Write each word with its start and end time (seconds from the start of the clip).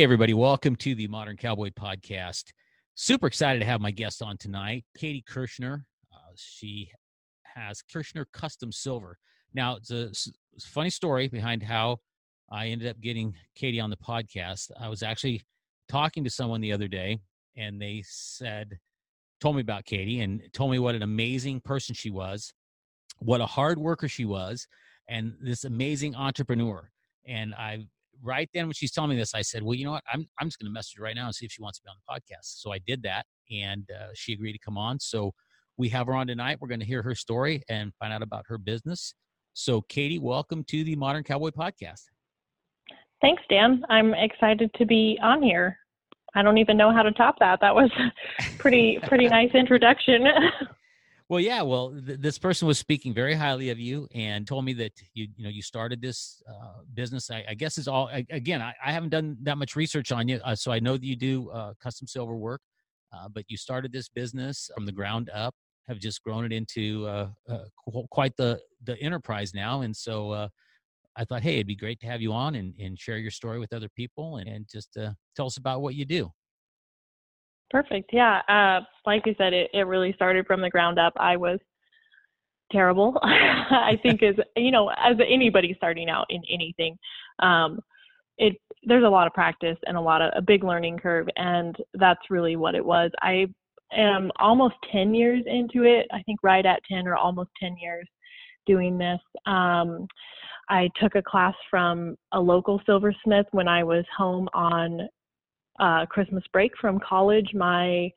Hey, 0.00 0.04
everybody, 0.04 0.32
welcome 0.32 0.76
to 0.76 0.94
the 0.94 1.08
Modern 1.08 1.36
Cowboy 1.36 1.68
Podcast. 1.78 2.52
Super 2.94 3.26
excited 3.26 3.58
to 3.58 3.66
have 3.66 3.82
my 3.82 3.90
guest 3.90 4.22
on 4.22 4.38
tonight, 4.38 4.86
Katie 4.96 5.22
Kirschner. 5.28 5.84
Uh, 6.10 6.32
she 6.36 6.90
has 7.42 7.82
Kirschner 7.82 8.26
Custom 8.32 8.72
Silver. 8.72 9.18
Now, 9.52 9.76
it's 9.76 9.90
a, 9.90 10.04
it's 10.04 10.30
a 10.64 10.68
funny 10.68 10.88
story 10.88 11.28
behind 11.28 11.62
how 11.62 11.98
I 12.50 12.68
ended 12.68 12.88
up 12.88 12.98
getting 13.02 13.34
Katie 13.54 13.78
on 13.78 13.90
the 13.90 13.98
podcast. 13.98 14.70
I 14.80 14.88
was 14.88 15.02
actually 15.02 15.42
talking 15.86 16.24
to 16.24 16.30
someone 16.30 16.62
the 16.62 16.72
other 16.72 16.88
day, 16.88 17.18
and 17.54 17.78
they 17.78 18.02
said, 18.06 18.78
told 19.38 19.56
me 19.56 19.60
about 19.60 19.84
Katie 19.84 20.20
and 20.20 20.40
told 20.54 20.70
me 20.70 20.78
what 20.78 20.94
an 20.94 21.02
amazing 21.02 21.60
person 21.60 21.94
she 21.94 22.08
was, 22.08 22.54
what 23.18 23.42
a 23.42 23.46
hard 23.46 23.78
worker 23.78 24.08
she 24.08 24.24
was, 24.24 24.66
and 25.08 25.34
this 25.42 25.64
amazing 25.64 26.16
entrepreneur. 26.16 26.90
And 27.26 27.54
I 27.54 27.84
right 28.22 28.48
then 28.54 28.66
when 28.66 28.74
she's 28.74 28.92
telling 28.92 29.10
me 29.10 29.16
this, 29.16 29.34
I 29.34 29.42
said, 29.42 29.62
"Well, 29.62 29.74
you 29.74 29.84
know 29.84 29.92
what? 29.92 30.04
I'm 30.12 30.26
I'm 30.40 30.48
just 30.48 30.58
going 30.58 30.70
to 30.70 30.72
message 30.72 30.94
her 30.98 31.04
right 31.04 31.16
now 31.16 31.26
and 31.26 31.34
see 31.34 31.46
if 31.46 31.52
she 31.52 31.62
wants 31.62 31.78
to 31.78 31.84
be 31.84 31.90
on 31.90 31.96
the 31.96 32.12
podcast." 32.12 32.60
So 32.60 32.72
I 32.72 32.78
did 32.78 33.02
that, 33.02 33.26
and 33.50 33.88
uh, 33.90 34.08
she 34.14 34.32
agreed 34.32 34.52
to 34.52 34.58
come 34.58 34.78
on. 34.78 35.00
So 35.00 35.32
we 35.76 35.88
have 35.90 36.06
her 36.06 36.14
on 36.14 36.26
tonight. 36.26 36.58
We're 36.60 36.68
going 36.68 36.80
to 36.80 36.86
hear 36.86 37.02
her 37.02 37.14
story 37.14 37.62
and 37.68 37.92
find 37.98 38.12
out 38.12 38.22
about 38.22 38.44
her 38.48 38.58
business. 38.58 39.14
So, 39.54 39.80
Katie, 39.82 40.18
welcome 40.18 40.64
to 40.64 40.84
the 40.84 40.94
Modern 40.94 41.24
Cowboy 41.24 41.50
Podcast. 41.50 42.02
Thanks, 43.20 43.42
Dan. 43.50 43.82
I'm 43.88 44.14
excited 44.14 44.70
to 44.76 44.86
be 44.86 45.18
on 45.22 45.42
here. 45.42 45.76
I 46.34 46.42
don't 46.42 46.58
even 46.58 46.76
know 46.76 46.92
how 46.92 47.02
to 47.02 47.12
top 47.12 47.36
that. 47.40 47.60
That 47.60 47.74
was 47.74 47.90
pretty 48.58 48.98
pretty 49.08 49.28
nice 49.28 49.50
introduction. 49.54 50.24
Well, 51.30 51.38
yeah. 51.38 51.62
Well, 51.62 51.92
th- 51.92 52.18
this 52.18 52.38
person 52.40 52.66
was 52.66 52.80
speaking 52.80 53.14
very 53.14 53.34
highly 53.34 53.70
of 53.70 53.78
you 53.78 54.08
and 54.12 54.44
told 54.44 54.64
me 54.64 54.72
that 54.72 54.92
you, 55.14 55.28
you 55.36 55.44
know, 55.44 55.48
you 55.48 55.62
started 55.62 56.02
this 56.02 56.42
uh, 56.48 56.80
business. 56.92 57.30
I, 57.30 57.44
I, 57.48 57.54
guess 57.54 57.78
is 57.78 57.86
all. 57.86 58.08
I, 58.08 58.26
again, 58.30 58.60
I, 58.60 58.74
I, 58.84 58.90
haven't 58.90 59.10
done 59.10 59.36
that 59.42 59.56
much 59.56 59.76
research 59.76 60.10
on 60.10 60.26
you, 60.26 60.40
uh, 60.44 60.56
so 60.56 60.72
I 60.72 60.80
know 60.80 60.94
that 60.94 61.04
you 61.04 61.14
do 61.14 61.48
uh, 61.50 61.74
custom 61.80 62.08
silver 62.08 62.34
work. 62.34 62.60
Uh, 63.12 63.28
but 63.28 63.44
you 63.46 63.56
started 63.56 63.92
this 63.92 64.08
business 64.08 64.72
from 64.74 64.86
the 64.86 64.92
ground 64.92 65.30
up, 65.32 65.54
have 65.86 66.00
just 66.00 66.20
grown 66.24 66.44
it 66.44 66.52
into 66.52 67.06
uh, 67.06 67.28
uh, 67.48 67.58
quite 68.10 68.36
the 68.36 68.60
the 68.82 69.00
enterprise 69.00 69.54
now. 69.54 69.82
And 69.82 69.96
so 69.96 70.48
I 71.14 71.24
thought, 71.24 71.42
hey, 71.42 71.54
it'd 71.54 71.68
be 71.68 71.76
great 71.76 72.00
to 72.00 72.08
have 72.08 72.20
you 72.20 72.32
on 72.32 72.56
and, 72.56 72.74
and 72.80 72.98
share 72.98 73.18
your 73.18 73.30
story 73.30 73.60
with 73.60 73.72
other 73.72 73.88
people 73.94 74.38
and, 74.38 74.48
and 74.48 74.66
just 74.68 74.98
tell 75.36 75.46
us 75.46 75.58
about 75.58 75.80
what 75.80 75.94
you 75.94 76.04
do. 76.04 76.32
Perfect. 77.70 78.10
Yeah. 78.12 78.40
Uh, 78.48 78.84
like 79.06 79.26
you 79.26 79.34
said, 79.38 79.52
it, 79.52 79.70
it 79.72 79.86
really 79.86 80.12
started 80.14 80.46
from 80.46 80.60
the 80.60 80.70
ground 80.70 80.98
up. 80.98 81.12
I 81.16 81.36
was 81.36 81.58
terrible. 82.72 83.18
I 83.22 83.98
think 84.02 84.22
as 84.22 84.34
you 84.56 84.70
know, 84.70 84.90
as 84.90 85.16
anybody 85.26 85.74
starting 85.76 86.08
out 86.08 86.26
in 86.30 86.42
anything, 86.50 86.98
um, 87.38 87.80
it 88.38 88.56
there's 88.84 89.04
a 89.04 89.08
lot 89.08 89.26
of 89.26 89.34
practice 89.34 89.76
and 89.86 89.96
a 89.96 90.00
lot 90.00 90.22
of 90.22 90.32
a 90.34 90.42
big 90.42 90.64
learning 90.64 90.98
curve, 90.98 91.28
and 91.36 91.76
that's 91.94 92.30
really 92.30 92.56
what 92.56 92.74
it 92.74 92.84
was. 92.84 93.10
I 93.22 93.46
am 93.92 94.30
almost 94.38 94.74
10 94.90 95.14
years 95.14 95.42
into 95.46 95.84
it. 95.84 96.06
I 96.12 96.22
think 96.22 96.40
right 96.42 96.64
at 96.64 96.82
10 96.90 97.06
or 97.06 97.16
almost 97.16 97.50
10 97.60 97.76
years 97.76 98.08
doing 98.66 98.98
this. 98.98 99.20
Um, 99.46 100.06
I 100.68 100.88
took 101.00 101.16
a 101.16 101.22
class 101.22 101.54
from 101.68 102.16
a 102.32 102.40
local 102.40 102.80
silversmith 102.86 103.46
when 103.50 103.68
I 103.68 103.82
was 103.82 104.04
home 104.16 104.48
on 104.54 105.08
uh, 105.80 106.06
Christmas 106.06 106.44
break 106.52 106.72
from 106.80 107.00
college 107.00 107.50
my 107.54 108.10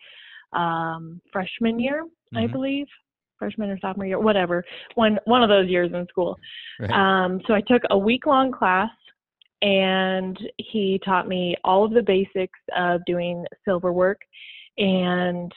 um, 0.53 1.21
freshman 1.31 1.79
year, 1.79 2.03
mm-hmm. 2.03 2.37
I 2.37 2.47
believe, 2.47 2.87
freshman 3.39 3.69
or 3.69 3.79
sophomore 3.79 4.05
year, 4.05 4.19
whatever, 4.19 4.63
one 4.95 5.17
one 5.25 5.43
of 5.43 5.49
those 5.49 5.69
years 5.69 5.91
in 5.93 6.05
school. 6.07 6.37
Right. 6.79 6.91
Um, 6.91 7.41
so 7.47 7.53
I 7.53 7.61
took 7.61 7.81
a 7.89 7.97
week 7.97 8.25
long 8.25 8.51
class, 8.51 8.91
and 9.61 10.37
he 10.57 10.99
taught 11.03 11.27
me 11.27 11.55
all 11.63 11.85
of 11.85 11.93
the 11.93 12.01
basics 12.01 12.59
of 12.75 13.01
doing 13.05 13.45
silver 13.65 13.91
work. 13.91 14.19
And 14.77 15.51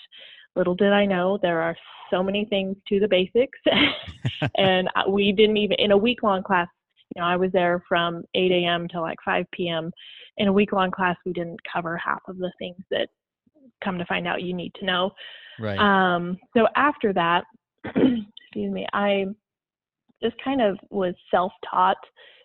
little 0.54 0.74
did 0.74 0.92
I 0.92 1.04
know 1.04 1.38
there 1.42 1.60
are 1.60 1.76
so 2.10 2.22
many 2.22 2.44
things 2.44 2.76
to 2.88 3.00
the 3.00 3.08
basics, 3.08 3.58
and 4.56 4.88
we 5.08 5.32
didn't 5.32 5.56
even 5.56 5.76
in 5.78 5.92
a 5.92 5.96
week 5.96 6.22
long 6.22 6.42
class. 6.42 6.68
You 7.16 7.22
know, 7.22 7.28
I 7.28 7.36
was 7.36 7.50
there 7.52 7.82
from 7.88 8.22
8 8.34 8.52
a.m. 8.52 8.86
to 8.88 9.00
like 9.00 9.18
5 9.24 9.46
p.m 9.52 9.90
in 10.38 10.48
a 10.48 10.52
week 10.52 10.72
long 10.72 10.90
class 10.90 11.16
we 11.24 11.32
didn't 11.32 11.58
cover 11.72 11.96
half 11.96 12.20
of 12.28 12.36
the 12.36 12.52
things 12.58 12.76
that 12.90 13.08
come 13.82 13.96
to 13.96 14.04
find 14.04 14.26
out 14.26 14.42
you 14.42 14.52
need 14.52 14.74
to 14.74 14.84
know. 14.84 15.10
Right. 15.58 15.78
Um 15.78 16.36
so 16.54 16.66
after 16.76 17.14
that 17.14 17.44
excuse 17.86 18.72
me 18.72 18.86
i 18.92 19.24
just 20.22 20.36
kind 20.42 20.60
of 20.60 20.78
was 20.90 21.14
self 21.30 21.52
taught 21.70 21.96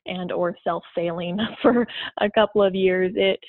and 0.06 0.32
or 0.32 0.56
self 0.64 0.84
failing 0.96 1.38
for 1.62 1.86
a 2.20 2.30
couple 2.32 2.64
of 2.64 2.76
years. 2.76 3.12
It 3.16 3.40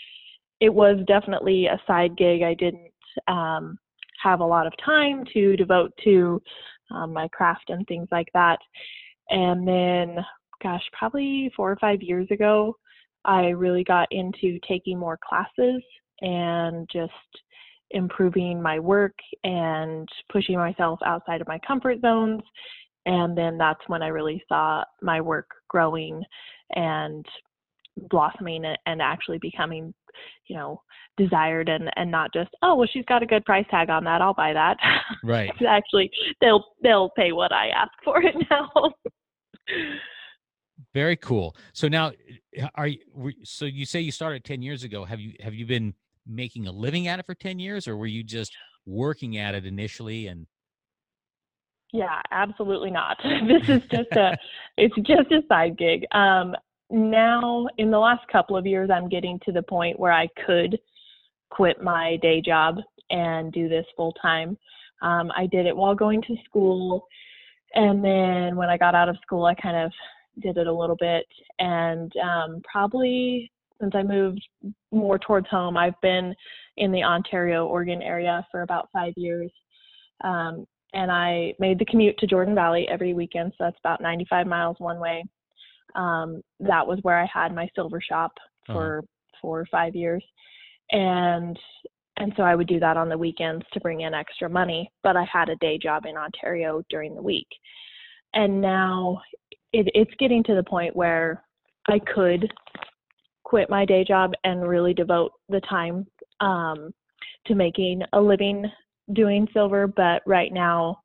it 0.61 0.73
was 0.73 0.99
definitely 1.07 1.67
a 1.67 1.81
side 1.87 2.17
gig. 2.17 2.43
I 2.43 2.55
didn't 2.55 2.93
um 3.29 3.79
have 4.23 4.41
a 4.41 4.45
lot 4.45 4.67
of 4.67 4.73
time 4.85 5.25
to 5.33 5.57
devote 5.57 5.93
to 6.05 6.41
um, 6.93 7.13
my 7.13 7.27
craft 7.29 7.71
and 7.71 7.87
things 7.87 8.07
like 8.13 8.29
that. 8.35 8.59
And 9.31 9.67
then 9.67 10.19
gosh 10.63 10.83
probably 10.97 11.51
four 11.57 11.71
or 11.71 11.77
five 11.77 12.03
years 12.03 12.27
ago 12.31 12.77
I 13.25 13.49
really 13.49 13.85
got 13.85 14.09
into 14.11 14.59
taking 14.67 14.99
more 14.99 15.19
classes 15.29 15.83
and 16.21 16.89
just 16.93 17.13
improving 17.91 18.61
my 18.61 18.79
work 18.79 19.15
and 19.45 20.09
pushing 20.31 20.57
myself 20.57 20.99
outside 21.05 21.41
of 21.41 21.49
my 21.49 21.59
comfort 21.67 22.01
zones. 22.01 22.43
And 23.05 23.37
then 23.37 23.59
that's 23.59 23.81
when 23.89 24.03
I 24.03 24.09
really 24.09 24.43
saw 24.49 24.85
my 25.03 25.21
work 25.21 25.49
growing 25.69 26.23
and 26.75 27.27
blossoming 28.09 28.65
and 28.87 29.03
actually 29.03 29.39
becoming, 29.39 29.93
you 30.47 30.57
know, 30.57 30.81
desired 31.19 31.69
and 31.69 31.91
and 31.97 32.11
not 32.11 32.33
just 32.33 32.49
oh 32.63 32.75
well 32.75 32.89
she's 32.91 33.05
got 33.05 33.23
a 33.23 33.27
good 33.27 33.45
price 33.45 33.67
tag 33.71 33.91
on 33.91 34.03
that 34.05 34.23
I'll 34.23 34.33
buy 34.33 34.55
that. 34.55 34.79
Right. 35.23 35.51
actually 35.69 36.11
they'll 36.41 36.65
they'll 36.83 37.11
pay 37.11 37.33
what 37.33 37.53
I 37.53 37.69
ask 37.69 37.93
for 38.03 38.23
it 38.23 38.35
now. 38.51 38.71
Very 40.95 41.17
cool. 41.17 41.57
So 41.73 41.89
now, 41.89 42.13
are 42.75 42.87
you? 42.87 42.99
So 43.45 43.65
you 43.65 43.87
say 43.87 44.01
you 44.01 44.13
started 44.13 44.45
ten 44.45 44.61
years 44.63 44.85
ago. 44.85 45.05
Have 45.05 45.21
you 45.21 45.35
have 45.41 45.55
you 45.55 45.67
been 45.67 45.95
making 46.27 46.67
a 46.67 46.73
living 46.73 47.09
at 47.09 47.19
it 47.19 47.27
for 47.27 47.35
ten 47.35 47.59
years, 47.59 47.89
or 47.89 47.97
were 47.97 48.07
you 48.07 48.23
just 48.23 48.53
working 48.85 49.39
at 49.39 49.55
it 49.55 49.65
initially 49.65 50.27
and? 50.27 50.47
Yeah, 51.93 52.21
absolutely 52.31 52.91
not. 52.91 53.19
this 53.23 53.69
is 53.69 53.83
just 53.91 54.13
a 54.13 54.37
it's 54.77 54.95
just 54.97 55.33
a 55.33 55.43
side 55.49 55.79
gig. 55.79 56.05
Um, 56.13 56.55
now, 56.91 57.67
in 57.79 57.91
the 57.91 57.99
last 57.99 58.27
couple 58.31 58.57
of 58.57 58.67
years, 58.67 58.91
I'm 58.91 59.09
getting 59.09 59.41
to 59.47 59.53
the 59.53 59.63
point 59.63 59.99
where 59.99 60.13
I 60.13 60.29
could 60.47 60.79
quit 61.51 61.83
my 61.83 62.19
day 62.21 62.43
job 62.43 62.77
and 63.11 63.51
do 63.51 63.69
this 63.69 63.87
full 63.97 64.13
time. 64.21 64.59
Um, 65.01 65.33
I 65.37 65.47
did 65.47 65.67
it 65.67 65.77
while 65.77 65.95
going 65.95 66.23
to 66.23 66.37
school. 66.45 67.07
And 67.75 68.05
then 68.05 68.57
when 68.57 68.69
I 68.69 68.77
got 68.77 68.95
out 68.95 69.09
of 69.09 69.17
school, 69.23 69.47
I 69.47 69.55
kind 69.55 69.77
of 69.77 69.93
did 70.41 70.57
it 70.57 70.67
a 70.67 70.73
little 70.73 70.97
bit. 70.97 71.27
And 71.59 72.13
um, 72.17 72.63
probably 72.71 73.51
since 73.81 73.95
I 73.95 74.03
moved 74.03 74.43
more 74.93 75.19
towards 75.19 75.49
home, 75.49 75.77
I've 75.77 76.01
been 76.01 76.35
in 76.77 76.93
the 76.93 77.03
Ontario, 77.03 77.67
Oregon 77.67 78.01
area 78.01 78.47
for 78.51 78.63
about 78.63 78.89
five 78.93 79.13
years. 79.17 79.51
Um, 80.23 80.65
and 80.95 81.11
I 81.11 81.55
made 81.59 81.79
the 81.79 81.85
commute 81.87 82.17
to 82.19 82.27
Jordan 82.27 82.55
Valley 82.55 82.87
every 82.89 83.13
weekend. 83.13 83.53
So 83.53 83.65
that's 83.65 83.79
about 83.81 84.01
95 84.01 84.47
miles 84.47 84.77
one 84.79 85.01
way. 85.01 85.25
Um, 85.95 86.43
that 86.61 86.87
was 86.87 86.99
where 87.03 87.19
I 87.19 87.27
had 87.33 87.55
my 87.55 87.69
silver 87.75 88.01
shop 88.01 88.33
uh-huh. 88.69 88.73
for 88.73 88.99
uh-huh. 88.99 89.39
four 89.41 89.61
or 89.61 89.67
five 89.71 89.95
years. 89.95 90.25
And 90.91 91.59
and 92.19 92.33
so 92.37 92.43
I 92.43 92.55
would 92.55 92.69
do 92.69 92.79
that 92.79 92.99
on 92.99 93.09
the 93.09 93.17
weekends 93.17 93.65
to 93.73 93.81
bring 93.81 94.03
in 94.03 94.13
extra 94.13 94.49
money. 94.49 94.91
But 95.03 95.17
I 95.17 95.25
had 95.33 95.49
a 95.49 95.57
day 95.57 95.79
job 95.79 96.05
in 96.05 96.17
Ontario 96.17 96.83
during 96.91 97.15
the 97.15 97.23
week. 97.23 97.49
And 98.35 98.61
now 98.61 99.21
it, 99.73 99.89
it's 99.95 100.13
getting 100.19 100.43
to 100.45 100.55
the 100.55 100.63
point 100.63 100.95
where 100.95 101.43
I 101.89 101.99
could 102.15 102.53
quit 103.45 103.71
my 103.71 103.85
day 103.85 104.05
job 104.05 104.33
and 104.45 104.67
really 104.67 104.95
devote 104.95 105.33
the 105.49 105.61
time 105.69 106.07
um, 106.41 106.93
to 107.47 107.55
making 107.55 108.03
a 108.13 108.21
living 108.21 108.65
doing 109.15 109.47
silver. 109.53 109.87
But 109.87 110.23
right 110.27 110.53
now, 110.53 111.01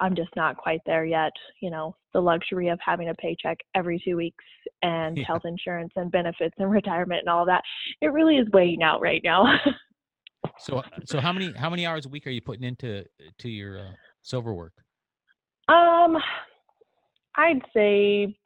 I'm 0.00 0.16
just 0.16 0.30
not 0.36 0.56
quite 0.56 0.80
there 0.86 1.04
yet. 1.04 1.32
You 1.60 1.70
know, 1.70 1.96
the 2.12 2.20
luxury 2.20 2.68
of 2.68 2.78
having 2.84 3.08
a 3.08 3.14
paycheck 3.14 3.58
every 3.74 4.02
two 4.04 4.16
weeks 4.16 4.44
and 4.82 5.16
yeah. 5.16 5.24
health 5.26 5.42
insurance 5.44 5.92
and 5.96 6.10
benefits 6.10 6.54
and 6.58 6.70
retirement 6.70 7.20
and 7.20 7.28
all 7.28 7.46
that. 7.46 7.62
It 8.00 8.08
really 8.08 8.36
is 8.36 8.48
weighing 8.52 8.82
out 8.82 9.00
right 9.00 9.22
now. 9.22 9.44
so, 10.58 10.82
so 11.06 11.20
how 11.20 11.32
many 11.32 11.52
how 11.52 11.70
many 11.70 11.86
hours 11.86 12.06
a 12.06 12.08
week 12.08 12.26
are 12.26 12.30
you 12.30 12.42
putting 12.42 12.64
into 12.64 13.04
to 13.38 13.48
your 13.48 13.78
uh, 13.78 13.92
silver 14.22 14.52
work? 14.52 14.72
Um, 15.68 16.18
I'd 17.36 17.62
say 17.74 18.36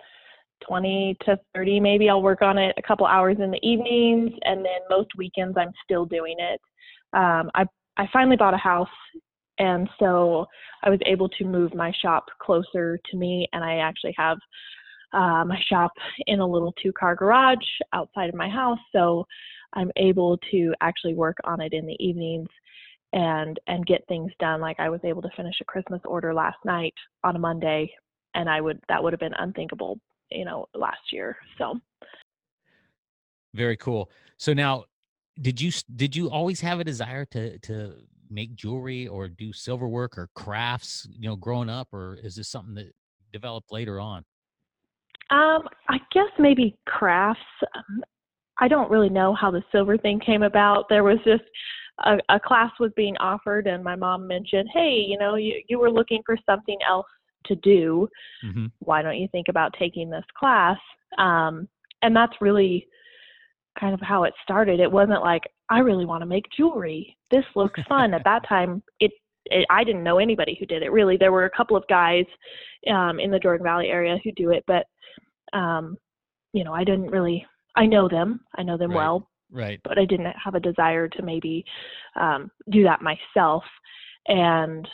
20 0.66 1.16
to 1.24 1.38
30 1.54 1.80
maybe. 1.80 2.08
I'll 2.08 2.22
work 2.22 2.42
on 2.42 2.58
it 2.58 2.74
a 2.76 2.82
couple 2.82 3.06
hours 3.06 3.36
in 3.40 3.50
the 3.50 3.66
evenings, 3.66 4.32
and 4.42 4.64
then 4.64 4.80
most 4.90 5.08
weekends 5.16 5.56
I'm 5.56 5.72
still 5.84 6.04
doing 6.04 6.36
it. 6.38 6.60
Um, 7.12 7.50
I 7.54 7.64
I 7.96 8.08
finally 8.12 8.36
bought 8.36 8.54
a 8.54 8.58
house, 8.58 8.88
and 9.58 9.88
so 9.98 10.46
I 10.84 10.90
was 10.90 11.00
able 11.06 11.28
to 11.30 11.44
move 11.44 11.74
my 11.74 11.92
shop 12.00 12.26
closer 12.40 12.98
to 13.10 13.16
me, 13.16 13.48
and 13.52 13.64
I 13.64 13.76
actually 13.78 14.14
have 14.16 14.38
uh, 15.12 15.44
my 15.44 15.58
shop 15.68 15.92
in 16.26 16.40
a 16.40 16.46
little 16.46 16.72
two-car 16.82 17.16
garage 17.16 17.56
outside 17.92 18.28
of 18.28 18.34
my 18.34 18.48
house, 18.48 18.78
so 18.92 19.26
I'm 19.72 19.90
able 19.96 20.38
to 20.50 20.74
actually 20.80 21.14
work 21.14 21.36
on 21.44 21.60
it 21.60 21.72
in 21.72 21.86
the 21.86 21.96
evenings 21.98 22.48
and 23.14 23.58
and 23.66 23.86
get 23.86 24.06
things 24.06 24.32
done. 24.38 24.60
Like 24.60 24.80
I 24.80 24.90
was 24.90 25.00
able 25.04 25.22
to 25.22 25.30
finish 25.36 25.56
a 25.60 25.64
Christmas 25.64 26.00
order 26.04 26.34
last 26.34 26.58
night 26.64 26.94
on 27.24 27.36
a 27.36 27.38
Monday 27.38 27.90
and 28.34 28.48
I 28.48 28.60
would 28.60 28.80
that 28.88 29.02
would 29.02 29.12
have 29.12 29.20
been 29.20 29.34
unthinkable, 29.38 30.00
you 30.30 30.44
know, 30.44 30.66
last 30.74 31.12
year. 31.12 31.36
So 31.58 31.80
very 33.54 33.76
cool. 33.76 34.10
So 34.36 34.52
now, 34.52 34.84
did 35.40 35.60
you 35.60 35.72
did 35.94 36.14
you 36.14 36.30
always 36.30 36.60
have 36.60 36.80
a 36.80 36.84
desire 36.84 37.24
to 37.26 37.58
to 37.60 37.94
make 38.30 38.54
jewelry 38.54 39.08
or 39.08 39.28
do 39.28 39.52
silver 39.52 39.88
work 39.88 40.18
or 40.18 40.28
crafts, 40.34 41.06
you 41.10 41.28
know, 41.28 41.36
growing 41.36 41.70
up, 41.70 41.88
or 41.92 42.18
is 42.22 42.36
this 42.36 42.48
something 42.48 42.74
that 42.74 42.92
developed 43.32 43.72
later 43.72 44.00
on? 44.00 44.24
Um, 45.30 45.68
I 45.88 45.98
guess 46.12 46.30
maybe 46.38 46.76
crafts. 46.86 47.40
Um, 47.74 48.02
I 48.60 48.68
don't 48.68 48.90
really 48.90 49.10
know 49.10 49.34
how 49.34 49.50
the 49.50 49.62
silver 49.70 49.96
thing 49.96 50.20
came 50.20 50.42
about. 50.42 50.88
There 50.88 51.04
was 51.04 51.18
just 51.24 51.44
a, 52.04 52.18
a 52.28 52.40
class 52.40 52.70
was 52.80 52.90
being 52.96 53.16
offered, 53.18 53.66
and 53.66 53.82
my 53.82 53.96
mom 53.96 54.26
mentioned, 54.26 54.68
"Hey, 54.72 55.04
you 55.06 55.18
know, 55.18 55.36
you 55.36 55.62
you 55.68 55.78
were 55.78 55.90
looking 55.90 56.22
for 56.26 56.36
something 56.46 56.78
else 56.88 57.06
to 57.48 57.56
do. 57.56 58.08
Mm-hmm. 58.44 58.66
Why 58.80 59.02
don't 59.02 59.18
you 59.18 59.28
think 59.32 59.48
about 59.48 59.74
taking 59.78 60.10
this 60.10 60.24
class? 60.38 60.78
Um, 61.18 61.68
and 62.02 62.14
that's 62.14 62.34
really 62.40 62.86
kind 63.78 63.94
of 63.94 64.00
how 64.00 64.24
it 64.24 64.34
started. 64.42 64.80
It 64.80 64.90
wasn't 64.90 65.22
like 65.22 65.42
I 65.70 65.80
really 65.80 66.06
want 66.06 66.22
to 66.22 66.26
make 66.26 66.44
jewelry. 66.56 67.16
This 67.30 67.44
looks 67.54 67.80
fun. 67.88 68.14
At 68.14 68.24
that 68.24 68.46
time, 68.48 68.82
it, 69.00 69.12
it, 69.46 69.66
I 69.70 69.84
didn't 69.84 70.04
know 70.04 70.18
anybody 70.18 70.56
who 70.58 70.66
did 70.66 70.82
it. 70.82 70.92
Really, 70.92 71.16
there 71.16 71.32
were 71.32 71.44
a 71.44 71.56
couple 71.56 71.76
of 71.76 71.84
guys 71.88 72.24
um, 72.92 73.20
in 73.20 73.30
the 73.30 73.38
Jordan 73.38 73.64
Valley 73.64 73.88
area 73.88 74.18
who 74.22 74.32
do 74.32 74.50
it, 74.50 74.64
but 74.66 74.86
um, 75.56 75.96
you 76.52 76.64
know, 76.64 76.72
I 76.72 76.84
didn't 76.84 77.10
really. 77.10 77.44
I 77.76 77.86
know 77.86 78.08
them. 78.08 78.40
I 78.56 78.62
know 78.62 78.76
them 78.76 78.90
right. 78.90 78.96
well. 78.96 79.28
Right. 79.50 79.80
But 79.84 79.98
I 79.98 80.04
didn't 80.04 80.34
have 80.42 80.54
a 80.54 80.60
desire 80.60 81.08
to 81.08 81.22
maybe 81.22 81.64
um, 82.20 82.50
do 82.70 82.82
that 82.82 83.00
myself. 83.02 83.62
And 84.26 84.86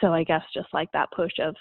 so 0.00 0.12
I 0.12 0.24
guess 0.24 0.42
just 0.54 0.68
like 0.72 0.90
that 0.92 1.10
push 1.14 1.32
of, 1.40 1.54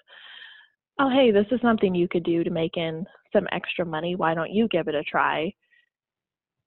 oh, 0.99 1.09
hey, 1.09 1.31
this 1.31 1.45
is 1.51 1.61
something 1.61 1.93
you 1.93 2.07
could 2.07 2.23
do 2.23 2.43
to 2.43 2.49
make 2.49 2.77
in 2.77 3.05
some 3.33 3.47
extra 3.51 3.85
money. 3.85 4.15
Why 4.15 4.33
don't 4.33 4.51
you 4.51 4.67
give 4.69 4.87
it 4.87 4.95
a 4.95 5.03
try? 5.03 5.53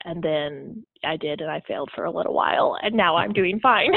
And 0.05 0.23
then 0.23 0.85
I 1.05 1.17
did, 1.19 1.43
and 1.43 1.51
I 1.51 1.61
failed 1.69 1.91
for 1.95 2.05
a 2.05 2.11
little 2.11 2.33
while, 2.33 2.79
and 2.83 2.95
now 2.95 3.17
I'm 3.17 3.35
doing 3.35 3.61
fine. 3.61 3.91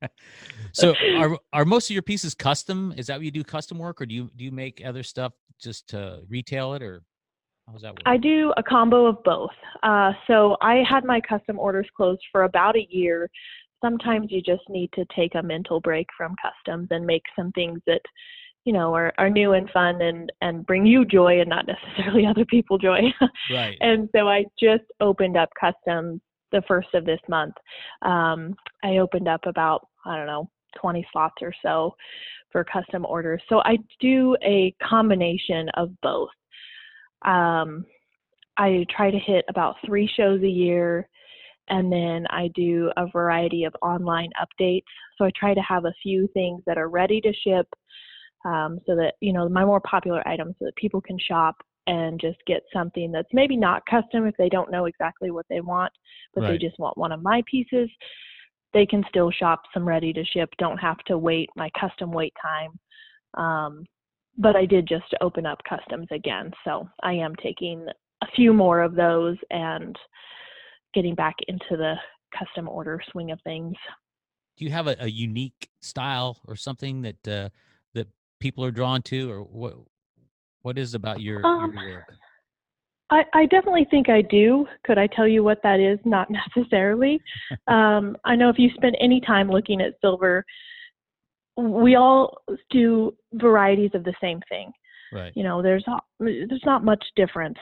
so, 0.72 0.94
are 1.16 1.38
are 1.54 1.64
most 1.64 1.88
of 1.88 1.94
your 1.94 2.02
pieces 2.02 2.34
custom? 2.34 2.92
Is 2.98 3.06
that 3.06 3.16
what 3.16 3.24
you 3.24 3.30
do, 3.30 3.42
custom 3.42 3.78
work, 3.78 4.02
or 4.02 4.06
do 4.06 4.14
you 4.14 4.30
do 4.36 4.44
you 4.44 4.52
make 4.52 4.82
other 4.84 5.02
stuff 5.02 5.32
just 5.58 5.88
to 5.90 6.20
retail 6.28 6.74
it, 6.74 6.82
or 6.82 7.02
how 7.66 7.72
does 7.72 7.82
that 7.82 7.92
work? 7.92 8.02
I 8.04 8.18
do 8.18 8.52
a 8.58 8.62
combo 8.62 9.06
of 9.06 9.22
both. 9.24 9.50
Uh, 9.82 10.12
so 10.26 10.58
I 10.60 10.82
had 10.86 11.04
my 11.04 11.22
custom 11.22 11.58
orders 11.58 11.86
closed 11.96 12.22
for 12.30 12.42
about 12.42 12.76
a 12.76 12.86
year 12.90 13.30
sometimes 13.80 14.30
you 14.30 14.42
just 14.42 14.68
need 14.68 14.90
to 14.92 15.04
take 15.14 15.34
a 15.34 15.42
mental 15.42 15.80
break 15.80 16.06
from 16.16 16.34
customs 16.40 16.88
and 16.90 17.06
make 17.06 17.22
some 17.36 17.52
things 17.52 17.80
that 17.86 18.00
you 18.64 18.72
know 18.72 18.94
are, 18.94 19.12
are 19.18 19.30
new 19.30 19.52
and 19.52 19.70
fun 19.70 20.02
and 20.02 20.30
and 20.42 20.66
bring 20.66 20.84
you 20.84 21.04
joy 21.04 21.40
and 21.40 21.48
not 21.48 21.66
necessarily 21.96 22.26
other 22.26 22.44
people 22.44 22.78
joy. 22.78 23.00
Right. 23.50 23.76
And 23.80 24.08
so 24.14 24.28
i 24.28 24.44
just 24.60 24.84
opened 25.00 25.36
up 25.36 25.48
customs 25.58 26.20
the 26.52 26.62
first 26.66 26.88
of 26.94 27.04
this 27.04 27.20
month. 27.28 27.54
Um, 28.02 28.54
i 28.84 28.98
opened 28.98 29.28
up 29.28 29.46
about 29.46 29.88
i 30.04 30.16
don't 30.16 30.26
know 30.26 30.48
20 30.80 31.06
slots 31.12 31.36
or 31.42 31.52
so 31.62 31.94
for 32.52 32.64
custom 32.64 33.06
orders. 33.06 33.42
So 33.48 33.60
i 33.60 33.76
do 34.00 34.36
a 34.42 34.74
combination 34.82 35.68
of 35.74 35.90
both. 36.02 36.30
Um, 37.22 37.84
i 38.56 38.84
try 38.94 39.10
to 39.10 39.18
hit 39.18 39.44
about 39.48 39.76
three 39.86 40.10
shows 40.16 40.42
a 40.42 40.48
year 40.48 41.08
and 41.70 41.90
then 41.90 42.26
I 42.30 42.50
do 42.54 42.90
a 42.96 43.06
variety 43.06 43.64
of 43.64 43.74
online 43.80 44.30
updates. 44.40 44.84
So 45.16 45.24
I 45.24 45.30
try 45.38 45.54
to 45.54 45.60
have 45.62 45.84
a 45.84 45.94
few 46.02 46.28
things 46.34 46.62
that 46.66 46.76
are 46.76 46.88
ready 46.88 47.20
to 47.20 47.32
ship 47.32 47.66
um, 48.44 48.78
so 48.86 48.96
that, 48.96 49.14
you 49.20 49.32
know, 49.32 49.48
my 49.48 49.64
more 49.64 49.80
popular 49.80 50.26
items 50.26 50.56
so 50.58 50.64
that 50.66 50.76
people 50.76 51.00
can 51.00 51.18
shop 51.18 51.56
and 51.86 52.20
just 52.20 52.38
get 52.46 52.62
something 52.72 53.10
that's 53.10 53.28
maybe 53.32 53.56
not 53.56 53.86
custom 53.86 54.26
if 54.26 54.36
they 54.36 54.48
don't 54.48 54.70
know 54.70 54.84
exactly 54.86 55.30
what 55.30 55.46
they 55.48 55.60
want, 55.60 55.92
but 56.34 56.42
right. 56.42 56.52
they 56.52 56.58
just 56.58 56.78
want 56.78 56.98
one 56.98 57.12
of 57.12 57.22
my 57.22 57.42
pieces. 57.50 57.88
They 58.72 58.86
can 58.86 59.04
still 59.08 59.30
shop 59.30 59.62
some 59.72 59.86
ready 59.86 60.12
to 60.12 60.24
ship, 60.24 60.50
don't 60.58 60.78
have 60.78 60.98
to 61.06 61.18
wait 61.18 61.48
my 61.56 61.70
custom 61.78 62.12
wait 62.12 62.34
time. 62.40 63.42
Um, 63.42 63.84
but 64.38 64.56
I 64.56 64.64
did 64.66 64.88
just 64.88 65.12
open 65.20 65.46
up 65.46 65.58
customs 65.68 66.06
again. 66.10 66.50
So 66.64 66.88
I 67.02 67.12
am 67.14 67.34
taking 67.36 67.86
a 68.22 68.26
few 68.34 68.52
more 68.52 68.82
of 68.82 68.94
those 68.94 69.36
and 69.50 69.96
getting 70.94 71.14
back 71.14 71.36
into 71.48 71.76
the 71.76 71.94
custom 72.36 72.68
order 72.68 73.00
swing 73.10 73.30
of 73.30 73.40
things. 73.42 73.74
Do 74.56 74.64
you 74.64 74.70
have 74.70 74.86
a, 74.86 74.96
a 75.00 75.08
unique 75.08 75.70
style 75.80 76.38
or 76.46 76.56
something 76.56 77.02
that 77.02 77.28
uh, 77.28 77.48
that 77.94 78.08
people 78.40 78.64
are 78.64 78.70
drawn 78.70 79.02
to, 79.02 79.30
or 79.30 79.40
what? 79.42 79.74
What 80.62 80.76
is 80.76 80.92
about 80.92 81.22
your, 81.22 81.44
um, 81.46 81.72
your 81.74 81.94
work? 81.94 82.14
I, 83.10 83.24
I, 83.32 83.46
definitely 83.46 83.86
think 83.90 84.08
I 84.08 84.22
do. 84.22 84.66
Could 84.84 84.98
I 84.98 85.08
tell 85.08 85.26
you 85.26 85.42
what 85.42 85.62
that 85.62 85.80
is? 85.80 85.98
Not 86.04 86.28
necessarily. 86.30 87.20
um, 87.66 88.16
I 88.24 88.36
know 88.36 88.48
if 88.48 88.58
you 88.58 88.70
spend 88.74 88.96
any 89.00 89.20
time 89.20 89.50
looking 89.50 89.80
at 89.80 89.94
silver, 90.00 90.44
we 91.56 91.96
all 91.96 92.38
do 92.70 93.14
varieties 93.34 93.90
of 93.94 94.04
the 94.04 94.14
same 94.20 94.40
thing. 94.48 94.72
Right. 95.12 95.32
You 95.34 95.42
know, 95.42 95.60
there's 95.60 95.84
there's 96.20 96.62
not 96.64 96.84
much 96.84 97.04
difference. 97.16 97.58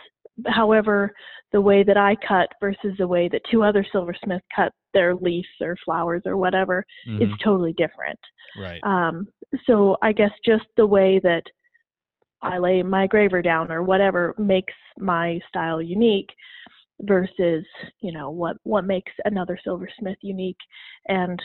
However, 0.46 1.12
the 1.52 1.60
way 1.60 1.82
that 1.82 1.96
I 1.96 2.16
cut 2.26 2.48
versus 2.60 2.94
the 2.98 3.06
way 3.06 3.28
that 3.28 3.42
two 3.50 3.62
other 3.62 3.84
silversmiths 3.90 4.44
cut 4.54 4.72
their 4.94 5.14
leaves 5.14 5.48
or 5.60 5.76
flowers 5.84 6.22
or 6.26 6.36
whatever 6.36 6.84
mm-hmm. 7.08 7.22
is 7.22 7.28
totally 7.42 7.72
different. 7.74 8.18
Right. 8.60 8.80
Um, 8.82 9.28
so 9.66 9.96
I 10.02 10.12
guess 10.12 10.30
just 10.44 10.64
the 10.76 10.86
way 10.86 11.20
that 11.22 11.42
I 12.42 12.58
lay 12.58 12.82
my 12.82 13.06
graver 13.06 13.42
down 13.42 13.72
or 13.72 13.82
whatever 13.82 14.34
makes 14.38 14.74
my 14.98 15.40
style 15.48 15.82
unique 15.82 16.28
versus 17.02 17.64
you 18.00 18.12
know 18.12 18.30
what 18.30 18.56
what 18.64 18.84
makes 18.84 19.12
another 19.24 19.58
silversmith 19.62 20.18
unique 20.20 20.58
and 21.06 21.40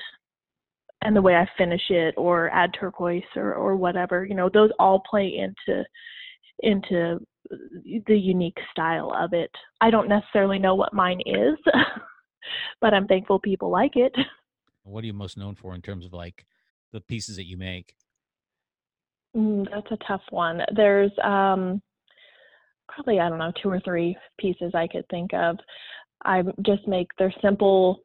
and 1.04 1.16
the 1.16 1.22
way 1.22 1.36
I 1.36 1.48
finish 1.58 1.82
it 1.90 2.16
or 2.18 2.50
add 2.50 2.72
turquoise 2.80 3.22
or 3.36 3.54
or 3.54 3.76
whatever 3.76 4.26
you 4.26 4.34
know 4.34 4.50
those 4.52 4.72
all 4.80 5.04
play 5.10 5.38
into 5.38 5.84
into 6.60 7.20
the 7.50 8.18
unique 8.18 8.58
style 8.72 9.14
of 9.18 9.34
it. 9.34 9.52
I 9.82 9.90
don't 9.90 10.10
necessarily 10.10 10.60
know 10.60 10.76
what 10.76 10.94
mine 10.94 11.22
is, 11.26 11.58
but 12.82 12.94
I'm 12.94 13.08
thankful 13.08 13.40
people 13.40 13.70
like 13.70 13.96
it. 13.96 14.14
What 14.86 15.06
are 15.06 15.08
you 15.08 15.14
most 15.14 15.38
known 15.38 15.56
for 15.56 15.74
in 15.76 15.82
terms 15.82 16.06
of 16.06 16.12
like 16.12 16.46
the 16.92 17.00
pieces 17.00 17.38
that 17.38 17.46
you 17.46 17.56
make? 17.56 17.96
Mm, 19.34 19.66
that's 19.72 19.90
a 19.92 20.06
tough 20.06 20.24
one. 20.30 20.60
There's 20.76 21.12
um, 21.24 21.82
probably 22.90 23.22
I 23.22 23.30
don't 23.30 23.40
know 23.40 23.54
two 23.62 23.70
or 23.70 23.80
three 23.80 24.18
pieces 24.38 24.74
I 24.76 24.88
could 24.88 25.08
think 25.10 25.34
of. 25.34 25.58
I 26.26 26.44
just 26.66 26.86
make 26.86 27.08
they're 27.18 27.34
simple 27.42 28.02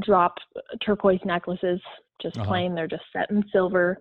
drop 0.00 0.34
turquoise 0.84 1.20
necklaces, 1.24 1.80
just 2.22 2.36
uh-huh. 2.36 2.46
plain. 2.46 2.74
They're 2.74 2.88
just 2.88 3.04
set 3.12 3.30
in 3.30 3.44
silver. 3.52 3.98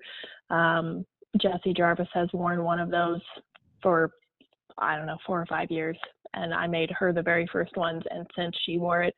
Um, 0.49 1.05
Jesse 1.41 1.73
Jarvis 1.73 2.07
has 2.13 2.29
worn 2.33 2.63
one 2.63 2.79
of 2.79 2.89
those 2.89 3.21
for 3.85 4.09
I 4.79 4.97
don't 4.97 5.05
know 5.05 5.17
four 5.25 5.39
or 5.39 5.45
five 5.45 5.69
years, 5.69 5.97
and 6.33 6.53
I 6.53 6.65
made 6.65 6.89
her 6.97 7.13
the 7.13 7.21
very 7.21 7.47
first 7.53 7.77
ones. 7.77 8.01
And 8.09 8.25
since 8.35 8.55
she 8.65 8.79
wore 8.79 9.03
it, 9.03 9.15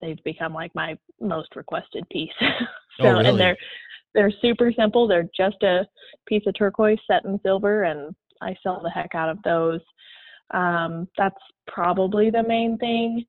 they've 0.00 0.22
become 0.24 0.54
like 0.54 0.72
my 0.76 0.96
most 1.20 1.56
requested 1.56 2.08
piece. 2.10 2.30
so 2.40 2.46
oh, 3.00 3.12
really? 3.14 3.28
and 3.28 3.40
they're 3.40 3.56
they're 4.14 4.32
super 4.40 4.72
simple. 4.72 5.08
They're 5.08 5.28
just 5.36 5.60
a 5.64 5.84
piece 6.26 6.44
of 6.46 6.54
turquoise 6.54 7.00
set 7.10 7.24
in 7.24 7.40
silver, 7.42 7.82
and 7.82 8.14
I 8.40 8.54
sell 8.62 8.80
the 8.80 8.90
heck 8.90 9.14
out 9.14 9.28
of 9.28 9.42
those. 9.42 9.80
Um, 10.52 11.08
that's 11.18 11.42
probably 11.66 12.30
the 12.30 12.44
main 12.44 12.78
thing. 12.78 13.24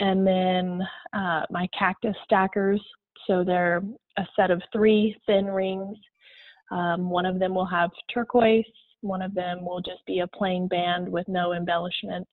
And 0.00 0.26
then 0.26 0.82
uh, 1.12 1.42
my 1.50 1.68
cactus 1.78 2.16
stackers. 2.24 2.82
So 3.28 3.44
they're 3.44 3.82
a 4.18 4.26
set 4.34 4.50
of 4.50 4.60
three 4.72 5.16
thin 5.26 5.46
rings. 5.46 5.96
Um, 6.72 7.08
one 7.08 7.26
of 7.26 7.38
them 7.38 7.54
will 7.54 7.66
have 7.66 7.90
turquoise. 8.12 8.64
One 9.02 9.22
of 9.22 9.34
them 9.34 9.64
will 9.64 9.80
just 9.80 10.04
be 10.06 10.20
a 10.20 10.26
plain 10.26 10.68
band 10.68 11.08
with 11.08 11.28
no 11.28 11.52
embellishments. 11.52 12.30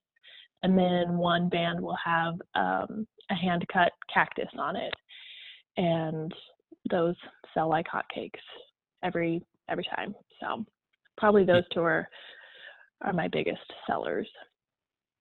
And 0.63 0.77
then 0.77 1.17
one 1.17 1.49
band 1.49 1.81
will 1.81 1.97
have 2.03 2.35
um, 2.55 3.07
a 3.29 3.35
hand 3.35 3.65
cut 3.71 3.91
cactus 4.13 4.49
on 4.57 4.75
it. 4.75 4.93
And 5.77 6.33
those 6.89 7.15
sell 7.53 7.69
like 7.69 7.85
hotcakes 7.87 8.39
every 9.03 9.41
every 9.69 9.85
time. 9.95 10.15
So 10.41 10.65
probably 11.17 11.43
those 11.43 11.63
two 11.73 11.81
are 11.81 12.07
are 13.01 13.13
my 13.13 13.27
biggest 13.27 13.61
sellers. 13.87 14.27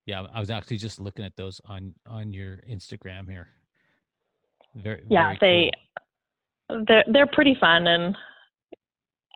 Yeah, 0.07 0.27
I 0.33 0.41
was 0.41 0.51
actually 0.51 0.79
just 0.79 1.01
looking 1.01 1.25
at 1.25 1.37
those 1.37 1.61
on 1.67 1.95
on 2.07 2.33
your 2.33 2.61
Instagram 2.69 3.29
here. 3.29 3.49
Very 4.75 5.05
yeah, 5.11 5.35
very 5.39 5.71
they 6.69 6.75
cool. 6.75 6.85
they're 6.89 7.05
they're 7.13 7.27
pretty 7.33 7.57
fun 7.61 7.87
and 7.87 8.17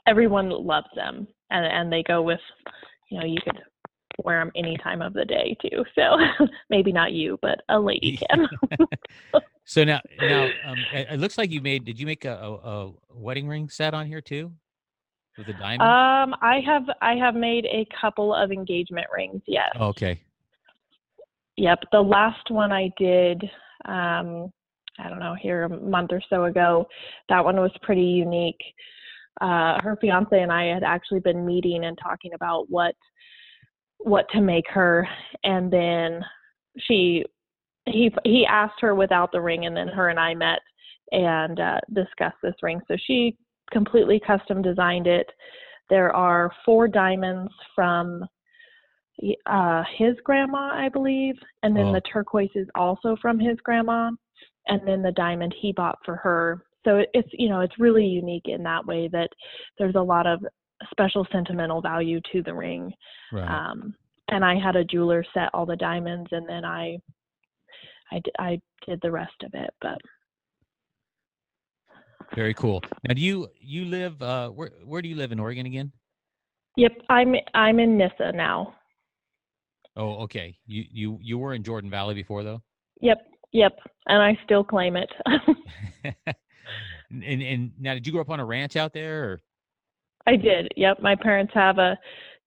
everyone 0.06 0.50
loves 0.50 0.88
them 0.96 1.26
and 1.52 1.66
and 1.66 1.92
they 1.92 2.02
go 2.02 2.22
with 2.22 2.40
you 3.10 3.20
know 3.20 3.26
you 3.26 3.38
could 3.44 3.60
wear 4.24 4.40
them 4.40 4.52
any 4.56 4.76
time 4.78 5.02
of 5.02 5.12
the 5.12 5.24
day 5.24 5.56
too. 5.62 5.84
So 5.94 6.16
maybe 6.70 6.92
not 6.92 7.12
you, 7.12 7.38
but 7.42 7.60
a 7.68 7.78
lady 7.78 8.18
can. 8.18 8.48
so 9.64 9.84
now, 9.84 10.00
now 10.20 10.48
um, 10.66 10.76
it 10.92 11.18
looks 11.18 11.38
like 11.38 11.50
you 11.50 11.60
made. 11.60 11.84
Did 11.84 11.98
you 11.98 12.06
make 12.06 12.24
a, 12.24 12.36
a, 12.36 12.52
a, 12.54 12.92
wedding 13.10 13.48
ring 13.48 13.68
set 13.68 13.94
on 13.94 14.06
here 14.06 14.20
too, 14.20 14.52
with 15.38 15.48
a 15.48 15.54
diamond? 15.54 15.82
Um, 15.82 16.38
I 16.42 16.60
have 16.66 16.84
I 17.00 17.14
have 17.14 17.34
made 17.34 17.66
a 17.66 17.86
couple 18.00 18.34
of 18.34 18.50
engagement 18.50 19.06
rings. 19.14 19.42
Yes. 19.46 19.70
Oh, 19.76 19.88
okay. 19.88 20.20
Yep. 21.56 21.80
The 21.92 22.00
last 22.00 22.50
one 22.50 22.72
I 22.72 22.90
did. 22.98 23.42
Um, 23.84 24.52
I 24.98 25.08
don't 25.08 25.20
know, 25.20 25.34
here 25.40 25.64
a 25.64 25.68
month 25.68 26.10
or 26.12 26.22
so 26.28 26.44
ago. 26.44 26.86
That 27.30 27.42
one 27.42 27.56
was 27.56 27.72
pretty 27.82 28.02
unique. 28.02 28.60
Uh, 29.40 29.80
her 29.82 29.96
fiance 30.00 30.40
and 30.40 30.52
I 30.52 30.66
had 30.66 30.82
actually 30.82 31.20
been 31.20 31.46
meeting 31.46 31.84
and 31.84 31.98
talking 32.00 32.34
about 32.34 32.66
what 32.68 32.94
what 33.98 34.26
to 34.32 34.40
make 34.40 34.68
her. 34.68 35.08
And 35.44 35.72
then 35.72 36.22
she 36.78 37.24
he 37.86 38.12
he 38.24 38.46
asked 38.46 38.80
her 38.80 38.94
without 38.94 39.32
the 39.32 39.40
ring 39.40 39.66
and 39.66 39.76
then 39.76 39.88
her 39.88 40.08
and 40.08 40.18
I 40.18 40.34
met 40.34 40.60
and 41.12 41.58
uh, 41.58 41.80
discussed 41.92 42.36
this 42.42 42.54
ring. 42.62 42.80
So 42.88 42.96
she 43.06 43.36
completely 43.72 44.20
custom 44.26 44.62
designed 44.62 45.06
it. 45.06 45.26
There 45.90 46.14
are 46.14 46.50
four 46.64 46.88
diamonds 46.88 47.52
from 47.74 48.24
uh, 49.46 49.82
his 49.96 50.14
grandma 50.24 50.70
I 50.74 50.88
believe 50.88 51.36
and 51.62 51.76
then 51.76 51.86
oh. 51.86 51.92
the 51.92 52.02
turquoise 52.12 52.50
is 52.54 52.68
also 52.74 53.16
from 53.20 53.38
his 53.38 53.56
grandma. 53.64 54.10
And 54.68 54.86
then 54.86 55.02
the 55.02 55.12
diamond 55.12 55.54
he 55.60 55.72
bought 55.72 55.98
for 56.04 56.16
her 56.16 56.64
so 56.84 57.02
it's 57.14 57.28
you 57.32 57.48
know 57.48 57.60
it's 57.60 57.78
really 57.78 58.04
unique 58.04 58.46
in 58.46 58.62
that 58.64 58.86
way 58.86 59.08
that 59.12 59.28
there's 59.78 59.94
a 59.94 60.00
lot 60.00 60.26
of 60.26 60.44
special 60.90 61.26
sentimental 61.32 61.80
value 61.80 62.20
to 62.32 62.42
the 62.42 62.54
ring. 62.54 62.92
Right. 63.32 63.48
Um, 63.48 63.94
and 64.28 64.44
I 64.44 64.58
had 64.58 64.76
a 64.76 64.84
jeweler 64.84 65.24
set 65.34 65.50
all 65.52 65.66
the 65.66 65.76
diamonds, 65.76 66.28
and 66.32 66.48
then 66.48 66.64
I, 66.64 66.98
I, 68.10 68.20
I 68.38 68.60
did 68.86 69.00
the 69.02 69.10
rest 69.10 69.34
of 69.44 69.50
it. 69.54 69.70
But 69.80 69.98
very 72.34 72.54
cool. 72.54 72.80
Now, 73.06 73.14
do 73.14 73.20
you 73.20 73.48
you 73.60 73.84
live 73.84 74.20
uh, 74.22 74.48
where 74.48 74.70
where 74.84 75.02
do 75.02 75.08
you 75.08 75.16
live 75.16 75.32
in 75.32 75.40
Oregon 75.40 75.66
again? 75.66 75.92
Yep, 76.76 76.92
I'm 77.10 77.34
I'm 77.54 77.78
in 77.78 77.98
Nyssa 77.98 78.32
now. 78.32 78.74
Oh, 79.96 80.22
okay. 80.22 80.56
You 80.66 80.84
you 80.90 81.18
you 81.20 81.38
were 81.38 81.54
in 81.54 81.62
Jordan 81.62 81.90
Valley 81.90 82.14
before 82.14 82.42
though. 82.42 82.62
Yep, 83.02 83.18
yep, 83.52 83.76
and 84.06 84.22
I 84.22 84.38
still 84.44 84.64
claim 84.64 84.96
it. 84.96 85.10
and, 87.12 87.42
and 87.42 87.72
now, 87.78 87.94
did 87.94 88.06
you 88.06 88.12
grow 88.12 88.22
up 88.22 88.30
on 88.30 88.40
a 88.40 88.44
ranch 88.44 88.76
out 88.76 88.92
there? 88.92 89.24
Or? 89.24 89.40
I 90.26 90.36
did. 90.36 90.68
Yep. 90.76 91.00
My 91.00 91.16
parents 91.16 91.52
have 91.54 91.78
a 91.78 91.98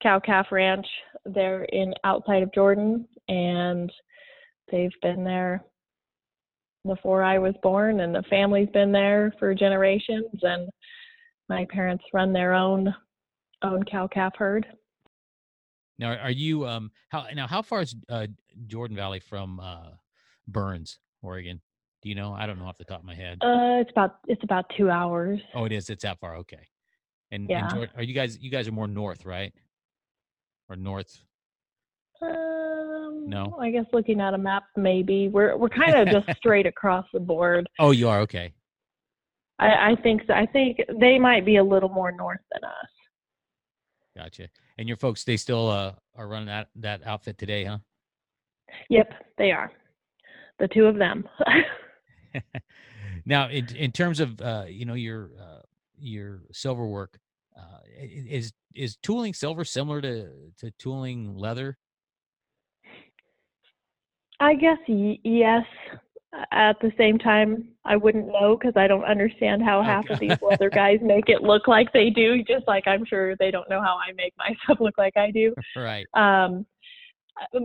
cow 0.01 0.19
calf 0.19 0.47
ranch 0.51 0.85
there 1.25 1.63
in 1.65 1.93
outside 2.03 2.43
of 2.43 2.53
Jordan 2.53 3.07
and 3.27 3.91
they've 4.71 4.91
been 5.01 5.23
there 5.23 5.63
before 6.85 7.23
I 7.23 7.39
was 7.39 7.55
born 7.63 8.01
and 8.01 8.13
the 8.13 8.23
family's 8.29 8.69
been 8.69 8.91
there 8.91 9.33
for 9.39 9.55
generations 9.55 10.27
and 10.41 10.69
my 11.49 11.65
parents 11.69 12.03
run 12.13 12.33
their 12.33 12.53
own 12.53 12.93
own 13.63 13.83
cow 13.83 14.07
calf 14.07 14.33
herd. 14.37 14.67
Now 15.97 16.13
are 16.15 16.31
you 16.31 16.67
um 16.67 16.91
how 17.09 17.25
now 17.33 17.47
how 17.47 17.61
far 17.61 17.81
is 17.81 17.95
uh, 18.09 18.27
Jordan 18.67 18.95
Valley 18.95 19.19
from 19.19 19.59
uh 19.59 19.91
Burns, 20.47 20.99
Oregon? 21.23 21.61
Do 22.05 22.09
you 22.09 22.15
know? 22.15 22.33
I 22.33 22.45
don't 22.45 22.59
know 22.59 22.67
off 22.67 22.77
the 22.77 22.83
top 22.83 22.99
of 22.99 23.05
my 23.05 23.15
head. 23.15 23.39
Uh 23.41 23.81
it's 23.81 23.89
about 23.89 24.17
it's 24.27 24.43
about 24.43 24.65
2 24.77 24.91
hours. 24.91 25.39
Oh, 25.55 25.65
it 25.65 25.71
is. 25.71 25.89
It's 25.89 26.03
that 26.03 26.19
far. 26.19 26.35
Okay. 26.37 26.67
And, 27.31 27.49
yeah. 27.49 27.67
and 27.73 27.89
are 27.95 28.03
you 28.03 28.13
guys 28.13 28.37
you 28.39 28.51
guys 28.51 28.67
are 28.67 28.71
more 28.71 28.87
north, 28.87 29.25
right? 29.25 29.51
Or 30.69 30.75
north? 30.75 31.19
Um, 32.21 33.25
no. 33.25 33.57
I 33.59 33.71
guess 33.71 33.85
looking 33.91 34.21
at 34.21 34.35
a 34.35 34.37
map, 34.37 34.65
maybe 34.77 35.29
we're 35.29 35.57
we're 35.57 35.69
kind 35.69 35.95
of 35.95 36.07
just 36.07 36.29
straight 36.37 36.67
across 36.67 37.07
the 37.11 37.19
board. 37.19 37.67
Oh, 37.79 37.89
you 37.89 38.07
are 38.07 38.19
okay. 38.19 38.53
I, 39.57 39.65
I 39.65 39.95
think 40.03 40.21
so. 40.27 40.33
I 40.33 40.45
think 40.45 40.77
they 40.99 41.17
might 41.17 41.43
be 41.43 41.55
a 41.55 41.63
little 41.63 41.89
more 41.89 42.11
north 42.11 42.41
than 42.51 42.63
us. 42.65 42.89
Gotcha. 44.15 44.47
And 44.77 44.87
your 44.87 44.97
folks, 44.97 45.23
they 45.23 45.37
still 45.37 45.69
uh, 45.69 45.93
are 46.15 46.27
running 46.27 46.49
that 46.49 46.67
that 46.75 47.01
outfit 47.03 47.39
today, 47.39 47.63
huh? 47.63 47.79
Yep, 48.91 49.11
they 49.39 49.51
are. 49.51 49.71
The 50.59 50.67
two 50.67 50.85
of 50.85 50.97
them. 50.97 51.27
now, 53.25 53.49
in 53.49 53.67
in 53.75 53.91
terms 53.91 54.19
of 54.19 54.41
uh, 54.41 54.65
you 54.67 54.85
know 54.85 54.93
your 54.93 55.31
uh, 55.39 55.61
your 55.97 56.41
silver 56.51 56.85
work 56.85 57.19
uh, 57.57 57.79
is 57.99 58.53
is 58.73 58.97
tooling 58.97 59.33
silver 59.33 59.63
similar 59.63 60.01
to 60.01 60.29
to 60.59 60.71
tooling 60.79 61.35
leather? 61.35 61.77
I 64.39 64.55
guess 64.55 64.77
y- 64.87 65.19
yes. 65.23 65.65
At 66.51 66.77
the 66.81 66.91
same 66.97 67.17
time 67.17 67.69
i 67.85 67.95
wouldn't 67.95 68.27
know 68.27 68.57
because 68.57 68.73
i 68.75 68.87
don't 68.87 69.05
understand 69.05 69.63
how 69.63 69.81
half 69.81 70.03
okay. 70.03 70.15
of 70.15 70.19
these 70.19 70.37
leather 70.41 70.69
guys 70.69 70.99
make 71.01 71.29
it 71.29 71.43
look 71.43 71.65
like 71.65 71.93
they 71.93 72.09
do 72.09 72.43
just 72.43 72.67
like 72.67 72.85
i'm 72.87 73.05
sure 73.05 73.37
they 73.37 73.51
don't 73.51 73.69
know 73.69 73.81
how 73.81 73.97
i 73.97 74.11
make 74.17 74.33
myself 74.37 74.81
look 74.81 74.97
like 74.97 75.15
i 75.15 75.31
do. 75.31 75.55
Right. 75.77 76.05
Um, 76.13 76.65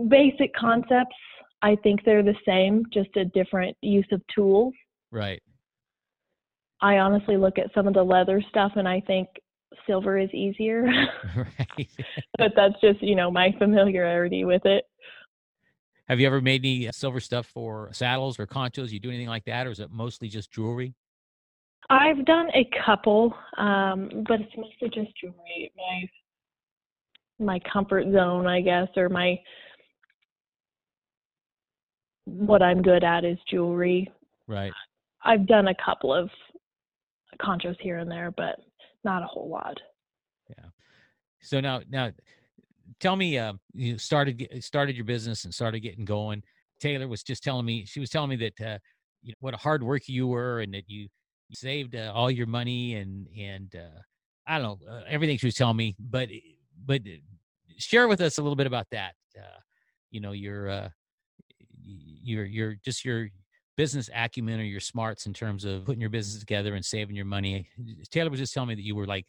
basic 0.07 0.53
concepts 0.55 1.15
i 1.61 1.75
think 1.83 2.03
they're 2.03 2.23
the 2.23 2.35
same 2.45 2.83
just 2.93 3.15
a 3.17 3.25
different 3.25 3.75
use 3.81 4.07
of 4.11 4.21
tools 4.33 4.73
right 5.11 5.41
I 6.81 6.97
honestly 6.97 7.37
look 7.37 7.59
at 7.59 7.71
some 7.75 7.87
of 7.87 7.93
the 7.93 8.03
leather 8.03 8.41
stuff 8.49 8.71
and 8.75 8.87
I 8.87 9.01
think 9.01 9.27
silver 9.85 10.17
is 10.17 10.29
easier. 10.33 10.87
right. 11.35 11.89
but 12.37 12.51
that's 12.55 12.79
just, 12.81 13.01
you 13.01 13.15
know, 13.15 13.31
my 13.31 13.53
familiarity 13.57 14.45
with 14.45 14.65
it. 14.65 14.85
Have 16.07 16.19
you 16.19 16.27
ever 16.27 16.41
made 16.41 16.61
any 16.65 16.89
silver 16.91 17.19
stuff 17.19 17.45
for 17.45 17.89
saddles 17.93 18.39
or 18.39 18.47
conchos? 18.47 18.91
You 18.91 18.99
do 18.99 19.09
anything 19.09 19.29
like 19.29 19.45
that, 19.45 19.65
or 19.65 19.71
is 19.71 19.79
it 19.79 19.91
mostly 19.91 20.27
just 20.27 20.51
jewelry? 20.51 20.93
I've 21.89 22.25
done 22.25 22.49
a 22.53 22.69
couple, 22.85 23.33
um, 23.57 24.09
but 24.27 24.41
it's 24.41 24.51
mostly 24.57 24.89
just 24.89 25.15
jewelry. 25.19 25.71
My 25.77 26.09
my 27.39 27.59
comfort 27.71 28.05
zone, 28.11 28.45
I 28.45 28.61
guess, 28.61 28.87
or 28.97 29.09
my 29.09 29.39
what 32.25 32.61
I'm 32.61 32.81
good 32.81 33.03
at 33.03 33.25
is 33.25 33.37
jewelry. 33.49 34.11
Right. 34.47 34.71
I've 35.23 35.47
done 35.47 35.67
a 35.67 35.75
couple 35.83 36.13
of 36.13 36.29
conchos 37.39 37.75
here 37.79 37.99
and 37.99 38.09
there, 38.09 38.31
but 38.31 38.57
not 39.03 39.23
a 39.23 39.27
whole 39.27 39.49
lot. 39.49 39.77
Yeah. 40.49 40.65
So 41.41 41.59
now, 41.59 41.81
now, 41.89 42.11
tell 42.99 43.15
me, 43.15 43.37
uh, 43.37 43.53
you 43.73 43.97
started 43.97 44.47
started 44.63 44.95
your 44.95 45.05
business 45.05 45.45
and 45.45 45.53
started 45.53 45.79
getting 45.79 46.05
going. 46.05 46.43
Taylor 46.79 47.07
was 47.07 47.23
just 47.23 47.43
telling 47.43 47.65
me 47.65 47.85
she 47.85 47.99
was 47.99 48.09
telling 48.09 48.29
me 48.29 48.35
that 48.37 48.61
uh, 48.61 48.77
you 49.21 49.31
know, 49.31 49.37
what 49.39 49.53
a 49.53 49.57
hard 49.57 49.83
worker 49.83 50.05
you 50.07 50.27
were 50.27 50.61
and 50.61 50.73
that 50.73 50.83
you, 50.87 51.07
you 51.47 51.55
saved 51.55 51.95
uh, 51.95 52.11
all 52.13 52.31
your 52.31 52.47
money 52.47 52.95
and 52.95 53.27
and 53.37 53.75
uh, 53.75 53.99
I 54.47 54.59
don't 54.59 54.81
know 54.81 54.91
uh, 54.91 55.03
everything 55.07 55.37
she 55.37 55.47
was 55.47 55.55
telling 55.55 55.77
me, 55.77 55.95
but 55.99 56.29
but 56.85 57.01
share 57.77 58.07
with 58.07 58.21
us 58.21 58.37
a 58.37 58.41
little 58.41 58.55
bit 58.55 58.67
about 58.67 58.87
that. 58.91 59.13
Uh, 59.37 59.59
you 60.09 60.21
know, 60.21 60.31
your 60.31 60.69
uh, 60.69 60.89
your 61.83 62.45
your 62.45 62.75
just 62.83 63.03
your 63.05 63.29
business 63.77 64.09
acumen 64.13 64.59
or 64.59 64.63
your 64.63 64.79
smarts 64.79 65.25
in 65.25 65.33
terms 65.33 65.65
of 65.65 65.85
putting 65.85 66.01
your 66.01 66.09
business 66.09 66.39
together 66.39 66.75
and 66.75 66.85
saving 66.85 67.15
your 67.15 67.25
money. 67.25 67.67
Taylor 68.11 68.29
was 68.29 68.39
just 68.39 68.53
telling 68.53 68.69
me 68.69 68.75
that 68.75 68.83
you 68.83 68.95
were 68.95 69.07
like 69.07 69.25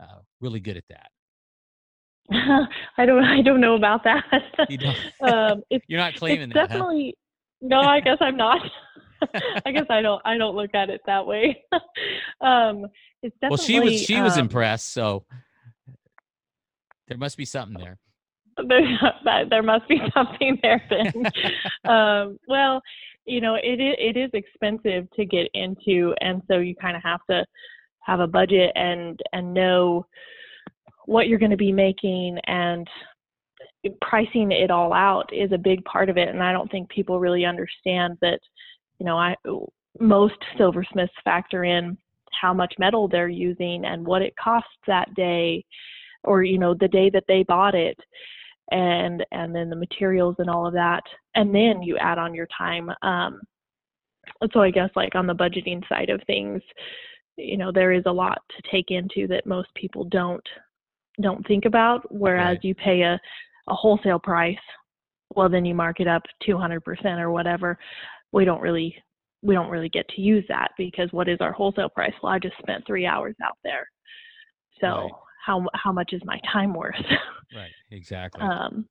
uh, 0.00 0.20
really 0.40 0.60
good 0.60 0.76
at 0.76 0.84
that. 0.88 1.10
I 2.96 3.06
don't 3.06 3.24
I 3.24 3.42
don't 3.42 3.60
know 3.60 3.74
about 3.74 4.04
that. 4.04 4.24
You 4.68 4.78
don't, 4.78 4.96
um, 5.20 5.62
You're 5.88 6.00
not 6.00 6.14
claiming 6.14 6.48
that. 6.50 6.68
Definitely. 6.68 7.14
Huh? 7.62 7.68
No, 7.68 7.80
I 7.80 8.00
guess 8.00 8.18
I'm 8.20 8.36
not. 8.36 8.60
I 9.66 9.72
guess 9.72 9.86
I 9.90 10.00
don't 10.00 10.22
I 10.24 10.38
don't 10.38 10.56
look 10.56 10.74
at 10.74 10.88
it 10.88 11.00
that 11.06 11.26
way. 11.26 11.62
um, 12.40 12.86
it's 13.22 13.36
definitely. 13.40 13.48
Well, 13.50 13.56
she 13.58 13.80
was 13.80 14.00
she 14.02 14.16
um, 14.16 14.24
was 14.24 14.36
impressed, 14.38 14.92
so 14.92 15.24
there 17.08 17.18
must 17.18 17.36
be 17.36 17.44
something 17.44 17.76
there. 17.78 17.98
There, 18.68 19.46
there 19.48 19.62
must 19.62 19.88
be 19.88 20.00
something 20.14 20.58
there 20.62 20.82
then. 20.90 21.26
um, 21.84 22.38
well, 22.48 22.80
you 23.26 23.40
know, 23.40 23.54
it 23.54 23.80
it 23.80 24.16
is 24.16 24.30
expensive 24.32 25.10
to 25.12 25.24
get 25.24 25.48
into, 25.54 26.14
and 26.20 26.42
so 26.48 26.58
you 26.58 26.74
kind 26.74 26.96
of 26.96 27.02
have 27.02 27.20
to 27.30 27.44
have 28.00 28.20
a 28.20 28.26
budget 28.26 28.72
and 28.74 29.20
and 29.32 29.54
know 29.54 30.06
what 31.06 31.28
you're 31.28 31.38
going 31.38 31.50
to 31.50 31.56
be 31.56 31.72
making 31.72 32.38
and 32.46 32.86
pricing 34.02 34.52
it 34.52 34.70
all 34.70 34.92
out 34.92 35.28
is 35.32 35.52
a 35.52 35.58
big 35.58 35.82
part 35.84 36.10
of 36.10 36.18
it 36.18 36.28
and 36.28 36.42
i 36.42 36.52
don't 36.52 36.70
think 36.70 36.88
people 36.88 37.18
really 37.18 37.44
understand 37.44 38.16
that 38.20 38.38
you 38.98 39.06
know 39.06 39.16
i 39.16 39.34
most 39.98 40.36
silversmiths 40.56 41.12
factor 41.24 41.64
in 41.64 41.96
how 42.40 42.52
much 42.52 42.74
metal 42.78 43.08
they're 43.08 43.28
using 43.28 43.84
and 43.84 44.06
what 44.06 44.22
it 44.22 44.34
costs 44.36 44.68
that 44.86 45.12
day 45.14 45.64
or 46.24 46.42
you 46.42 46.58
know 46.58 46.74
the 46.74 46.88
day 46.88 47.10
that 47.10 47.24
they 47.26 47.42
bought 47.42 47.74
it 47.74 47.98
and 48.70 49.24
and 49.32 49.54
then 49.54 49.68
the 49.70 49.76
materials 49.76 50.36
and 50.38 50.48
all 50.48 50.66
of 50.66 50.72
that 50.72 51.02
and 51.34 51.54
then 51.54 51.82
you 51.82 51.96
add 51.98 52.18
on 52.18 52.34
your 52.34 52.48
time 52.56 52.90
um 53.02 53.40
so 54.52 54.60
i 54.60 54.70
guess 54.70 54.90
like 54.94 55.14
on 55.14 55.26
the 55.26 55.34
budgeting 55.34 55.86
side 55.88 56.08
of 56.08 56.20
things 56.26 56.62
you 57.36 57.56
know 57.56 57.72
there 57.72 57.92
is 57.92 58.02
a 58.06 58.12
lot 58.12 58.38
to 58.50 58.70
take 58.70 58.90
into 58.90 59.26
that 59.26 59.46
most 59.46 59.68
people 59.74 60.04
don't 60.04 60.46
don't 61.20 61.46
think 61.46 61.64
about. 61.64 62.02
Whereas 62.12 62.56
right. 62.56 62.64
you 62.64 62.74
pay 62.74 63.02
a, 63.02 63.20
a 63.68 63.74
wholesale 63.74 64.18
price, 64.18 64.56
well 65.34 65.48
then 65.48 65.64
you 65.64 65.74
mark 65.74 66.00
it 66.00 66.08
up 66.08 66.22
200% 66.48 66.80
or 67.18 67.30
whatever. 67.30 67.78
We 68.32 68.44
don't 68.44 68.60
really 68.60 68.94
we 69.42 69.54
don't 69.54 69.70
really 69.70 69.88
get 69.88 70.06
to 70.10 70.20
use 70.20 70.44
that 70.48 70.72
because 70.76 71.08
what 71.12 71.28
is 71.28 71.38
our 71.40 71.52
wholesale 71.52 71.88
price? 71.88 72.12
Well, 72.22 72.32
I 72.32 72.38
just 72.38 72.58
spent 72.58 72.86
three 72.86 73.06
hours 73.06 73.34
out 73.42 73.56
there. 73.64 73.88
So. 74.80 75.08
How 75.44 75.66
how 75.74 75.92
much 75.92 76.12
is 76.12 76.22
my 76.24 76.40
time 76.52 76.74
worth? 76.74 76.94
right. 77.54 77.70
Exactly. 77.90 78.42
Um, 78.42 78.86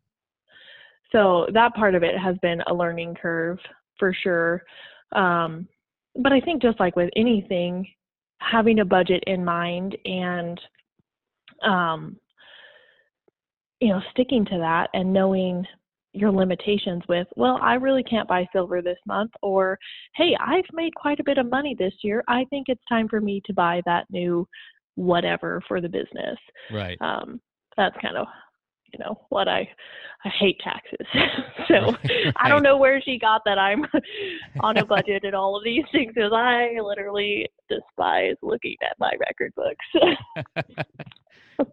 so 1.12 1.48
that 1.54 1.74
part 1.74 1.96
of 1.96 2.04
it 2.04 2.18
has 2.18 2.36
been 2.42 2.62
a 2.68 2.74
learning 2.74 3.16
curve 3.20 3.58
for 3.98 4.14
sure. 4.14 4.64
Um, 5.14 5.68
but 6.16 6.32
I 6.32 6.40
think 6.40 6.62
just 6.62 6.80
like 6.80 6.96
with 6.96 7.10
anything, 7.16 7.88
having 8.40 8.80
a 8.80 8.86
budget 8.86 9.24
in 9.28 9.44
mind 9.44 9.98
and 10.06 10.60
um, 11.64 12.18
you 13.80 13.90
know, 13.90 14.02
sticking 14.12 14.46
to 14.46 14.58
that 14.58 14.90
and 14.94 15.12
knowing 15.12 15.66
your 16.14 16.32
limitations 16.32 17.04
with, 17.08 17.28
well, 17.36 17.60
I 17.62 17.76
really 17.76 18.04
can't 18.04 18.28
buy 18.28 18.48
silver 18.52 18.82
this 18.82 18.98
month, 19.06 19.32
or 19.42 19.78
hey, 20.16 20.36
I've 20.40 20.66
made 20.74 20.94
quite 20.96 21.20
a 21.20 21.24
bit 21.24 21.38
of 21.38 21.50
money 21.50 21.76
this 21.78 21.94
year. 22.04 22.24
I 22.28 22.46
think 22.50 22.68
it's 22.68 22.84
time 22.90 23.08
for 23.08 23.22
me 23.22 23.42
to 23.46 23.54
buy 23.54 23.82
that 23.86 24.06
new 24.10 24.48
whatever 25.00 25.62
for 25.68 25.80
the 25.80 25.88
business. 25.90 26.38
Right. 26.72 26.98
Um, 27.02 27.40
that's 27.78 27.96
kind 28.02 28.18
of 28.18 28.28
you 28.92 29.00
know 29.00 29.22
what 29.30 29.48
I 29.48 29.68
I 30.26 30.30
hate 30.38 30.60
taxes. 30.62 31.08
so 31.68 31.92
right. 31.92 32.34
I 32.36 32.50
don't 32.50 32.64
know 32.64 32.78
where 32.78 33.02
she 33.02 33.18
got 33.18 33.42
that 33.46 33.58
I'm 33.58 33.86
on 34.60 34.78
a 34.78 34.86
budget 34.86 35.24
and 35.24 35.34
all 35.34 35.56
of 35.56 35.64
these 35.64 35.86
things 35.92 36.12
because 36.14 36.32
I 36.34 36.78
literally 36.84 37.48
despise 37.70 38.36
looking 38.42 38.76
at 38.84 39.00
my 39.00 39.12
record 39.20 39.54
books. 39.56 39.86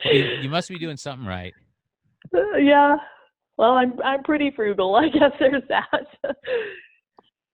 you, 0.05 0.25
you, 0.43 0.49
must 0.49 0.69
be 0.69 0.79
doing 0.79 0.97
something 0.97 1.27
right. 1.27 1.55
Uh, 2.33 2.57
yeah. 2.59 2.97
Well, 3.57 3.73
I'm 3.73 4.01
I'm 4.05 4.23
pretty 4.23 4.53
frugal. 4.55 4.95
I 4.95 5.09
guess 5.09 5.33
there's 5.41 5.63
that. 5.69 6.35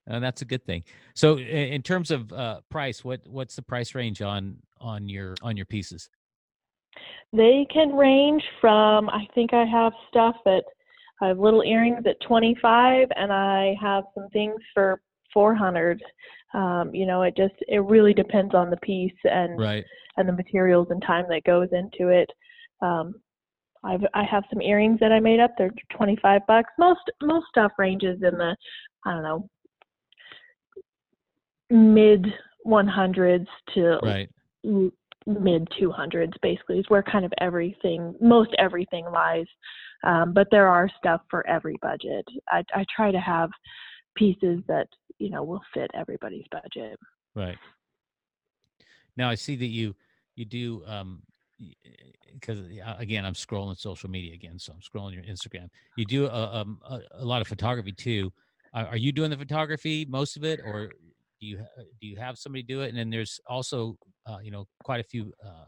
And 0.06 0.16
uh, 0.16 0.20
that's 0.20 0.42
a 0.42 0.44
good 0.44 0.64
thing. 0.64 0.82
So, 1.14 1.38
in 1.38 1.82
terms 1.82 2.10
of 2.10 2.32
uh, 2.32 2.60
price, 2.70 3.04
what 3.04 3.20
what's 3.26 3.56
the 3.56 3.62
price 3.62 3.94
range 3.94 4.20
on 4.20 4.56
on 4.80 5.08
your 5.08 5.34
on 5.42 5.56
your 5.56 5.66
pieces? 5.66 6.08
They 7.32 7.66
can 7.72 7.94
range 7.94 8.42
from 8.60 9.08
I 9.10 9.26
think 9.34 9.54
I 9.54 9.64
have 9.64 9.92
stuff 10.08 10.36
that 10.44 10.64
I 11.20 11.28
have 11.28 11.38
little 11.38 11.62
earrings 11.62 12.04
at 12.06 12.20
25, 12.26 13.08
and 13.14 13.32
I 13.32 13.76
have 13.80 14.04
some 14.14 14.28
things 14.32 14.56
for 14.74 15.00
400. 15.32 16.02
Um, 16.52 16.90
you 16.92 17.06
know, 17.06 17.22
it 17.22 17.36
just 17.36 17.54
it 17.68 17.82
really 17.84 18.12
depends 18.12 18.54
on 18.54 18.70
the 18.70 18.76
piece 18.78 19.12
and 19.24 19.58
right. 19.58 19.84
and 20.16 20.28
the 20.28 20.32
materials 20.32 20.88
and 20.90 21.00
time 21.02 21.26
that 21.28 21.44
goes 21.44 21.68
into 21.72 22.08
it. 22.08 22.28
Um, 22.80 23.14
I've 23.84 24.04
I 24.14 24.24
have 24.24 24.42
some 24.50 24.60
earrings 24.60 24.98
that 25.00 25.12
I 25.12 25.20
made 25.20 25.38
up. 25.38 25.52
They're 25.56 25.70
25 25.96 26.42
bucks. 26.48 26.70
Most 26.76 27.00
most 27.22 27.46
stuff 27.48 27.72
ranges 27.78 28.20
in 28.22 28.36
the 28.36 28.56
I 29.06 29.12
don't 29.12 29.22
know 29.22 29.48
mid 31.72 32.26
100s 32.66 33.46
to 33.74 33.98
right. 34.02 34.28
mid 34.64 35.68
200s. 35.80 36.32
Basically, 36.42 36.78
is 36.78 36.84
where 36.88 37.02
kind 37.02 37.24
of 37.24 37.32
everything 37.40 38.14
most 38.20 38.50
everything 38.58 39.04
lies. 39.06 39.46
Um, 40.04 40.32
but 40.32 40.48
there 40.50 40.68
are 40.68 40.88
stuff 40.98 41.20
for 41.30 41.46
every 41.46 41.76
budget. 41.80 42.26
I, 42.48 42.64
I 42.74 42.84
try 42.94 43.12
to 43.12 43.20
have 43.20 43.50
pieces 44.16 44.60
that 44.68 44.88
you 45.18 45.30
know 45.30 45.42
will 45.42 45.62
fit 45.72 45.90
everybody's 45.94 46.44
budget. 46.50 46.98
Right. 47.34 47.58
Now 49.16 49.30
I 49.30 49.34
see 49.34 49.56
that 49.56 49.66
you 49.66 49.94
you 50.36 50.44
do 50.44 50.82
um 50.86 51.22
because 52.32 52.58
again 52.98 53.24
I'm 53.24 53.34
scrolling 53.34 53.78
social 53.78 54.10
media 54.10 54.34
again, 54.34 54.58
so 54.58 54.72
I'm 54.72 54.80
scrolling 54.80 55.14
your 55.14 55.24
Instagram. 55.24 55.68
You 55.96 56.04
do 56.04 56.26
a, 56.26 56.60
um, 56.60 56.80
a, 56.88 57.00
a 57.20 57.24
lot 57.24 57.40
of 57.40 57.48
photography 57.48 57.92
too. 57.92 58.32
Are, 58.74 58.86
are, 58.86 58.96
you 58.96 59.12
doing 59.12 59.30
the 59.30 59.36
photography 59.36 60.06
most 60.08 60.36
of 60.36 60.44
it, 60.44 60.58
or 60.64 60.92
do 61.42 61.48
you 61.48 61.58
do 62.00 62.06
you 62.06 62.16
have 62.16 62.38
somebody 62.38 62.62
do 62.62 62.80
it? 62.82 62.88
And 62.88 62.96
then 62.96 63.10
there's 63.10 63.40
also 63.48 63.96
uh, 64.26 64.38
you 64.42 64.50
know 64.52 64.66
quite 64.84 65.00
a 65.00 65.04
few 65.04 65.32
uh, 65.44 65.64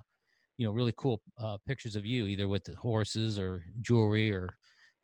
you 0.57 0.67
know 0.67 0.73
really 0.73 0.95
cool 0.97 1.21
uh, 1.43 1.59
pictures 1.67 1.97
of 1.97 2.07
you, 2.07 2.27
either 2.27 2.49
with 2.49 2.65
the 2.65 2.77
horses 2.77 3.39
or 3.39 3.65
jewelry 3.83 4.33
or 4.33 4.49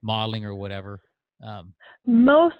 modeling 0.02 0.44
or 0.44 0.54
whatever. 0.54 1.00
Um, 1.44 1.74
most 2.06 2.54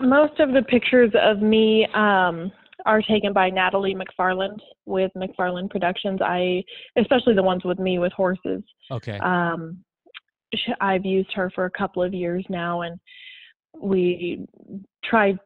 most 0.00 0.38
of 0.38 0.52
the 0.52 0.62
pictures 0.62 1.10
of 1.20 1.40
me 1.40 1.86
um, 1.94 2.52
are 2.84 3.02
taken 3.02 3.32
by 3.32 3.50
Natalie 3.50 3.96
McFarland 3.96 4.58
with 4.84 5.10
McFarland 5.16 5.70
Productions. 5.70 6.20
I 6.22 6.62
especially 6.96 7.34
the 7.34 7.42
ones 7.42 7.64
with 7.64 7.80
me 7.80 7.98
with 7.98 8.12
horses. 8.12 8.62
Okay. 8.92 9.18
Um, 9.18 9.78
I've 10.80 11.04
used 11.04 11.32
her 11.34 11.50
for 11.54 11.64
a 11.64 11.70
couple 11.70 12.02
of 12.02 12.14
years 12.14 12.44
now, 12.48 12.82
and 12.82 12.98
we 13.78 14.46
tried. 15.04 15.38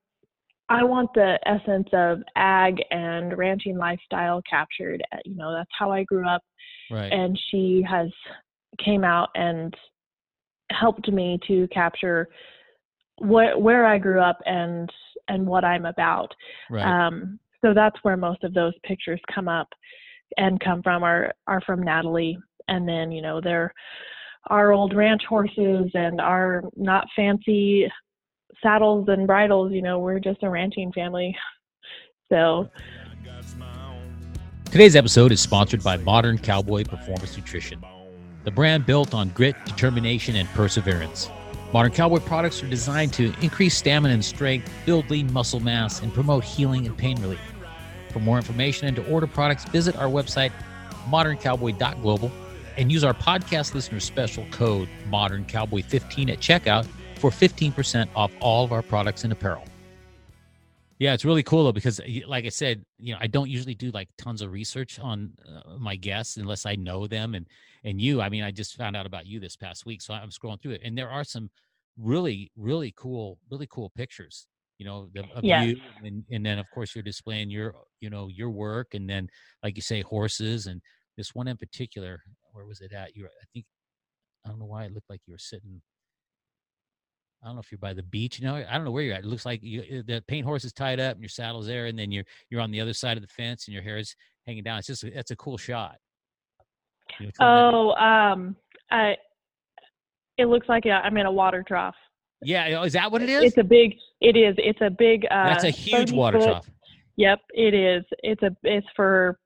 I 0.71 0.85
want 0.85 1.13
the 1.15 1.37
essence 1.47 1.89
of 1.93 2.23
ag 2.37 2.81
and 2.93 3.37
ranching 3.37 3.77
lifestyle 3.77 4.41
captured. 4.49 5.03
You 5.25 5.35
know, 5.35 5.53
that's 5.53 5.71
how 5.77 5.91
I 5.91 6.05
grew 6.05 6.27
up. 6.27 6.43
Right. 6.91 7.13
And 7.13 7.39
she 7.51 7.85
has 7.89 8.09
came 8.83 9.03
out 9.03 9.29
and 9.35 9.75
helped 10.71 11.11
me 11.11 11.41
to 11.49 11.67
capture 11.69 12.29
where 13.19 13.59
where 13.59 13.85
I 13.85 13.99
grew 13.99 14.21
up 14.21 14.39
and 14.47 14.89
and 15.29 15.45
what 15.45 15.65
I'm 15.65 15.87
about. 15.87 16.33
Right. 16.71 16.85
Um, 16.85 17.41
so 17.63 17.75
that's 17.75 17.97
where 18.03 18.17
most 18.17 18.45
of 18.45 18.55
those 18.55 18.73
pictures 18.85 19.21
come 19.35 19.49
up 19.49 19.69
and 20.37 20.61
come 20.61 20.83
from 20.83 21.03
are 21.03 21.33
are 21.49 21.61
from 21.63 21.83
Natalie, 21.83 22.39
and 22.69 22.89
then 22.89 23.11
you 23.11 23.23
know 23.23 23.41
they're 23.41 23.75
our 24.47 24.73
old 24.73 24.95
ranch 24.95 25.23
horses 25.29 25.91
and 25.95 26.21
our 26.21 26.63
not 26.77 27.07
fancy 27.15 27.91
saddles 28.63 29.09
and 29.09 29.27
bridles. 29.27 29.73
You 29.73 29.83
know 29.83 29.99
we're 29.99 30.19
just 30.19 30.43
a 30.43 30.51
ranching 30.51 30.93
family. 30.93 31.37
So. 32.31 32.69
Today's 34.67 34.95
episode 34.95 35.33
is 35.33 35.41
sponsored 35.41 35.83
by 35.83 35.97
Modern 35.97 36.39
Cowboy 36.39 36.85
Performance 36.85 37.37
Nutrition. 37.37 37.85
The 38.45 38.53
brand 38.53 38.87
built 38.87 39.15
on 39.15 39.31
grit, 39.31 39.57
determination, 39.65 40.37
and 40.37 40.49
perseverance. 40.51 41.29
Modern 41.73 41.91
Cowboy 41.91 42.21
products 42.21 42.63
are 42.63 42.69
designed 42.69 43.13
to 43.15 43.35
increase 43.43 43.77
stamina 43.77 44.15
and 44.15 44.25
strength, 44.25 44.73
build 44.87 45.11
lean 45.11 45.33
muscle 45.33 45.61
mass, 45.61 46.03
and 46.03 46.15
promote 46.15 46.45
healing 46.45 46.87
and 46.87 46.97
pain 46.97 47.21
relief. 47.21 47.41
For 48.13 48.21
more 48.21 48.37
information 48.37 48.87
and 48.87 48.97
to 48.97 49.07
order 49.11 49.27
products, 49.27 49.65
visit 49.65 49.97
our 49.97 50.09
website, 50.09 50.53
moderncowboy.global, 51.09 52.31
and 52.77 52.91
use 52.91 53.05
our 53.05 53.15
podcast 53.15 53.75
listener 53.75 54.01
special 54.01 54.47
code 54.51 54.89
ModernCowboy15 55.11 56.31
at 56.31 56.39
checkout 56.39 56.87
for 57.21 57.31
15% 57.31 58.09
off 58.17 58.33
all 58.41 58.65
of 58.65 58.73
our 58.73 58.83
products 58.83 59.25
and 59.25 59.33
apparel. 59.33 59.65
Yeah, 60.99 61.15
it's 61.15 61.25
really 61.25 61.43
cool 61.43 61.65
though 61.65 61.73
because, 61.73 61.99
like 62.27 62.45
I 62.45 62.51
said, 62.51 62.85
you 62.99 63.15
know, 63.15 63.19
I 63.23 63.27
don't 63.27 63.49
usually 63.49 63.75
do 63.75 63.91
like 63.91 64.09
tons 64.19 64.43
of 64.43 64.53
research 64.53 64.99
on 64.99 65.33
uh, 65.49 65.79
my 65.79 65.97
guests 65.97 66.37
unless 66.37 66.67
I 66.67 66.75
know 66.75 67.07
them. 67.07 67.35
And 67.35 67.47
and 67.85 67.99
you, 67.99 68.21
I 68.21 68.29
mean, 68.29 68.43
I 68.43 68.51
just 68.51 68.77
found 68.77 68.97
out 68.97 69.07
about 69.07 69.27
you 69.27 69.41
this 69.41 69.57
past 69.57 69.87
week, 69.87 70.03
so 70.03 70.13
I'm 70.13 70.29
scrolling 70.29 70.61
through 70.61 70.73
it, 70.73 70.83
and 70.85 70.97
there 70.99 71.09
are 71.09 71.25
some 71.25 71.51
really, 71.99 72.53
really 72.55 72.93
cool, 72.99 73.39
really 73.51 73.67
cool 73.71 73.91
pictures. 73.97 74.47
You 74.77 74.85
know, 74.85 75.09
the, 75.15 75.25
of 75.35 75.43
Yes. 75.43 75.69
you, 75.69 75.81
and 76.05 76.23
and 76.31 76.45
then 76.45 76.59
of 76.59 76.67
course 76.71 76.95
you're 76.95 77.03
displaying 77.03 77.49
your, 77.51 77.75
you 78.01 78.11
know, 78.11 78.29
your 78.29 78.51
work, 78.51 78.93
and 78.93 79.09
then 79.09 79.29
like 79.63 79.77
you 79.77 79.83
say, 79.83 80.03
horses, 80.03 80.67
and 80.67 80.83
this 81.17 81.35
one 81.35 81.49
in 81.49 81.57
particular. 81.57 82.21
Where 82.53 82.67
was 82.67 82.81
it 82.83 82.93
at? 82.93 83.17
You, 83.17 83.23
were, 83.23 83.31
I 83.41 83.47
think, 83.55 83.65
I 84.45 84.49
don't 84.49 84.59
know 84.59 84.67
why 84.67 84.85
it 84.85 84.93
looked 84.93 85.09
like 85.09 85.21
you 85.27 85.33
were 85.33 85.39
sitting. 85.39 85.81
I 87.43 87.47
don't 87.47 87.57
know 87.57 87.61
if 87.61 87.71
you're 87.73 87.79
by 87.79 87.95
the 87.95 88.03
beach. 88.03 88.39
You 88.39 88.47
know, 88.47 88.57
I 88.57 88.73
don't 88.75 88.85
know 88.85 88.91
where 88.91 89.03
you're 89.03 89.15
at. 89.15 89.21
It 89.21 89.27
looks 89.27 89.47
like 89.47 89.61
you, 89.63 89.81
uh, 89.81 90.03
the 90.07 90.23
paint 90.29 90.45
horse 90.45 90.65
is 90.65 90.73
tied 90.75 91.01
up 91.01 91.13
and 91.15 91.23
your 91.23 91.29
saddle's 91.31 91.67
there, 91.67 91.87
and 91.87 91.99
then 91.99 92.11
you're 92.13 92.25
you're 92.51 92.61
on 92.61 92.71
the 92.71 92.81
other 92.81 92.93
side 92.93 93.17
of 93.17 93.23
the 93.23 93.29
fence 93.29 93.67
and 93.67 93.75
your 93.75 93.83
hair 93.83 93.97
is 93.99 94.15
hanging 94.47 94.63
down. 94.63 94.79
It's 94.79 94.87
just 94.89 95.05
that's 95.15 95.31
a 95.31 95.37
cool 95.37 95.57
shot. 95.57 95.97
You 97.19 97.27
know, 97.27 97.33
Oh, 97.41 97.91
um, 97.93 98.57
I. 98.91 99.17
It 100.39 100.47
looks 100.47 100.69
like 100.69 100.85
I'm 100.87 101.17
in 101.17 101.27
a 101.27 101.33
water 101.33 101.63
trough. 101.67 101.95
yeah, 102.43 102.79
oh, 102.81 102.85
is 102.85 102.95
that 102.95 103.11
what 103.13 103.21
it 103.23 103.29
is? 103.29 103.43
It's 103.43 103.59
a 103.59 103.65
big. 103.65 103.95
It 104.21 104.37
is. 104.37 104.55
It's 104.59 104.81
a 104.81 104.91
big. 104.91 105.25
Uh, 105.31 105.49
that's 105.49 105.65
a 105.65 105.71
huge 105.71 106.13
water 106.13 106.39
foot- 106.39 106.47
trough. 106.47 106.71
Yep, 107.17 107.39
it 107.55 107.75
is. 107.75 108.05
It's 108.23 108.43
a. 108.43 108.55
It's 108.63 108.87
for 108.97 109.39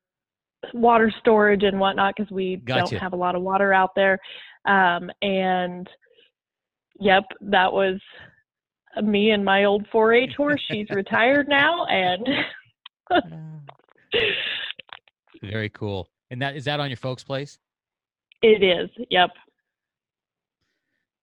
water 0.73 1.13
storage 1.21 1.63
and 1.63 1.79
whatnot 1.79 2.15
because 2.17 2.31
we 2.31 2.57
Gotcha. 2.57 2.93
don't 2.93 3.01
have 3.01 3.13
a 3.13 3.17
lot 3.17 3.35
of 3.35 3.43
water 3.43 3.73
out 3.73 3.91
there. 3.97 4.19
Um, 4.67 5.11
and 5.23 5.89
yep, 7.01 7.25
that 7.41 7.73
was 7.73 8.01
me 9.03 9.31
and 9.31 9.45
my 9.45 9.65
old 9.65 9.87
4-H 9.93 10.35
horse. 10.37 10.63
She's 10.71 10.89
retired 10.91 11.49
now, 11.49 11.85
and 11.87 12.27
Very 15.43 15.69
cool. 15.71 16.09
And 16.31 16.41
that 16.43 16.57
is 16.57 16.65
that 16.65 16.81
on 16.81 16.89
your 16.89 16.97
folks' 16.97 17.25
place? 17.25 17.59
it 18.43 18.63
is. 18.63 18.91
Yep. 19.11 19.31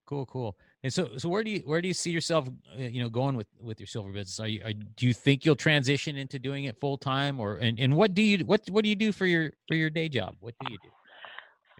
Cool, 0.08 0.26
cool. 0.26 0.58
And 0.84 0.92
so, 0.92 1.10
so 1.18 1.30
where 1.30 1.44
do 1.44 1.52
you 1.52 1.60
where 1.66 1.82
do 1.82 1.88
you 1.88 1.94
see 1.94 2.10
yourself, 2.10 2.48
uh, 2.48 2.82
you 2.82 3.02
know, 3.02 3.10
going 3.10 3.36
with 3.36 3.48
with 3.60 3.80
your 3.80 3.88
silver 3.88 4.12
business? 4.12 4.40
Are 4.40 4.48
you 4.48 4.62
are, 4.66 4.74
do 4.74 5.06
you 5.06 5.14
think 5.14 5.46
you'll 5.46 5.56
transition 5.56 6.18
into 6.18 6.40
doing 6.40 6.64
it 6.66 6.80
full 6.80 6.98
time, 6.98 7.40
or 7.40 7.58
and, 7.58 7.80
and 7.80 7.96
what 7.96 8.14
do 8.14 8.22
you 8.24 8.44
what 8.46 8.68
what 8.70 8.84
do 8.84 8.90
you 8.90 8.96
do 8.96 9.12
for 9.12 9.28
your 9.28 9.52
for 9.68 9.76
your 9.76 9.90
day 9.92 10.10
job? 10.10 10.36
What 10.40 10.56
do 10.60 10.72
you 10.72 10.78
do, 10.84 10.90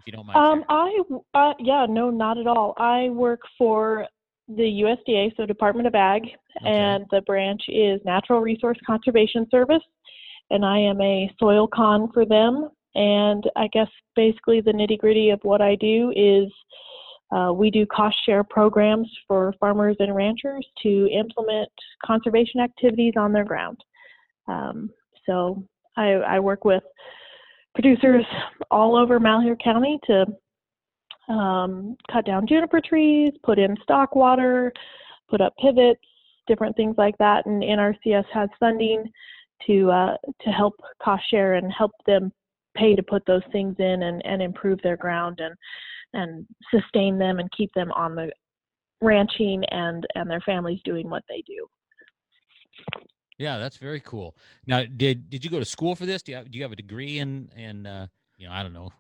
if 0.02 0.08
you 0.08 0.14
don't 0.14 0.26
mind? 0.26 0.38
Um. 0.38 0.64
I 0.70 1.02
uh, 1.34 1.54
yeah, 1.60 1.86
no, 1.90 2.10
not 2.10 2.38
at 2.38 2.48
all. 2.48 2.74
I 2.78 3.10
work 3.10 3.42
for 3.58 4.08
the 4.48 4.64
USDA, 4.64 5.32
so 5.38 5.46
Department 5.46 5.88
of 5.88 5.96
Ag, 5.96 6.24
and 6.66 7.06
the 7.12 7.22
branch 7.22 7.62
is 7.68 8.02
Natural 8.04 8.42
Resource 8.42 8.78
Conservation 8.86 9.48
Service, 9.50 9.84
and 10.50 10.66
I 10.66 10.80
am 10.80 11.00
a 11.02 11.32
soil 11.40 11.68
con 11.68 12.12
for 12.14 12.26
them. 12.26 12.70
And 12.96 13.50
I 13.56 13.68
guess 13.72 13.88
basically 14.16 14.60
the 14.60 14.74
nitty 14.74 14.98
gritty 14.98 15.30
of 15.30 15.40
what 15.44 15.62
I 15.62 15.76
do 15.76 16.12
is 16.16 16.52
uh, 17.32 17.54
we 17.54 17.72
do 17.72 17.86
cost 17.86 18.18
share 18.26 18.44
programs 18.44 19.10
for 19.28 19.54
farmers 19.60 19.96
and 20.00 20.14
ranchers 20.14 20.68
to 20.84 21.08
implement 21.08 21.70
conservation 22.06 22.60
activities 22.60 23.14
on 23.18 23.32
their 23.32 23.46
ground. 23.46 23.78
Um, 24.50 24.90
so 25.26 25.64
I, 25.96 26.12
I 26.14 26.40
work 26.40 26.66
with 26.66 26.84
producers 27.74 28.26
all 28.70 28.96
over 28.96 29.20
Malheur 29.20 29.56
County 29.64 30.00
to 30.08 30.26
um, 31.32 31.96
cut 32.12 32.26
down 32.26 32.48
juniper 32.48 32.82
trees, 32.82 33.34
put 33.44 33.60
in 33.60 33.76
stock 33.84 34.16
water, 34.16 34.74
put 35.30 35.42
up 35.42 35.54
pivots, 35.62 36.02
different 36.48 36.76
things 36.76 36.96
like 36.98 37.18
that. 37.20 37.46
And 37.46 37.64
NRCS 37.64 38.26
has 38.34 38.50
funding 38.60 39.10
to 39.68 39.92
uh, 39.92 40.18
to 40.42 40.50
help 40.50 40.74
cost 41.02 41.24
share 41.30 41.54
and 41.54 41.72
help 41.72 41.92
them 42.06 42.32
pay 42.76 42.96
to 42.96 43.04
put 43.04 43.24
those 43.26 43.44
things 43.52 43.76
in 43.80 44.04
and, 44.04 44.26
and 44.26 44.42
improve 44.42 44.80
their 44.82 44.98
ground 44.98 45.40
and 45.40 45.56
and 46.14 46.46
sustain 46.74 47.18
them 47.18 47.40
and 47.40 47.50
keep 47.56 47.72
them 47.74 47.92
on 47.94 48.16
the 48.16 48.32
ranching 49.02 49.64
and 49.72 50.06
and 50.16 50.30
their 50.30 50.42
families 50.42 50.80
doing 50.84 51.10
what 51.10 51.24
they 51.30 51.44
do. 51.48 51.68
Yeah, 53.42 53.58
that's 53.58 53.78
very 53.78 54.00
cool. 54.02 54.36
Now, 54.68 54.84
did 54.84 55.30
did 55.32 55.44
you 55.44 55.50
go 55.50 55.58
to 55.58 55.66
school 55.66 55.96
for 55.96 56.06
this? 56.06 56.22
Do 56.22 56.32
you 56.32 56.38
have, 56.38 56.52
do 56.52 56.58
you 56.60 56.64
have 56.64 56.72
a 56.72 56.76
degree 56.76 57.18
in 57.18 57.50
in 57.58 57.88
uh, 57.88 58.06
you 58.38 58.48
know 58.48 58.54
I 58.54 58.62
don't 58.62 58.74
know 58.74 58.92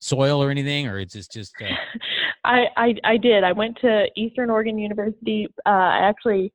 soil 0.00 0.42
or 0.42 0.50
anything, 0.50 0.88
or 0.88 0.98
is 0.98 1.12
this 1.12 1.28
just 1.28 1.54
uh, 1.62 1.66
I, 2.44 2.64
I 2.76 2.94
I 3.04 3.16
did. 3.16 3.44
I 3.44 3.52
went 3.52 3.78
to 3.82 4.06
Eastern 4.16 4.50
Oregon 4.50 4.76
University. 4.76 5.46
Uh, 5.64 5.68
I 5.68 6.08
actually 6.08 6.52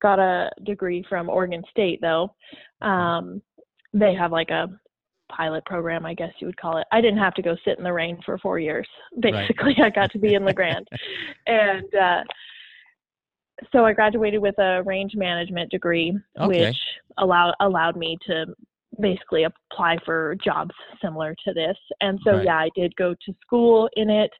got 0.00 0.18
a 0.18 0.50
degree 0.64 1.04
from 1.06 1.28
Oregon 1.28 1.62
State, 1.70 2.00
though. 2.00 2.34
Um, 2.80 3.42
they 3.92 4.14
have 4.14 4.32
like 4.32 4.48
a 4.48 4.68
pilot 5.30 5.64
program, 5.66 6.06
I 6.06 6.14
guess 6.14 6.32
you 6.38 6.46
would 6.46 6.56
call 6.56 6.78
it. 6.78 6.86
I 6.92 7.02
didn't 7.02 7.18
have 7.18 7.34
to 7.34 7.42
go 7.42 7.56
sit 7.62 7.76
in 7.76 7.84
the 7.84 7.92
rain 7.92 8.18
for 8.24 8.38
four 8.38 8.58
years. 8.58 8.88
Basically, 9.20 9.76
I 9.82 9.90
got 9.90 10.10
to 10.12 10.18
be 10.18 10.32
in 10.32 10.44
the 10.44 10.46
La 10.50 10.52
Grande, 10.54 10.88
and 11.46 11.94
uh, 11.94 12.22
so 13.72 13.84
I 13.84 13.92
graduated 13.92 14.40
with 14.40 14.58
a 14.58 14.82
range 14.84 15.14
management 15.14 15.70
degree, 15.70 16.18
Okay. 16.38 16.66
which 16.66 16.76
allowed 17.18 17.54
allowed 17.60 17.96
me 17.96 18.16
to 18.26 18.46
basically 19.00 19.44
apply 19.44 19.96
for 20.04 20.34
jobs 20.44 20.74
similar 21.00 21.34
to 21.44 21.52
this. 21.52 21.76
And 22.00 22.18
so, 22.24 22.36
Right. 22.36 22.44
yeah, 22.44 22.58
I 22.58 22.70
did 22.74 22.94
go 22.96 23.14
to 23.14 23.34
school 23.40 23.88
in 23.96 24.10
it. 24.10 24.30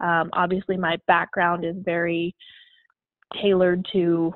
Um, 0.00 0.30
obviously, 0.34 0.76
my 0.76 0.98
background 1.06 1.64
is 1.64 1.76
very 1.78 2.34
tailored 3.40 3.86
to 3.92 4.34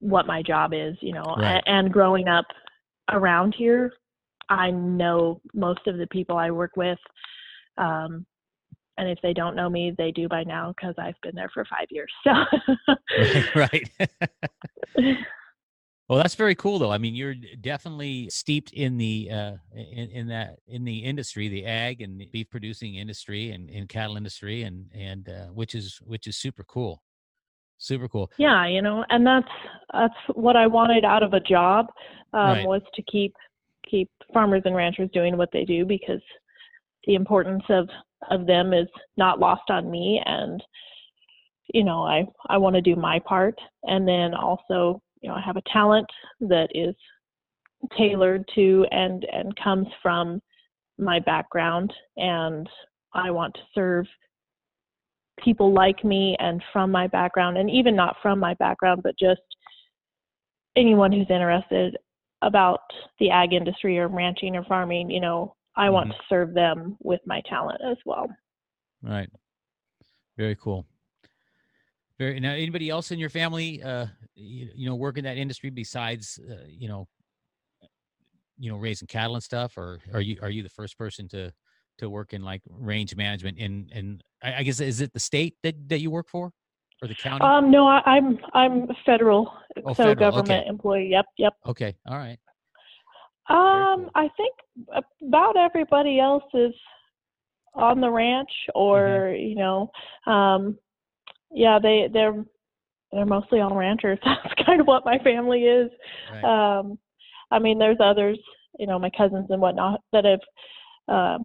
what 0.00 0.26
my 0.26 0.42
job 0.42 0.72
is, 0.74 0.96
you 1.00 1.12
know, 1.12 1.34
Right. 1.36 1.62
and 1.66 1.92
growing 1.92 2.28
up 2.28 2.46
around 3.10 3.54
here, 3.54 3.92
I 4.48 4.70
know 4.70 5.40
most 5.54 5.86
of 5.86 5.98
the 5.98 6.06
people 6.08 6.36
I 6.36 6.50
work 6.50 6.76
with. 6.76 6.98
Um, 7.78 8.26
and 8.98 9.08
if 9.08 9.18
they 9.22 9.32
don't 9.32 9.56
know 9.56 9.70
me, 9.70 9.94
they 9.96 10.10
do 10.10 10.28
by 10.28 10.44
now 10.44 10.74
because 10.76 10.94
I've 10.98 11.20
been 11.22 11.34
there 11.34 11.50
for 11.52 11.64
five 11.64 11.86
years. 11.90 12.12
So, 12.24 12.94
right? 13.54 13.90
well, 16.08 16.18
that's 16.18 16.34
very 16.34 16.54
cool, 16.54 16.78
though. 16.78 16.92
I 16.92 16.98
mean, 16.98 17.14
you're 17.14 17.34
definitely 17.60 18.28
steeped 18.30 18.72
in 18.72 18.98
the 18.98 19.30
uh, 19.30 19.52
in, 19.74 20.10
in 20.10 20.28
that 20.28 20.58
in 20.66 20.84
the 20.84 20.98
industry, 20.98 21.48
the 21.48 21.64
ag 21.66 22.02
and 22.02 22.20
the 22.20 22.26
beef 22.26 22.50
producing 22.50 22.96
industry, 22.96 23.52
and, 23.52 23.70
and 23.70 23.88
cattle 23.88 24.16
industry, 24.16 24.62
and 24.62 24.86
and 24.94 25.28
uh, 25.28 25.46
which 25.46 25.74
is 25.74 25.98
which 26.04 26.26
is 26.26 26.36
super 26.36 26.64
cool, 26.64 27.02
super 27.78 28.08
cool. 28.08 28.30
yeah, 28.38 28.66
you 28.66 28.82
know, 28.82 29.04
and 29.10 29.26
that's 29.26 29.48
that's 29.92 30.14
what 30.34 30.56
I 30.56 30.66
wanted 30.66 31.04
out 31.04 31.22
of 31.22 31.32
a 31.32 31.40
job 31.40 31.86
um, 32.32 32.50
Right. 32.50 32.66
was 32.66 32.82
to 32.94 33.02
keep 33.02 33.34
keep 33.88 34.10
farmers 34.32 34.62
and 34.64 34.74
ranchers 34.76 35.10
doing 35.12 35.36
what 35.36 35.50
they 35.52 35.64
do 35.64 35.84
because 35.84 36.20
the 37.06 37.14
importance 37.14 37.64
of 37.68 37.88
of 38.30 38.46
them 38.46 38.72
is 38.72 38.88
not 39.16 39.40
lost 39.40 39.70
on 39.70 39.90
me 39.90 40.20
and 40.24 40.62
you 41.72 41.84
know 41.84 42.02
i 42.02 42.24
i 42.48 42.58
want 42.58 42.74
to 42.74 42.82
do 42.82 42.96
my 42.96 43.18
part. 43.20 43.54
And 43.84 44.06
then 44.06 44.34
also 44.34 45.00
you 45.20 45.28
know 45.28 45.36
i 45.36 45.40
have 45.40 45.56
a 45.56 45.62
talent 45.72 46.06
that 46.40 46.68
is 46.74 46.94
tailored 47.96 48.44
to 48.54 48.86
and 48.90 49.24
and 49.32 49.56
comes 49.56 49.86
from 50.02 50.40
my 50.98 51.18
background. 51.20 51.92
And 52.16 52.68
i 53.14 53.30
want 53.30 53.54
to 53.54 53.60
serve 53.74 54.06
people 55.42 55.72
like 55.72 56.04
me 56.04 56.36
and 56.38 56.62
from 56.72 56.90
my 56.90 57.06
background 57.06 57.56
and 57.56 57.70
even 57.70 57.96
not 57.96 58.16
from 58.22 58.38
my 58.38 58.54
background 58.54 59.02
but 59.02 59.18
just 59.18 59.40
anyone 60.76 61.10
who's 61.10 61.30
interested 61.30 61.96
about 62.42 62.80
the 63.18 63.30
ag 63.30 63.52
industry 63.52 63.98
or 63.98 64.08
ranching 64.08 64.56
or 64.56 64.64
farming 64.64 65.10
you 65.10 65.20
know 65.20 65.54
i 65.76 65.88
want 65.90 66.08
Mhm. 66.08 66.12
to 66.12 66.16
serve 66.28 66.54
them 66.54 66.96
with 67.00 67.20
my 67.26 67.40
talent 67.48 67.80
as 67.88 67.96
well 68.04 68.28
Right. 69.02 69.30
Very 70.36 70.56
cool. 70.56 70.86
Very 72.18 72.38
now. 72.38 72.52
Anybody 72.52 72.90
else 72.90 73.10
in 73.12 73.18
your 73.18 73.30
family, 73.30 73.82
uh, 73.82 74.06
you, 74.34 74.68
you 74.74 74.86
know, 74.88 74.94
work 74.94 75.16
in 75.16 75.24
that 75.24 75.38
industry 75.38 75.70
besides, 75.70 76.38
uh, 76.50 76.64
you 76.68 76.86
know, 76.88 77.08
you 78.58 78.70
know, 78.70 78.76
raising 78.76 79.06
cattle 79.08 79.34
and 79.36 79.42
stuff, 79.42 79.78
or 79.78 80.00
are 80.12 80.20
you 80.20 80.36
are 80.42 80.50
you 80.50 80.62
the 80.62 80.68
first 80.68 80.98
person 80.98 81.28
to 81.28 81.50
to 81.98 82.10
work 82.10 82.34
in 82.34 82.42
like 82.42 82.60
range 82.68 83.16
management? 83.16 83.56
In 83.56 83.88
and 83.94 84.22
I, 84.42 84.56
I 84.56 84.62
guess 84.62 84.80
is 84.80 85.00
it 85.00 85.14
the 85.14 85.20
state 85.20 85.56
that 85.62 85.88
that 85.88 86.00
you 86.00 86.10
work 86.10 86.28
for, 86.28 86.52
or 87.00 87.08
the 87.08 87.14
county? 87.14 87.46
um 87.46 87.70
no 87.70 87.86
I, 87.86 88.02
i'm 88.04 88.38
i'm 88.52 88.86
federal 89.06 89.50
Oh, 89.86 89.94
so 89.94 90.02
federal, 90.04 90.16
government 90.16 90.50
okay. 90.50 90.68
employee 90.68 91.08
yep 91.10 91.24
yep 91.38 91.54
okay. 91.66 91.96
All 92.06 92.18
right. 92.18 92.38
Um 93.50 94.10
i 94.14 94.28
think 94.36 94.54
about 95.26 95.56
everybody 95.56 96.20
else 96.20 96.44
is 96.54 96.72
on 97.74 98.00
the 98.00 98.10
ranch 98.10 98.50
or 98.74 99.34
you 99.38 99.54
know 99.54 99.90
um 100.26 100.76
yeah 101.52 101.78
they 101.80 102.08
they're 102.12 102.44
they're 103.12 103.26
mostly 103.26 103.60
all 103.60 103.74
ranchers. 103.74 104.18
That's 104.24 104.54
kind 104.64 104.80
of 104.80 104.86
what 104.86 105.04
my 105.04 105.18
family 105.18 105.62
is. 105.62 105.90
Right. 106.32 106.78
um 106.78 106.98
i 107.50 107.58
mean 107.58 107.78
there's 107.78 107.98
others 108.02 108.38
you 108.78 108.86
know 108.86 108.98
my 108.98 109.10
cousins 109.16 109.46
and 109.50 109.60
whatnot 109.60 110.00
that 110.12 110.24
have 110.24 110.40
uh, 111.08 111.38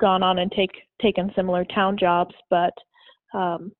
gone 0.00 0.22
on 0.22 0.38
and 0.40 0.50
take 0.52 0.72
taken 1.00 1.30
similar 1.36 1.64
town 1.66 1.96
jobs 1.98 2.34
but 2.50 2.72
um 3.34 3.72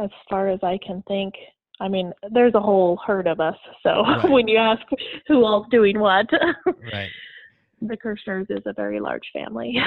as 0.00 0.10
far 0.30 0.48
as 0.48 0.60
i 0.62 0.78
can 0.86 1.02
think 1.08 1.34
i 1.80 1.88
mean 1.88 2.12
there's 2.32 2.54
a 2.54 2.60
whole 2.60 2.98
herd 3.06 3.26
of 3.26 3.40
us 3.40 3.56
so 3.82 4.02
Right. 4.06 4.30
when 4.30 4.48
you 4.48 4.58
ask 4.58 4.82
who 5.26 5.44
all's 5.44 5.66
doing 5.70 5.98
what 5.98 6.26
right. 6.92 7.10
the 7.82 7.96
kirschners 7.96 8.46
is 8.50 8.62
a 8.66 8.72
very 8.72 9.00
large 9.00 9.28
family 9.32 9.76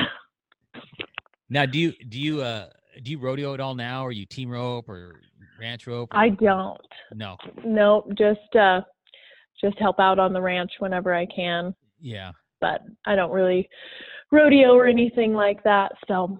Now, 1.50 1.65
do 1.65 1.80
you 1.80 1.93
do 2.10 2.19
you 2.19 2.41
uh 2.41 2.67
do 3.04 3.12
you 3.12 3.19
rodeo 3.19 3.54
at 3.54 3.60
all 3.60 3.73
now? 3.73 4.04
Or 4.06 4.12
you 4.12 4.26
team 4.26 4.50
rope 4.50 4.89
or 4.89 5.21
ranch 5.60 5.88
rope? 5.88 6.10
or- 6.13 6.19
i 6.19 6.30
don't 6.30 6.78
no. 7.13 7.38
no 7.63 8.06
just 8.17 8.56
uh 8.60 8.82
just 9.60 9.80
help 9.80 10.00
out 10.00 10.19
on 10.19 10.34
the 10.34 10.41
ranch 10.41 10.71
whenever 10.80 11.13
i 11.15 11.26
can 11.26 11.73
Yeah. 12.00 12.32
but 12.62 12.82
i 13.06 13.15
don't 13.15 13.32
really 13.32 13.67
rodeo 14.32 14.73
or 14.76 14.86
anything 14.88 15.34
like 15.34 15.63
that 15.63 15.93
so 16.08 16.38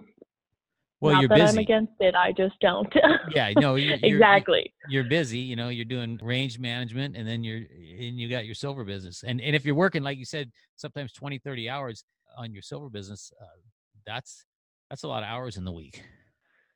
Well, 1.00 1.14
not 1.14 1.20
you're 1.22 1.28
that 1.28 1.50
i'm 1.50 1.58
against 1.58 1.92
it 2.00 2.14
i 2.14 2.32
just 2.32 2.54
don't 2.60 2.92
Yeah. 3.34 3.52
No. 3.56 3.74
You're, 3.76 3.96
you're- 3.96 4.00
exactly 4.14 4.72
You're 4.88 5.04
busy. 5.04 5.38
You 5.38 5.54
know, 5.56 5.68
you're 5.68 5.84
doing 5.84 6.18
range 6.22 6.58
management, 6.58 7.16
and 7.16 7.26
then 7.28 7.44
you're 7.44 7.58
and 7.58 8.18
you 8.18 8.28
got 8.28 8.46
your 8.46 8.54
silver 8.54 8.84
business. 8.84 9.22
And 9.26 9.40
and 9.40 9.54
if 9.54 9.64
you're 9.64 9.74
working, 9.74 10.02
like 10.02 10.18
you 10.18 10.24
said, 10.24 10.50
sometimes 10.76 11.12
20, 11.12 11.38
30 11.38 11.68
hours 11.68 12.04
on 12.36 12.52
your 12.52 12.62
silver 12.62 12.88
business, 12.90 13.32
uh, 13.40 13.44
that's 14.06 14.44
that's 14.90 15.02
a 15.02 15.08
lot 15.08 15.22
of 15.22 15.28
hours 15.28 15.56
in 15.56 15.64
the 15.64 15.72
week. 15.72 16.02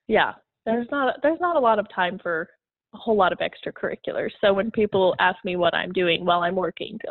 yeah 0.07 0.33
there's 0.67 0.87
not 0.91 1.17
there's 1.23 1.41
not 1.41 1.57
a 1.57 1.61
lot 1.61 1.79
of 1.79 1.87
time 1.95 2.19
for 2.23 2.49
a 2.95 2.99
whole 2.99 3.17
lot 3.17 3.33
of 3.33 3.39
extracurriculars 3.39 4.31
so 4.41 4.53
when 4.53 4.71
people 4.71 5.15
ask 5.19 5.37
me 5.45 5.57
what 5.57 5.75
i'm 5.75 5.93
doing 5.93 6.25
while 6.25 6.43
i'm 6.43 6.55
working 6.55 6.99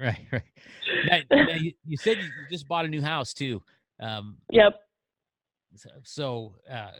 Right. 0.00 0.18
Right. 0.32 0.42
Now, 1.06 1.18
now 1.46 1.54
you, 1.56 1.72
you 1.84 1.96
said 1.98 2.16
you 2.16 2.30
just 2.50 2.66
bought 2.66 2.86
a 2.86 2.88
new 2.88 3.02
house 3.02 3.34
too. 3.34 3.62
Um, 4.00 4.38
yep 4.50 4.80
so, 5.74 5.90
so 6.02 6.54
uh, 6.70 6.90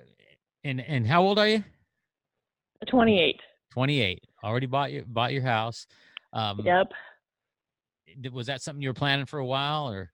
and 0.64 0.80
and 0.80 1.06
how 1.06 1.22
old 1.22 1.38
are 1.38 1.48
you? 1.48 1.64
28 2.88 3.37
28. 3.72 4.18
Already 4.42 4.66
bought 4.66 4.92
your 4.92 5.04
bought 5.06 5.33
your 5.33 5.42
house. 5.42 5.87
Um, 6.33 6.61
yep 6.64 6.90
Was 8.33 8.46
that 8.46 8.62
something 8.62 8.83
you 8.83 8.88
were 8.88 8.94
planning 8.94 9.26
for 9.26 9.38
a 9.38 9.46
while, 9.46 9.90
or? 9.90 10.11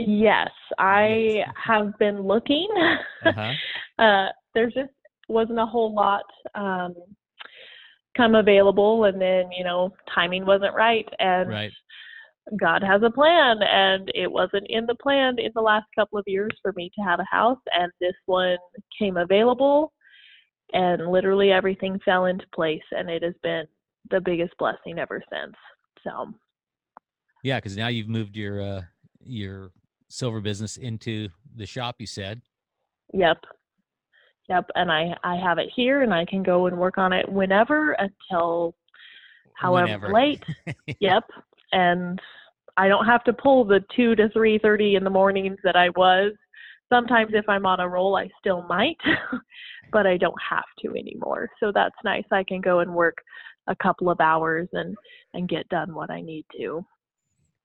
yes 0.00 0.50
i 0.78 1.42
have 1.56 1.96
been 1.98 2.20
looking 2.22 2.68
Uh-huh. 3.26 3.52
uh, 3.98 4.26
there 4.54 4.66
just 4.66 4.92
wasn't 5.28 5.58
a 5.58 5.66
whole 5.66 5.92
lot 5.92 6.22
um, 6.54 6.94
come 8.16 8.34
available, 8.34 9.04
and 9.04 9.20
then 9.20 9.50
you 9.50 9.64
know 9.64 9.92
timing 10.14 10.46
wasn't 10.46 10.74
right, 10.74 11.08
and 11.18 11.48
Right. 11.48 11.72
God 12.56 12.82
has 12.82 13.02
a 13.02 13.10
plan, 13.10 13.58
and 13.62 14.10
it 14.14 14.30
wasn't 14.30 14.66
in 14.68 14.86
the 14.86 14.94
plan 14.94 15.38
in 15.38 15.50
the 15.54 15.60
last 15.60 15.86
couple 15.94 16.18
of 16.18 16.24
years 16.26 16.50
for 16.62 16.72
me 16.74 16.90
to 16.94 17.04
have 17.04 17.20
a 17.20 17.26
house, 17.30 17.58
and 17.74 17.92
this 18.00 18.14
one 18.26 18.56
came 18.98 19.16
available, 19.16 19.92
and 20.72 21.10
literally 21.10 21.52
everything 21.52 21.98
fell 22.04 22.26
into 22.26 22.46
place, 22.54 22.82
and 22.92 23.10
it 23.10 23.22
has 23.22 23.34
been 23.42 23.64
the 24.10 24.20
biggest 24.20 24.54
blessing 24.58 24.98
ever 24.98 25.22
since. 25.30 25.54
So 26.04 26.32
Yeah, 27.42 27.58
because 27.58 27.76
now 27.76 27.88
you've 27.88 28.08
moved 28.08 28.36
your 28.36 28.60
uh, 28.62 28.82
your 29.20 29.72
silver 30.08 30.40
business 30.40 30.76
into 30.76 31.28
the 31.56 31.66
shop. 31.66 31.96
You 31.98 32.06
said. 32.06 32.40
Yep. 33.12 33.38
Yep. 34.48 34.66
And 34.74 34.90
I 34.90 35.14
I 35.24 35.36
have 35.36 35.58
it 35.58 35.70
here 35.74 36.02
and 36.02 36.14
I 36.14 36.24
can 36.24 36.42
go 36.42 36.66
and 36.66 36.78
work 36.78 36.98
on 36.98 37.12
it 37.12 37.28
whenever 37.30 37.92
until 37.92 38.74
however 39.54 39.86
Whenever. 39.86 40.12
late. 40.12 40.44
Yep. 41.00 41.24
And 41.72 42.20
I 42.76 42.88
don't 42.88 43.06
have 43.06 43.24
to 43.24 43.32
pull 43.32 43.64
the 43.64 43.80
two 43.94 44.14
to 44.16 44.28
three 44.30 44.58
thirty 44.58 44.94
in 44.96 45.04
the 45.04 45.10
mornings 45.10 45.58
that 45.64 45.76
I 45.76 45.90
was. 45.90 46.32
Sometimes 46.92 47.32
if 47.34 47.48
I'm 47.48 47.66
on 47.66 47.80
a 47.80 47.88
roll 47.88 48.16
I 48.16 48.28
still 48.38 48.62
might, 48.62 48.96
but 49.92 50.06
I 50.06 50.16
don't 50.16 50.40
have 50.48 50.64
to 50.80 50.90
anymore. 50.90 51.48
So 51.60 51.72
that's 51.74 51.96
nice. 52.04 52.24
I 52.30 52.44
can 52.44 52.60
go 52.60 52.80
and 52.80 52.94
work 52.94 53.16
a 53.66 53.76
couple 53.76 54.10
of 54.10 54.20
hours 54.20 54.68
and 54.72 54.96
and 55.34 55.48
get 55.48 55.68
done 55.68 55.94
what 55.94 56.10
I 56.10 56.20
need 56.20 56.46
to. 56.58 56.84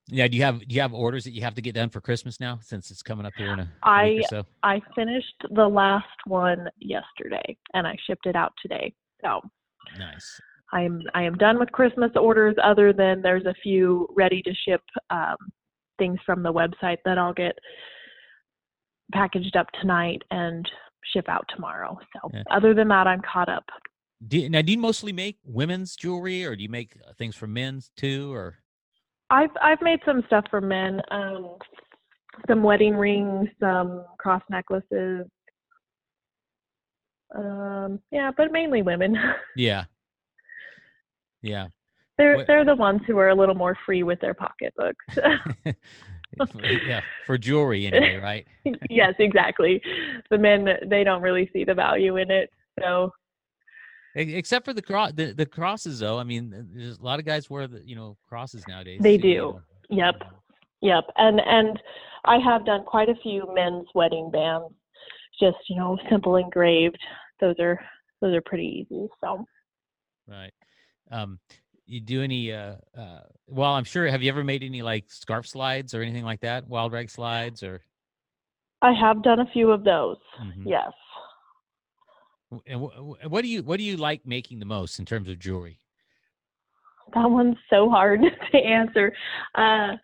Yeah. 0.07 0.27
Do 0.27 0.35
you 0.35 0.43
have 0.43 0.59
do 0.59 0.75
you 0.75 0.81
have 0.81 0.93
orders 0.93 1.23
that 1.23 1.31
you 1.31 1.41
have 1.43 1.55
to 1.55 1.61
get 1.61 1.75
done 1.75 1.89
for 1.89 2.01
Christmas 2.01 2.39
now, 2.39 2.59
since 2.61 2.91
it's 2.91 3.01
coming 3.01 3.25
up 3.25 3.33
here 3.37 3.53
in 3.53 3.59
a 3.59 3.67
I- 3.83 4.03
week 4.05 4.25
or 4.25 4.27
so? 4.27 4.45
I 4.63 4.81
finished 4.95 5.35
the 5.51 5.67
last 5.67 6.05
one 6.25 6.67
yesterday 6.79 7.57
and 7.73 7.87
I 7.87 7.95
shipped 8.07 8.25
it 8.25 8.35
out 8.35 8.53
today. 8.61 8.93
So 9.21 9.41
Nice. 9.97 10.41
I 10.73 10.81
am 10.81 11.01
I 11.13 11.23
am 11.23 11.35
done 11.35 11.59
with 11.59 11.71
Christmas 11.71 12.11
orders. 12.19 12.55
Other 12.61 12.91
than 12.91 13.21
there's 13.21 13.45
a 13.45 13.53
few 13.61 14.07
ready 14.15 14.41
to 14.41 14.53
ship 14.67 14.81
um, 15.11 15.37
things 15.99 16.19
from 16.25 16.41
the 16.41 16.51
website 16.51 16.97
that 17.05 17.17
I'll 17.17 17.33
get 17.33 17.57
packaged 19.11 19.55
up 19.55 19.67
tonight 19.79 20.21
and 20.31 20.67
ship 21.13 21.29
out 21.29 21.45
tomorrow. 21.55 21.97
So 22.13 22.31
Yeah. 22.33 22.43
other 22.49 22.73
than 22.73 22.87
that, 22.87 23.05
I'm 23.05 23.21
caught 23.21 23.49
up. 23.49 23.65
Do 24.27 24.49
now, 24.49 24.61
do 24.63 24.71
you 24.71 24.79
mostly 24.79 25.13
make 25.13 25.37
women's 25.43 25.95
jewelry, 25.95 26.43
or 26.43 26.55
do 26.55 26.63
you 26.63 26.69
make 26.69 26.97
uh, 27.07 27.13
things 27.13 27.35
for 27.35 27.45
men's 27.45 27.91
too, 27.95 28.33
or? 28.33 28.57
I've 29.29 29.51
I've 29.61 29.81
made 29.81 29.99
some 30.05 30.23
stuff 30.27 30.45
for 30.49 30.61
men, 30.61 31.01
um, 31.11 31.57
some 32.47 32.63
wedding 32.63 32.95
rings, 32.95 33.47
some 33.59 34.05
cross 34.17 34.41
necklaces. 34.49 35.27
Um, 37.35 37.99
yeah, 38.11 38.31
but 38.35 38.51
mainly 38.51 38.81
women. 38.81 39.15
Yeah. 39.55 39.85
Yeah. 41.43 41.67
they're 42.17 42.37
What- 42.37 42.47
they're 42.47 42.65
the 42.65 42.75
ones 42.75 43.01
who 43.05 43.17
are 43.19 43.29
a 43.29 43.35
little 43.35 43.53
more 43.55 43.77
free 43.85 44.01
with 44.03 44.19
their 44.21 44.33
pocketbooks. 44.33 45.05
yeah. 46.87 47.01
For 47.25 47.37
jewelry, 47.37 47.85
anyway, 47.87 48.15
right? 48.23 48.47
yes, 48.89 49.13
exactly. 49.19 49.81
The 50.31 50.37
men 50.37 50.67
they 50.87 51.03
don't 51.03 51.21
really 51.21 51.49
see 51.53 51.63
the 51.63 51.73
value 51.75 52.17
in 52.17 52.31
it. 52.31 52.49
So 52.79 53.11
Except 54.15 54.63
for 54.63 54.73
the 54.73 54.81
cross, 54.81 55.11
the, 55.13 55.33
the 55.33 55.45
crosses, 55.45 55.99
though. 55.99 56.19
I 56.19 56.23
mean, 56.23 56.53
there's 56.75 56.99
a 56.99 57.03
lot 57.03 57.17
of 57.19 57.25
guys 57.25 57.49
wear 57.49 57.65
the 57.67 57.81
you 57.87 57.95
know 57.95 58.15
crosses 58.27 58.63
nowadays. 58.67 58.99
They 59.01 59.17
too, 59.17 59.27
you 59.27 59.33
do. 59.35 59.41
know. 59.41 59.61
Yep. 59.89 60.15
Yep. 60.81 61.03
And 61.17 61.39
and 61.41 61.81
I 62.25 62.37
have 62.37 62.63
done 62.65 62.83
quite 62.85 63.09
a 63.09 63.15
few 63.23 63.47
men's 63.53 63.87
wedding 63.95 64.29
bands. 64.31 64.73
Just, 65.39 65.57
you 65.67 65.75
know, 65.77 65.97
simple 66.11 66.35
engraved. 66.35 66.97
Those 67.39 67.55
are 67.59 67.79
those 68.21 68.35
are 68.35 68.41
pretty 68.41 68.85
easy. 68.87 69.07
So 69.19 69.45
Right. 70.27 70.53
Um, 71.11 71.39
you 71.85 71.99
do 71.99 72.21
any? 72.23 72.51
Uh, 72.51 72.75
uh, 72.97 73.21
well, 73.47 73.73
I'm 73.73 73.83
sure. 73.83 74.07
Have 74.07 74.23
you 74.23 74.29
ever 74.29 74.43
made 74.43 74.63
any 74.63 74.81
like 74.81 75.05
scarf 75.09 75.47
slides 75.47 75.93
or 75.93 76.01
anything 76.01 76.23
like 76.23 76.41
that? 76.41 76.67
Wild 76.67 76.93
rag 76.93 77.09
slides 77.09 77.63
or? 77.63 77.81
I 78.81 78.91
have 78.93 79.23
done 79.23 79.39
a 79.39 79.45
few 79.53 79.71
of 79.71 79.83
those. 79.83 80.17
Mhm. 80.41 80.63
Yes. 80.65 80.91
And 82.67 82.81
wh- 82.81 82.95
wh- 82.97 83.31
what 83.31 83.41
do 83.41 83.47
you 83.47 83.63
what 83.63 83.77
do 83.77 83.83
you 83.83 83.97
like 83.97 84.25
making 84.25 84.59
the 84.59 84.65
most 84.65 84.99
in 84.99 85.05
terms 85.05 85.29
of 85.29 85.39
jewelry? 85.39 85.79
That 87.13 87.29
one's 87.29 87.57
so 87.69 87.89
hard 87.89 88.21
to 88.51 88.57
answer. 88.57 89.13
Uh 89.55 89.97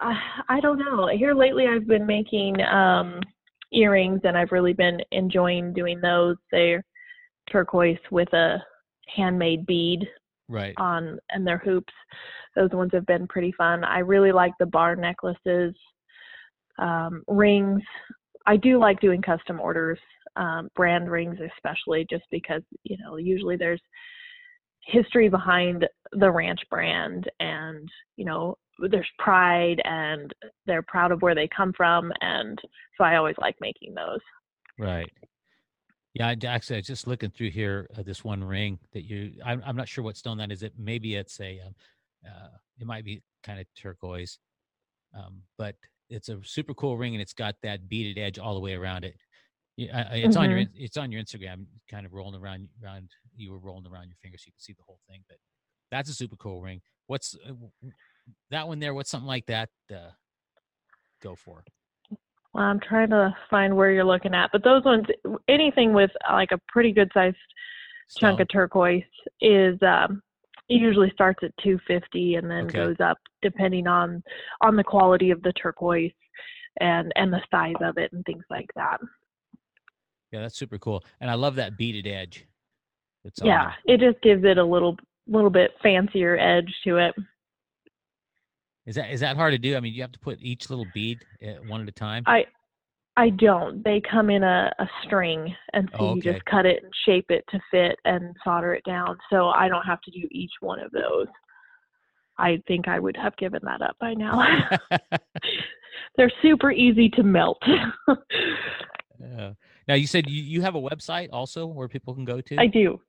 I, 0.00 0.20
I 0.48 0.60
don't 0.60 0.78
know. 0.78 1.08
Here 1.08 1.34
lately 1.34 1.66
I've 1.66 1.86
been 1.86 2.06
making 2.06 2.60
um 2.62 3.20
earrings 3.72 4.20
and 4.24 4.36
I've 4.36 4.52
really 4.52 4.72
been 4.72 5.00
enjoying 5.12 5.72
doing 5.72 6.00
those. 6.00 6.36
They're 6.52 6.84
turquoise 7.50 7.98
with 8.10 8.32
a 8.32 8.62
handmade 9.14 9.66
bead 9.66 10.08
Right. 10.48 10.74
on 10.76 11.18
and 11.30 11.46
their 11.46 11.58
hoops. 11.58 11.92
Those 12.54 12.70
ones 12.70 12.90
have 12.92 13.06
been 13.06 13.26
pretty 13.26 13.52
fun. 13.52 13.82
I 13.82 14.00
really 14.00 14.32
like 14.32 14.52
the 14.58 14.66
bar 14.66 14.94
necklaces, 14.94 15.74
um, 16.78 17.22
rings. 17.28 17.82
I 18.46 18.56
do 18.56 18.78
like 18.78 19.00
doing 19.00 19.22
custom 19.22 19.58
orders, 19.58 19.98
um, 20.36 20.68
brand 20.76 21.10
rings 21.10 21.38
especially, 21.40 22.06
just 22.10 22.24
because 22.30 22.62
you 22.82 22.96
know 22.98 23.16
usually 23.16 23.56
there's 23.56 23.80
history 24.86 25.30
behind 25.30 25.88
the 26.12 26.30
ranch 26.30 26.60
brand, 26.68 27.30
and 27.40 27.88
you 28.16 28.24
know 28.26 28.56
there's 28.90 29.10
pride, 29.18 29.80
and 29.84 30.32
they're 30.66 30.82
proud 30.82 31.10
of 31.10 31.22
where 31.22 31.34
they 31.34 31.48
come 31.56 31.72
from, 31.72 32.12
and 32.20 32.60
so 32.98 33.04
I 33.04 33.16
always 33.16 33.36
like 33.38 33.56
making 33.60 33.94
those. 33.94 34.20
Right. 34.78 35.10
Yeah, 36.14 36.28
I, 36.28 36.36
actually, 36.46 36.76
I 36.76 36.78
was 36.78 36.86
just 36.86 37.06
looking 37.08 37.30
through 37.30 37.50
here 37.50 37.88
uh, 37.98 38.02
this 38.02 38.22
one 38.22 38.42
ring 38.42 38.78
that 38.92 39.02
you. 39.02 39.32
I'm, 39.44 39.60
I'm 39.66 39.76
not 39.76 39.88
sure 39.88 40.04
what 40.04 40.16
stone 40.16 40.38
that 40.38 40.52
is. 40.52 40.62
It 40.62 40.72
maybe 40.78 41.16
it's 41.16 41.40
a. 41.40 41.60
Um, 41.66 41.74
uh, 42.26 42.48
it 42.80 42.86
might 42.86 43.04
be 43.04 43.20
kind 43.42 43.60
of 43.60 43.66
turquoise, 43.76 44.38
um, 45.16 45.42
but 45.58 45.74
it's 46.08 46.28
a 46.28 46.38
super 46.44 46.72
cool 46.74 46.96
ring, 46.96 47.14
and 47.14 47.20
it's 47.22 47.32
got 47.32 47.56
that 47.62 47.88
beaded 47.88 48.18
edge 48.20 48.38
all 48.38 48.54
the 48.54 48.60
way 48.60 48.74
around 48.74 49.04
it. 49.04 49.16
Yeah, 49.76 50.06
I- 50.08 50.14
I- 50.14 50.18
it's 50.18 50.36
on 50.36 50.50
your 50.50 50.64
it's 50.74 50.96
on 50.96 51.10
your 51.10 51.20
Instagram. 51.20 51.66
Kind 51.90 52.06
of 52.06 52.12
rolling 52.12 52.40
around 52.40 52.68
around. 52.82 53.10
You 53.36 53.50
were 53.50 53.58
rolling 53.58 53.86
around 53.86 54.06
your 54.06 54.16
fingers, 54.22 54.42
so 54.42 54.48
you 54.48 54.52
can 54.52 54.60
see 54.60 54.72
the 54.72 54.84
whole 54.86 55.00
thing. 55.08 55.24
But 55.28 55.38
that's 55.90 56.08
a 56.08 56.14
super 56.14 56.36
cool 56.36 56.60
ring. 56.60 56.80
What's 57.08 57.36
uh, 57.46 57.52
that 58.50 58.68
one 58.68 58.78
there? 58.78 58.94
What's 58.94 59.10
something 59.10 59.26
like 59.26 59.46
that? 59.46 59.68
Uh, 59.92 60.10
go 61.20 61.34
for. 61.34 61.64
Well, 62.54 62.64
I'm 62.64 62.80
trying 62.80 63.10
to 63.10 63.36
find 63.50 63.74
where 63.76 63.90
you're 63.90 64.04
looking 64.04 64.34
at, 64.34 64.50
but 64.52 64.62
those 64.62 64.84
ones, 64.84 65.04
anything 65.48 65.92
with 65.92 66.10
like 66.30 66.52
a 66.52 66.60
pretty 66.68 66.92
good 66.92 67.10
sized 67.12 67.36
chunk 68.18 68.38
of 68.38 68.48
turquoise 68.48 69.02
is 69.40 69.76
um, 69.82 70.22
it 70.68 70.80
usually 70.80 71.10
starts 71.10 71.40
at 71.42 71.50
250 71.62 72.36
and 72.36 72.48
then 72.48 72.66
Okay. 72.66 72.78
goes 72.78 72.96
up 73.00 73.18
depending 73.42 73.86
on 73.86 74.22
on 74.60 74.76
the 74.76 74.84
quality 74.84 75.30
of 75.30 75.42
the 75.42 75.52
turquoise 75.54 76.12
and 76.80 77.12
and 77.16 77.32
the 77.32 77.40
size 77.50 77.74
of 77.82 77.98
it 77.98 78.12
and 78.12 78.24
things 78.24 78.44
like 78.50 78.70
that. 78.76 78.98
Yeah, 80.30 80.42
that's 80.42 80.56
super 80.56 80.78
cool. 80.78 81.04
And 81.20 81.30
I 81.30 81.34
love 81.34 81.56
that 81.56 81.76
beaded 81.76 82.06
edge. 82.06 82.46
Yeah, 83.42 83.72
it 83.86 84.00
just 84.00 84.22
gives 84.22 84.44
it 84.44 84.58
a 84.58 84.64
little 84.64 84.96
little 85.26 85.50
bit 85.50 85.72
fancier 85.82 86.36
edge 86.38 86.72
to 86.84 86.98
it. 86.98 87.14
Is 88.86 88.96
that 88.96 89.10
is 89.10 89.20
that 89.20 89.36
hard 89.36 89.52
to 89.52 89.58
do? 89.58 89.76
I 89.76 89.80
mean, 89.80 89.94
you 89.94 90.02
have 90.02 90.12
to 90.12 90.18
put 90.18 90.38
each 90.40 90.68
little 90.70 90.86
bead 90.92 91.24
uh, 91.42 91.54
one 91.68 91.80
at 91.80 91.88
a 91.88 91.92
time. 91.92 92.22
I 92.26 92.44
I 93.16 93.30
don't. 93.30 93.82
They 93.84 94.00
come 94.10 94.28
in 94.28 94.42
a, 94.42 94.72
a 94.78 94.86
string, 95.04 95.54
and 95.72 95.88
so 95.92 95.98
Oh, 96.00 96.14
you 96.16 96.22
just 96.22 96.44
cut 96.46 96.66
it 96.66 96.82
and 96.82 96.92
shape 97.06 97.26
it 97.30 97.44
to 97.50 97.60
fit 97.70 97.96
and 98.04 98.34
solder 98.42 98.74
it 98.74 98.84
down. 98.84 99.16
So 99.30 99.48
I 99.48 99.68
don't 99.68 99.84
have 99.84 100.00
to 100.02 100.10
do 100.10 100.26
each 100.30 100.50
one 100.60 100.80
of 100.80 100.90
those. 100.90 101.28
I 102.38 102.60
think 102.66 102.88
I 102.88 102.98
would 102.98 103.16
have 103.16 103.36
given 103.36 103.60
that 103.64 103.80
up 103.80 103.96
by 104.00 104.14
now. 104.14 104.42
They're 106.16 106.32
super 106.42 106.72
easy 106.72 107.08
to 107.10 107.22
melt. 107.22 107.62
Uh, 109.38 109.52
now 109.88 109.94
you 109.94 110.06
said 110.06 110.28
you, 110.28 110.42
you 110.42 110.60
have 110.60 110.74
a 110.74 110.80
website 110.80 111.28
also 111.32 111.66
where 111.66 111.88
people 111.88 112.14
can 112.14 112.26
go 112.26 112.42
to. 112.42 112.58
I 112.58 112.66
do. 112.66 113.00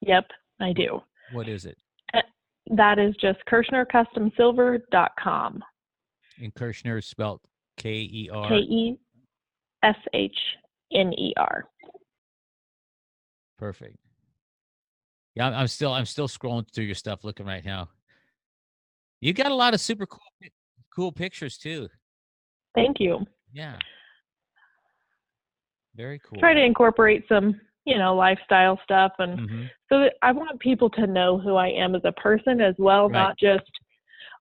Yep, 0.00 0.24
I 0.58 0.72
do. 0.72 1.00
What 1.32 1.48
is 1.48 1.64
it? 1.64 1.78
That 2.68 2.98
is 2.98 3.14
just 3.20 3.38
KershnerCustomSilver.com. 3.50 5.64
And 6.42 6.54
Kershner 6.54 6.98
is 6.98 7.06
spelled 7.06 7.40
K 7.76 7.90
E 7.90 8.30
R. 8.32 8.48
K 8.48 8.54
E 8.56 8.98
S 9.82 9.96
H 10.14 10.38
N 10.92 11.12
E 11.14 11.34
R. 11.36 11.64
Perfect. 13.58 13.96
Yeah, 15.34 15.48
I'm, 15.48 15.54
I'm 15.54 15.66
still 15.68 15.92
I'm 15.92 16.06
still 16.06 16.28
scrolling 16.28 16.72
through 16.72 16.84
your 16.84 16.94
stuff, 16.94 17.24
looking 17.24 17.46
right 17.46 17.64
now. 17.64 17.88
You 19.20 19.32
got 19.32 19.52
a 19.52 19.54
lot 19.54 19.74
of 19.74 19.80
super 19.80 20.06
cool 20.06 20.20
cool 20.94 21.12
pictures 21.12 21.58
too. 21.58 21.88
Thank 22.74 23.00
you. 23.00 23.26
Yeah. 23.52 23.76
Very 25.96 26.20
cool. 26.20 26.38
Try 26.38 26.54
to 26.54 26.64
incorporate 26.64 27.24
some, 27.28 27.60
you 27.84 27.98
know, 27.98 28.14
lifestyle 28.14 28.78
stuff 28.84 29.12
and 29.18 29.38
hmm 29.40 29.64
so 29.88 30.08
I 30.22 30.30
want 30.30 30.60
people 30.60 30.88
to 30.90 31.06
know 31.08 31.36
who 31.36 31.56
I 31.56 31.66
am 31.66 31.96
as 31.96 32.02
a 32.04 32.12
person 32.12 32.60
as 32.60 32.76
well, 32.78 33.08
Right. 33.08 33.22
not 33.22 33.38
just 33.38 33.68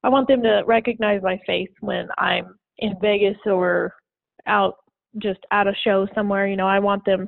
I 0.03 0.09
want 0.09 0.27
them 0.27 0.43
to 0.43 0.61
recognize 0.65 1.21
my 1.23 1.39
face 1.45 1.71
when 1.81 2.07
I'm 2.17 2.55
in 2.77 2.93
Vegas 3.01 3.37
or 3.45 3.93
out 4.45 4.75
just 5.17 5.39
at 5.51 5.67
a 5.67 5.73
show 5.83 6.07
somewhere. 6.13 6.47
You 6.47 6.55
know, 6.55 6.67
I 6.67 6.79
want 6.79 7.03
them 7.03 7.27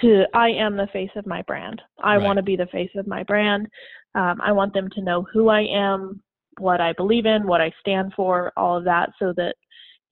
to 0.00 0.24
I 0.34 0.48
am 0.50 0.76
the 0.76 0.88
face 0.92 1.10
of 1.16 1.26
my 1.26 1.42
brand. 1.42 1.80
I 2.02 2.16
Right. 2.16 2.24
want 2.24 2.36
to 2.36 2.42
be 2.42 2.56
the 2.56 2.66
face 2.66 2.90
of 2.96 3.06
my 3.06 3.22
brand. 3.24 3.66
Um, 4.14 4.40
I 4.40 4.52
want 4.52 4.72
them 4.74 4.88
to 4.90 5.02
know 5.02 5.26
who 5.32 5.48
I 5.48 5.62
am, 5.62 6.22
what 6.58 6.80
I 6.80 6.92
believe 6.92 7.26
in, 7.26 7.46
what 7.46 7.60
I 7.60 7.72
stand 7.80 8.12
for, 8.14 8.52
all 8.56 8.76
of 8.76 8.84
that, 8.84 9.10
so 9.18 9.32
that 9.36 9.54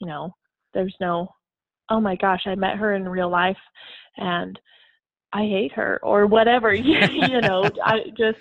you 0.00 0.06
know 0.06 0.35
there's 0.74 0.96
no, 1.00 1.28
oh 1.90 2.00
my 2.00 2.16
gosh, 2.16 2.42
I 2.46 2.54
met 2.54 2.76
her 2.76 2.94
in 2.94 3.09
real 3.09 3.30
life, 3.30 3.56
and 4.16 4.59
I 5.33 5.42
hate 5.42 5.72
her 5.72 6.00
or 6.02 6.26
whatever. 6.26 6.72
you 6.74 7.40
know, 7.40 7.68
I 7.85 8.05
just 8.16 8.38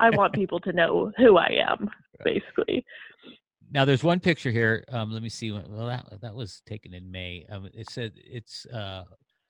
I 0.00 0.10
want 0.10 0.32
people 0.34 0.60
to 0.60 0.72
know 0.72 1.12
who 1.16 1.36
I 1.36 1.50
am, 1.68 1.90
basically. 2.24 2.84
Now 3.70 3.84
there's 3.84 4.04
one 4.04 4.20
picture 4.20 4.50
here. 4.50 4.84
Um, 4.90 5.12
let 5.12 5.22
me 5.22 5.28
see. 5.28 5.50
Well, 5.50 5.86
that 5.86 6.20
that 6.20 6.34
was 6.34 6.62
taken 6.66 6.94
in 6.94 7.10
May. 7.10 7.44
Um, 7.50 7.68
it 7.74 7.90
said 7.90 8.12
it's 8.16 8.66
uh, 8.66 9.04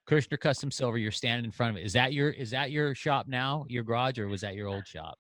Kershner 0.09 0.41
Custom 0.41 0.71
Silver. 0.71 0.99
You're 0.99 1.13
standing 1.13 1.45
in 1.45 1.51
front 1.51 1.77
of 1.77 1.83
it. 1.83 1.87
Is 1.87 1.93
that 1.93 2.13
your 2.13 2.31
is 2.31 2.51
that 2.51 2.71
your 2.71 2.95
shop 2.95 3.27
now? 3.29 3.67
Your 3.69 3.83
garage, 3.83 4.19
or 4.19 4.29
was 4.29 4.41
that 4.41 4.55
your 4.55 4.69
old 4.69 4.87
shop? 4.87 5.19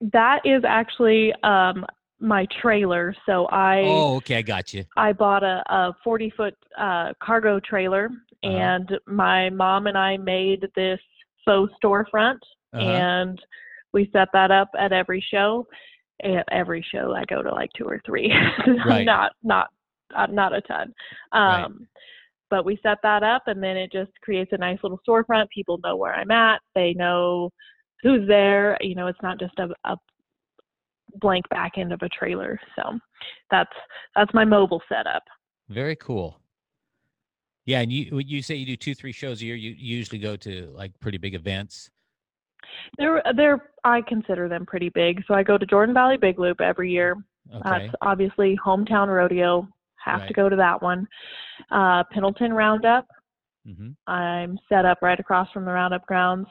That 0.00 0.40
is 0.44 0.62
actually 0.66 1.32
um, 1.42 1.84
my 2.20 2.46
trailer. 2.60 3.14
So 3.26 3.46
I 3.46 3.82
oh, 3.86 4.16
okay, 4.16 4.36
I 4.36 4.42
got 4.42 4.72
you. 4.74 4.84
I 4.96 5.12
bought 5.12 5.42
a, 5.42 5.62
a 5.68 5.94
40 6.04 6.30
foot 6.36 6.54
uh, 6.78 7.12
cargo 7.22 7.60
trailer, 7.60 8.06
Uh-huh. 8.44 8.48
and 8.50 8.98
my 9.06 9.50
mom 9.50 9.86
and 9.86 9.96
I 9.98 10.16
made 10.16 10.66
this 10.76 11.00
faux 11.44 11.72
storefront, 11.82 12.38
Uh-huh. 12.74 12.80
and 12.80 13.40
we 13.92 14.08
set 14.12 14.28
that 14.32 14.50
up 14.50 14.68
at 14.78 14.92
every 14.92 15.24
show. 15.30 15.66
At 16.22 16.44
every 16.52 16.84
show, 16.92 17.14
I 17.14 17.24
go 17.24 17.42
to 17.42 17.50
like 17.50 17.70
two 17.76 17.84
or 17.86 18.00
three, 18.04 18.30
Right. 18.86 19.04
not 19.06 19.32
not 19.42 19.68
uh, 20.14 20.26
not 20.26 20.52
a 20.54 20.60
ton. 20.62 20.92
Right. 21.32 21.64
Um, 21.64 21.86
But 22.50 22.64
we 22.66 22.78
set 22.82 22.98
that 23.04 23.22
up, 23.22 23.44
and 23.46 23.62
then 23.62 23.76
it 23.78 23.90
just 23.92 24.10
creates 24.22 24.52
a 24.52 24.58
nice 24.58 24.78
little 24.82 25.00
storefront. 25.08 25.48
People 25.48 25.78
know 25.82 25.96
where 25.96 26.12
I'm 26.12 26.30
at. 26.32 26.60
They 26.74 26.92
know 26.94 27.50
who's 28.02 28.26
there. 28.28 28.76
You 28.82 28.96
know, 28.96 29.06
it's 29.06 29.22
not 29.22 29.38
just 29.38 29.56
a, 29.60 29.68
a 29.84 29.96
blank 31.20 31.48
back 31.48 31.72
end 31.78 31.92
of 31.92 32.00
a 32.02 32.08
trailer. 32.08 32.58
So 32.76 32.98
that's 33.50 33.72
that's 34.16 34.32
my 34.34 34.44
mobile 34.44 34.82
setup. 34.88 35.22
Very 35.68 35.96
cool. 35.96 36.40
Yeah, 37.66 37.80
and 37.80 37.92
you 37.92 38.18
you 38.26 38.42
say 38.42 38.54
you 38.56 38.66
do 38.66 38.76
two 38.76 38.94
three 38.94 39.12
shows 39.12 39.42
a 39.42 39.46
year. 39.46 39.56
You 39.56 39.74
usually 39.76 40.18
go 40.18 40.36
to 40.36 40.70
like 40.74 40.92
pretty 41.00 41.18
big 41.18 41.34
events. 41.34 41.90
They're 42.98 43.22
they're 43.36 43.70
I 43.84 44.02
consider 44.02 44.48
them 44.48 44.66
pretty 44.66 44.88
big. 44.90 45.22
So 45.26 45.34
I 45.34 45.42
go 45.42 45.56
to 45.58 45.66
Jordan 45.66 45.94
Valley 45.94 46.16
Big 46.16 46.38
Loop 46.38 46.60
every 46.60 46.90
year. 46.90 47.16
Okay. 47.54 47.60
That's 47.64 47.94
obviously 48.02 48.58
hometown 48.64 49.08
rodeo. 49.08 49.66
Have 50.04 50.20
Right. 50.20 50.28
to 50.28 50.34
go 50.34 50.48
to 50.48 50.56
that 50.56 50.80
one. 50.82 51.06
Uh, 51.70 52.02
Pendleton 52.12 52.52
Roundup. 52.52 53.06
hmm 53.66 53.90
I'm 54.06 54.58
set 54.68 54.84
up 54.86 54.98
right 55.02 55.20
across 55.20 55.50
from 55.52 55.64
the 55.64 55.72
Roundup 55.72 56.06
grounds. 56.06 56.48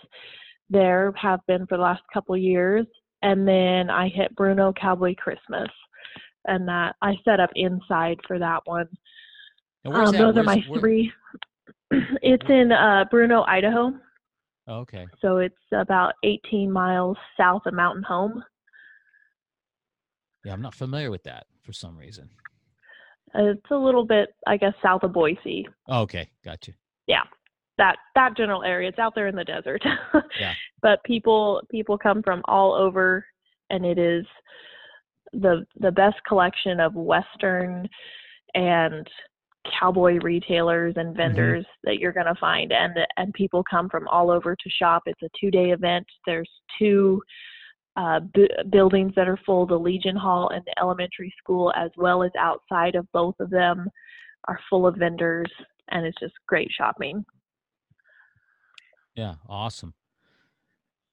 There 0.69 1.11
have 1.15 1.39
been 1.47 1.65
for 1.65 1.77
the 1.77 1.83
last 1.83 2.03
couple 2.13 2.37
years, 2.37 2.85
and 3.21 3.47
then 3.47 3.89
I 3.89 4.07
hit 4.09 4.35
Bruneau 4.35 4.73
Cowboy 4.73 5.15
Christmas, 5.15 5.69
and 6.45 6.67
that 6.67 6.95
I 7.01 7.13
set 7.25 7.39
up 7.39 7.49
inside 7.55 8.19
for 8.27 8.39
that 8.39 8.61
one. 8.65 8.87
Um, 9.85 10.11
that? 10.11 10.17
those 10.17 10.37
are 10.37 10.43
my 10.43 10.63
where- 10.67 10.79
three. 10.79 11.11
it's 11.91 12.45
in 12.49 12.71
uh, 12.71 13.05
Bruneau, 13.09 13.43
Idaho. 13.47 13.93
Oh, 14.67 14.79
okay. 14.81 15.07
So 15.21 15.37
it's 15.37 15.55
about 15.73 16.13
18 16.23 16.71
miles 16.71 17.17
south 17.35 17.63
of 17.65 17.73
Mountain 17.73 18.03
Home. 18.03 18.43
Yeah, 20.45 20.53
I'm 20.53 20.61
not 20.61 20.75
familiar 20.75 21.09
with 21.09 21.23
that 21.23 21.47
for 21.63 21.73
some 21.73 21.97
reason. 21.97 22.29
Uh, 23.35 23.45
It's 23.51 23.71
a 23.71 23.75
little 23.75 24.05
bit, 24.05 24.29
I 24.47 24.57
guess, 24.57 24.73
south 24.81 25.03
of 25.03 25.13
Boise. 25.13 25.67
Oh, 25.87 26.01
okay, 26.01 26.29
gotcha. 26.45 26.73
Yeah, 27.07 27.23
that 27.77 27.97
that 28.15 28.37
general 28.37 28.63
area. 28.63 28.89
It's 28.89 28.99
out 28.99 29.15
there 29.15 29.27
in 29.27 29.35
the 29.35 29.43
desert. 29.43 29.83
Yeah. 30.39 30.53
But 30.81 31.03
people 31.03 31.61
people 31.69 31.97
come 31.97 32.21
from 32.23 32.41
all 32.45 32.73
over, 32.73 33.25
and 33.69 33.85
it 33.85 33.97
is 33.97 34.25
the 35.33 35.65
the 35.79 35.91
best 35.91 36.17
collection 36.27 36.79
of 36.79 36.95
Western 36.95 37.87
and 38.55 39.07
cowboy 39.79 40.17
retailers 40.21 40.93
and 40.97 41.15
vendors 41.15 41.65
that 41.83 41.99
you're 41.99 42.13
going 42.13 42.25
to 42.25 42.39
find 42.39 42.71
and 42.71 42.97
and 43.17 43.33
people 43.33 43.63
come 43.69 43.89
from 43.89 44.07
all 44.07 44.31
over 44.31 44.55
to 44.55 44.69
shop. 44.69 45.03
It's 45.05 45.21
a 45.21 45.29
two 45.39 45.51
day 45.51 45.71
event. 45.71 46.05
There's 46.25 46.49
two 46.79 47.21
uh, 47.97 48.21
bu- 48.33 48.47
buildings 48.71 49.11
that 49.15 49.27
are 49.27 49.39
full. 49.45 49.65
The 49.65 49.75
legion 49.75 50.15
hall 50.15 50.49
and 50.49 50.63
the 50.65 50.79
elementary 50.79 51.33
school 51.37 51.73
as 51.75 51.91
well 51.97 52.23
as 52.23 52.31
outside 52.39 52.95
of 52.95 53.05
both 53.11 53.35
of 53.39 53.49
them 53.49 53.89
are 54.47 54.59
full 54.69 54.87
of 54.87 54.95
vendors 54.95 55.51
and 55.89 56.05
it's 56.05 56.19
just 56.19 56.33
great 56.47 56.69
shopping. 56.71 57.25
Yeah, 59.15 59.35
awesome. 59.49 59.93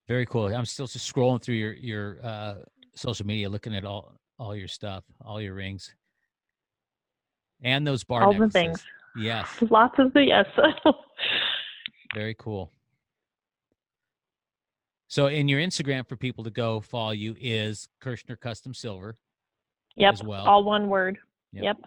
Very 0.07 0.25
cool. 0.25 0.47
I'm 0.53 0.65
still 0.65 0.87
just 0.87 1.13
scrolling 1.13 1.41
through 1.41 1.55
your 1.55 1.73
your 1.73 2.19
uh, 2.23 2.55
social 2.95 3.25
media, 3.25 3.49
looking 3.49 3.75
at 3.75 3.85
all 3.85 4.13
all 4.39 4.55
your 4.55 4.67
stuff, 4.67 5.03
all 5.23 5.41
your 5.41 5.53
rings, 5.53 5.93
and 7.61 7.85
those 7.85 8.03
bar 8.03 8.23
all 8.23 8.33
the 8.33 8.49
things 8.49 8.85
Yes, 9.17 9.49
lots 9.69 9.97
of 9.97 10.13
the 10.13 10.23
yes 10.23 10.45
very 12.13 12.35
cool. 12.35 12.71
So, 15.09 15.27
in 15.27 15.47
your 15.47 15.59
Instagram 15.59 16.07
for 16.07 16.15
people 16.15 16.43
to 16.43 16.51
go 16.51 16.81
follow 16.81 17.11
you 17.11 17.35
is 17.39 17.89
Kershner 18.01 18.39
Custom 18.39 18.73
Silver. 18.73 19.17
yep 19.95 20.15
well. 20.23 20.45
all 20.45 20.63
one 20.63 20.89
word 20.89 21.17
Yep. 21.53 21.63
yep 21.63 21.77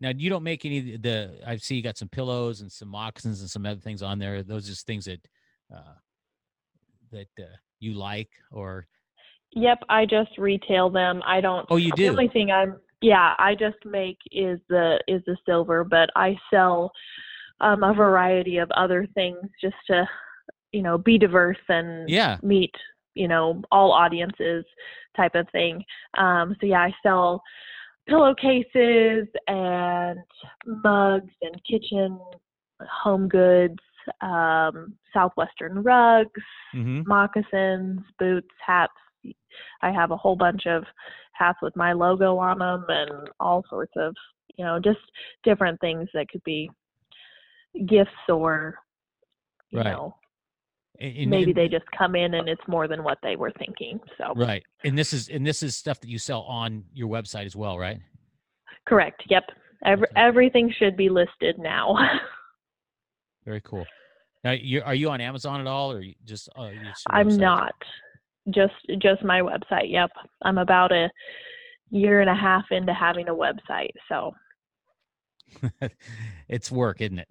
Now, 0.00 0.12
you 0.16 0.30
don't 0.30 0.42
make 0.42 0.64
any 0.64 0.94
of 0.94 1.02
the. 1.02 1.38
I 1.46 1.56
see 1.56 1.76
you 1.76 1.82
got 1.82 1.98
some 1.98 2.08
pillows 2.08 2.60
and 2.62 2.72
some 2.72 2.88
moccasins 2.88 3.40
and 3.40 3.50
some 3.50 3.64
other 3.66 3.80
things 3.80 4.02
on 4.02 4.18
there. 4.18 4.42
Those 4.42 4.66
are 4.66 4.70
just 4.70 4.86
things 4.86 5.04
that 5.04 5.20
that 5.70 7.28
uh, 7.38 7.56
you 7.80 7.94
like, 7.94 8.30
or 8.50 8.86
Yep, 9.52 9.84
I 9.88 10.04
just 10.04 10.36
retail 10.38 10.90
them. 10.90 11.22
I 11.24 11.40
don't. 11.40 11.66
oh, 11.70 11.76
you 11.76 11.92
do. 11.92 12.04
The 12.04 12.10
only 12.10 12.28
thing 12.28 12.50
I'm, 12.50 12.76
yeah, 13.00 13.34
I 13.38 13.54
just 13.54 13.78
make 13.84 14.18
is 14.30 14.58
the 14.68 14.98
is 15.08 15.22
the 15.26 15.36
silver, 15.46 15.84
but 15.84 16.10
I 16.14 16.36
sell 16.50 16.92
um, 17.60 17.82
a 17.82 17.94
variety 17.94 18.58
of 18.58 18.70
other 18.72 19.06
things 19.14 19.38
just 19.60 19.76
to, 19.88 20.06
you 20.72 20.82
know, 20.82 20.98
be 20.98 21.16
diverse 21.16 21.56
and 21.68 22.08
Yeah. 22.08 22.38
meet, 22.42 22.74
you 23.14 23.28
know, 23.28 23.62
all 23.70 23.92
audiences 23.92 24.64
type 25.16 25.34
of 25.34 25.48
thing. 25.52 25.82
Um, 26.18 26.54
so 26.60 26.66
yeah, 26.66 26.80
I 26.80 26.94
sell 27.02 27.42
pillowcases 28.08 29.26
and 29.48 30.18
mugs 30.66 31.32
and 31.40 31.60
kitchen 31.68 32.18
home 32.90 33.28
goods, 33.28 33.78
um, 34.20 34.94
southwestern 35.12 35.82
rugs, 35.82 36.30
Mm-hmm. 36.74 37.02
moccasins, 37.06 38.00
boots, 38.18 38.48
hats. 38.64 38.92
I 39.82 39.90
have 39.90 40.10
a 40.10 40.16
whole 40.16 40.36
bunch 40.36 40.66
of 40.66 40.84
hats 41.32 41.58
with 41.62 41.74
my 41.76 41.92
logo 41.92 42.36
on 42.38 42.58
them 42.58 42.84
and 42.88 43.28
all 43.40 43.62
sorts 43.70 43.92
of, 43.96 44.14
you 44.56 44.64
know, 44.64 44.78
just 44.78 44.98
different 45.44 45.80
things 45.80 46.08
that 46.14 46.28
could 46.28 46.42
be 46.44 46.70
gifts 47.86 48.10
or, 48.28 48.78
you 49.70 49.78
Right. 49.80 49.86
know, 49.86 50.14
And- 51.00 51.30
maybe 51.30 51.50
and- 51.50 51.54
they 51.56 51.68
just 51.68 51.84
come 51.92 52.14
in 52.16 52.34
and 52.34 52.48
it's 52.48 52.66
more 52.68 52.88
than 52.88 53.02
what 53.04 53.18
they 53.22 53.36
were 53.36 53.50
thinking. 53.52 54.00
So, 54.16 54.32
right. 54.34 54.62
And 54.84 54.96
this 54.96 55.12
is 55.12 55.28
and 55.28 55.46
this 55.46 55.62
is 55.62 55.76
stuff 55.76 56.00
that 56.00 56.08
you 56.08 56.18
sell 56.18 56.42
on 56.42 56.84
your 56.94 57.08
website 57.08 57.44
as 57.46 57.56
well, 57.56 57.78
right? 57.78 57.98
correct. 58.86 59.24
Yep. 59.28 59.50
Every, 59.84 60.06
Okay. 60.08 60.20
everything 60.20 60.70
should 60.78 60.96
be 60.96 61.08
listed 61.08 61.58
now. 61.58 61.96
Very 63.46 63.62
cool. 63.62 63.86
Now, 64.44 64.52
you 64.52 64.82
are 64.84 64.94
you 64.94 65.08
on 65.08 65.22
Amazon 65.22 65.60
at 65.60 65.66
all, 65.66 65.90
or 65.92 66.04
just? 66.26 66.50
Uh, 66.56 66.70
I'm 67.08 67.28
website? 67.28 67.38
not. 67.38 67.74
Just 68.50 68.74
just 69.00 69.24
my 69.24 69.40
website. 69.40 69.90
Yep. 69.90 70.10
I'm 70.42 70.58
about 70.58 70.92
a 70.92 71.08
year 71.90 72.20
and 72.20 72.28
a 72.28 72.34
half 72.34 72.64
into 72.70 72.92
having 72.92 73.28
a 73.28 73.34
website. 73.34 73.92
So, 74.08 74.34
it's 76.48 76.70
work, 76.70 77.00
isn't 77.00 77.20
it? 77.20 77.28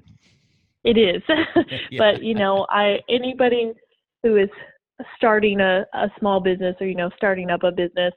it 0.85 0.97
is. 0.97 1.21
Yeah. 1.89 1.97
but 1.97 2.23
you 2.23 2.35
know 2.35 2.65
i 2.69 2.97
anybody 3.09 3.71
who 4.23 4.37
is 4.37 4.49
starting 5.17 5.59
a, 5.59 5.85
a 5.93 6.07
small 6.19 6.39
business 6.39 6.75
or 6.79 6.87
you 6.87 6.95
know 6.95 7.09
starting 7.17 7.49
up 7.49 7.63
a 7.63 7.71
business 7.71 8.13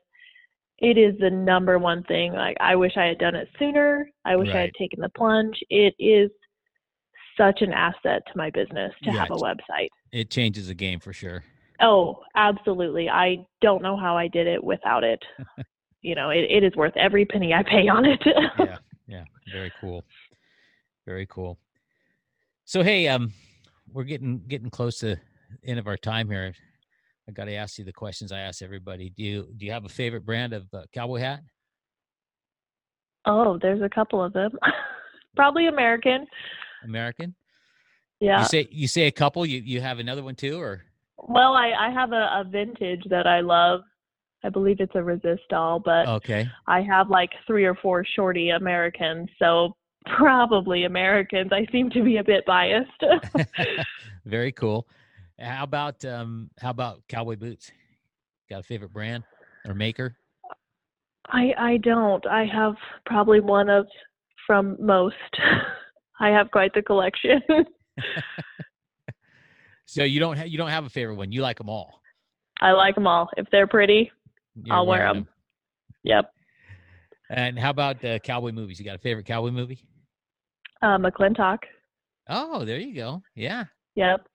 it 0.78 0.96
is 0.98 1.14
the 1.18 1.30
number 1.30 1.78
one 1.78 2.02
thing 2.04 2.32
like 2.32 2.56
i 2.60 2.76
wish 2.76 2.92
i 2.96 3.04
had 3.04 3.18
done 3.18 3.34
it 3.34 3.48
sooner 3.58 4.08
i 4.24 4.36
wish 4.36 4.48
i 4.54 4.60
had 4.60 4.74
taken 4.78 5.00
the 5.00 5.08
plunge 5.10 5.56
it 5.70 5.94
is 5.98 6.30
such 7.38 7.62
an 7.62 7.72
asset 7.72 8.22
to 8.26 8.32
my 8.36 8.50
business 8.50 8.92
to 9.04 9.10
Yeah, 9.10 9.20
have 9.20 9.30
a 9.30 9.36
website 9.40 9.88
it 10.12 10.30
changes 10.30 10.68
the 10.68 10.74
game 10.74 11.00
for 11.00 11.12
sure. 11.12 11.44
oh 11.80 12.18
absolutely 12.34 13.08
i 13.08 13.36
don't 13.62 13.82
know 13.82 13.96
how 13.96 14.16
i 14.16 14.26
did 14.28 14.46
it 14.46 14.62
without 14.62 15.04
it 15.04 15.22
you 16.02 16.14
know 16.14 16.30
it, 16.30 16.44
it 16.50 16.64
is 16.64 16.74
worth 16.76 16.96
every 16.96 17.24
penny 17.24 17.54
i 17.54 17.62
pay 17.62 17.88
on 17.88 18.04
it 18.04 18.20
yeah, 18.58 18.78
yeah, 19.06 19.24
very 19.52 19.72
cool, 19.80 20.02
very 21.06 21.26
cool. 21.26 21.58
So 22.64 22.82
hey, 22.82 23.08
um, 23.08 23.32
we're 23.92 24.04
getting 24.04 24.42
getting 24.48 24.68
close 24.70 24.98
to 24.98 25.06
the 25.62 25.68
end 25.70 25.78
of 25.78 25.86
our 25.86 25.96
time 25.96 26.28
here. 26.28 26.52
I 27.28 27.32
got 27.32 27.46
to 27.46 27.54
ask 27.54 27.78
you 27.78 27.84
the 27.84 27.92
questions 27.92 28.32
I 28.32 28.40
ask 28.40 28.60
everybody. 28.62 29.10
Do 29.10 29.22
you 29.22 29.48
do 29.56 29.64
you 29.64 29.72
have 29.72 29.84
a 29.86 29.88
favorite 29.88 30.26
brand 30.26 30.52
of 30.52 30.66
uh, 30.74 30.82
cowboy 30.92 31.20
hat? 31.20 31.40
oh 33.26 33.58
there's 33.60 33.82
a 33.82 33.88
couple 33.88 34.22
of 34.22 34.32
them 34.32 34.50
probably 35.36 35.66
american 35.66 36.26
American? 36.84 37.34
yeah 38.20 38.40
You 38.40 38.46
say 38.46 38.68
you 38.70 38.88
say 38.88 39.06
a 39.06 39.12
couple. 39.12 39.44
You 39.46 39.60
you 39.60 39.80
have 39.80 39.98
another 39.98 40.22
one 40.22 40.34
too, 40.34 40.60
or 40.60 40.84
Well, 41.16 41.54
I, 41.54 41.72
I 41.78 41.90
have 41.90 42.12
a, 42.12 42.40
a 42.40 42.44
vintage 42.48 43.02
that 43.10 43.26
I 43.26 43.40
love. 43.40 43.80
I 44.44 44.50
believe 44.50 44.78
it's 44.78 44.94
a 44.94 44.98
Resistol, 44.98 45.82
but 45.84 46.06
okay, 46.08 46.48
I 46.66 46.80
have 46.82 47.10
like 47.10 47.30
three 47.46 47.64
or 47.64 47.74
four 47.74 48.04
shorty 48.14 48.50
Americans, 48.50 49.28
so 49.38 49.74
probably 50.16 50.84
Americans. 50.84 51.50
I 51.52 51.66
seem 51.72 51.90
to 51.90 52.02
be 52.02 52.18
a 52.18 52.24
bit 52.24 52.44
biased. 52.46 53.02
very 54.24 54.52
cool. 54.52 54.86
How 55.38 55.64
about 55.64 56.04
um 56.04 56.50
how 56.58 56.70
about 56.70 57.02
cowboy 57.08 57.36
boots? 57.36 57.70
Got 58.48 58.60
a 58.60 58.62
favorite 58.62 58.92
brand 58.92 59.24
or 59.66 59.74
maker? 59.74 60.16
I 61.26 61.52
I 61.58 61.76
don't. 61.78 62.26
I 62.26 62.46
have 62.46 62.74
probably 63.06 63.40
one 63.40 63.68
of 63.68 63.86
from 64.46 64.76
most. 64.80 65.14
I 66.20 66.28
have 66.30 66.50
quite 66.50 66.72
the 66.74 66.82
collection. 66.82 67.40
So 69.90 70.04
you 70.04 70.20
don't 70.20 70.36
ha- 70.36 70.44
you 70.44 70.58
don't 70.58 70.68
have 70.68 70.84
a 70.84 70.90
favorite 70.90 71.14
one. 71.16 71.32
You 71.32 71.40
like 71.40 71.56
them 71.56 71.70
all. 71.70 72.02
I 72.60 72.72
like 72.72 72.94
them 72.94 73.06
all. 73.06 73.30
If 73.38 73.46
they're 73.50 73.66
pretty, 73.66 74.12
You're 74.62 74.76
I'll 74.76 74.86
wear 74.86 74.98
wearing 75.00 75.14
them. 75.14 75.28
Yep. 76.04 76.30
And 77.30 77.58
how 77.58 77.70
about 77.70 78.04
uh, 78.04 78.18
cowboy 78.18 78.52
movies? 78.52 78.78
You 78.78 78.84
got 78.84 78.96
a 78.96 78.98
favorite 78.98 79.24
cowboy 79.24 79.50
movie? 79.50 79.82
Uh, 80.82 80.98
McLintock. 80.98 81.60
Oh, 82.28 82.66
there 82.66 82.78
you 82.78 82.94
go. 82.94 83.22
Yeah. 83.34 83.64
Yep. 83.94 84.26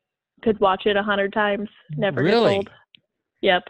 Could 0.42 0.60
watch 0.60 0.88
it 0.88 0.98
a 0.98 1.04
hundred 1.04 1.32
times. 1.34 1.70
Never 1.98 2.24
gets 2.24 2.34
Really? 2.34 2.56
old. 2.56 2.70
Yep. 3.42 3.64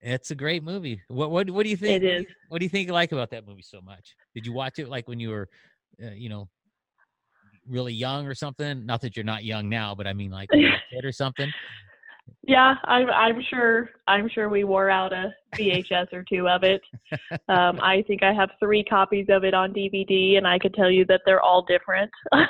It's 0.00 0.32
a 0.32 0.34
great 0.34 0.64
movie. 0.64 1.00
What 1.06 1.30
what 1.30 1.48
what 1.48 1.62
do 1.62 1.70
you 1.70 1.76
think? 1.76 2.02
It 2.02 2.22
you- 2.22 2.26
What 2.48 2.58
do 2.58 2.64
you 2.64 2.70
think 2.70 2.88
you 2.88 2.92
like 2.92 3.12
about 3.12 3.30
that 3.30 3.46
movie 3.46 3.62
so 3.62 3.80
much? 3.80 4.16
Did 4.34 4.46
you 4.46 4.52
watch 4.52 4.80
it 4.80 4.88
like 4.88 5.06
when 5.06 5.20
you 5.20 5.30
were, 5.30 5.48
uh, 6.04 6.10
you 6.10 6.28
know, 6.28 6.48
really 7.68 7.92
young 7.92 8.26
or 8.26 8.34
something? 8.34 8.84
Not 8.86 9.00
that 9.02 9.16
you're 9.16 9.24
not 9.24 9.44
young 9.44 9.68
now, 9.68 9.94
but 9.94 10.06
I 10.06 10.12
mean 10.12 10.30
like 10.30 10.50
when 10.50 10.60
you 10.60 10.68
were 10.68 10.74
a 10.74 10.94
kid 10.94 11.04
or 11.04 11.12
something. 11.12 11.50
Yeah, 12.46 12.74
I'm 12.84 13.10
I'm 13.10 13.42
sure 13.50 13.90
I'm 14.06 14.28
sure 14.28 14.48
we 14.48 14.64
wore 14.64 14.90
out 14.90 15.12
a 15.12 15.34
VHS 15.54 16.12
or 16.12 16.24
two 16.24 16.48
of 16.48 16.62
it. 16.62 16.80
Um, 17.48 17.80
I 17.80 18.02
think 18.06 18.22
I 18.22 18.32
have 18.32 18.50
three 18.58 18.82
copies 18.84 19.26
of 19.28 19.44
it 19.44 19.54
on 19.54 19.72
DVD, 19.72 20.38
and 20.38 20.46
I 20.46 20.58
could 20.58 20.74
tell 20.74 20.90
you 20.90 21.04
that 21.06 21.20
they're 21.26 21.42
all 21.42 21.64
different. 21.64 22.10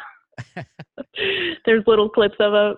There's 1.65 1.85
little 1.87 2.09
clips 2.09 2.37
of 2.41 2.55
a 2.55 2.75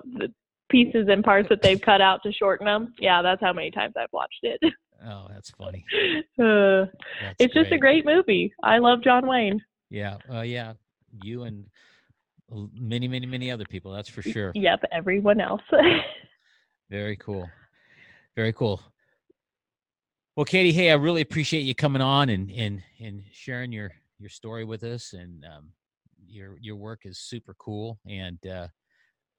pieces 0.69 1.07
and 1.09 1.23
parts 1.23 1.49
that 1.49 1.63
they've 1.63 1.81
cut 1.81 2.01
out 2.01 2.23
to 2.23 2.33
shorten 2.33 2.67
them. 2.67 2.93
Yeah, 2.99 3.23
that's 3.23 3.41
how 3.41 3.53
many 3.53 3.71
times 3.71 3.95
I've 3.99 4.13
watched 4.13 4.41
it. 4.43 4.61
Oh, 5.05 5.27
that's 5.31 5.51
funny. 5.51 5.85
Uh, 6.39 6.85
That's 7.23 7.37
it's 7.39 7.55
just 7.55 7.73
a 7.73 7.79
great 7.79 8.05
movie. 8.05 8.53
I 8.63 8.77
love 8.77 9.03
John 9.03 9.27
Wayne. 9.27 9.59
Yeah. 9.89 10.19
Uh, 10.31 10.43
yeah. 10.43 10.75
You 11.23 11.45
and 11.45 11.65
many, 12.51 13.09
many, 13.09 13.27
many 13.27 13.51
other 13.51 13.65
people. 13.65 13.93
That's 13.93 14.09
for 14.09 14.23
sure. 14.23 14.53
Yep, 14.55 14.85
everyone 14.93 15.41
else. 15.41 15.63
Very 16.91 17.17
cool. 17.17 17.49
Very 18.37 18.53
cool. 18.53 18.81
Well, 20.37 20.45
Katie, 20.45 20.73
hey, 20.73 20.91
I 20.91 20.95
really 20.95 21.23
appreciate 21.23 21.63
you 21.63 21.75
coming 21.75 22.03
on 22.03 22.29
and 22.29 22.51
and 22.51 22.83
and 23.01 23.23
sharing 23.33 23.73
your 23.73 23.91
your 24.19 24.29
story 24.29 24.65
with 24.65 24.83
us. 24.85 25.15
And 25.15 25.45
um, 25.45 25.73
your 26.27 26.59
your 26.61 26.77
work 26.77 27.01
is 27.05 27.19
super 27.19 27.55
cool. 27.59 27.99
And 28.07 28.39
uh, 28.47 28.69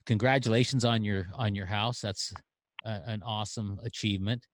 congratulations 0.05 0.84
on 0.86 1.03
your 1.03 1.28
on 1.36 1.53
your 1.53 1.68
house. 1.68 2.01
That's 2.01 2.34
a, 2.84 3.01
an 3.05 3.22
awesome 3.24 3.80
achievement. 3.84 4.45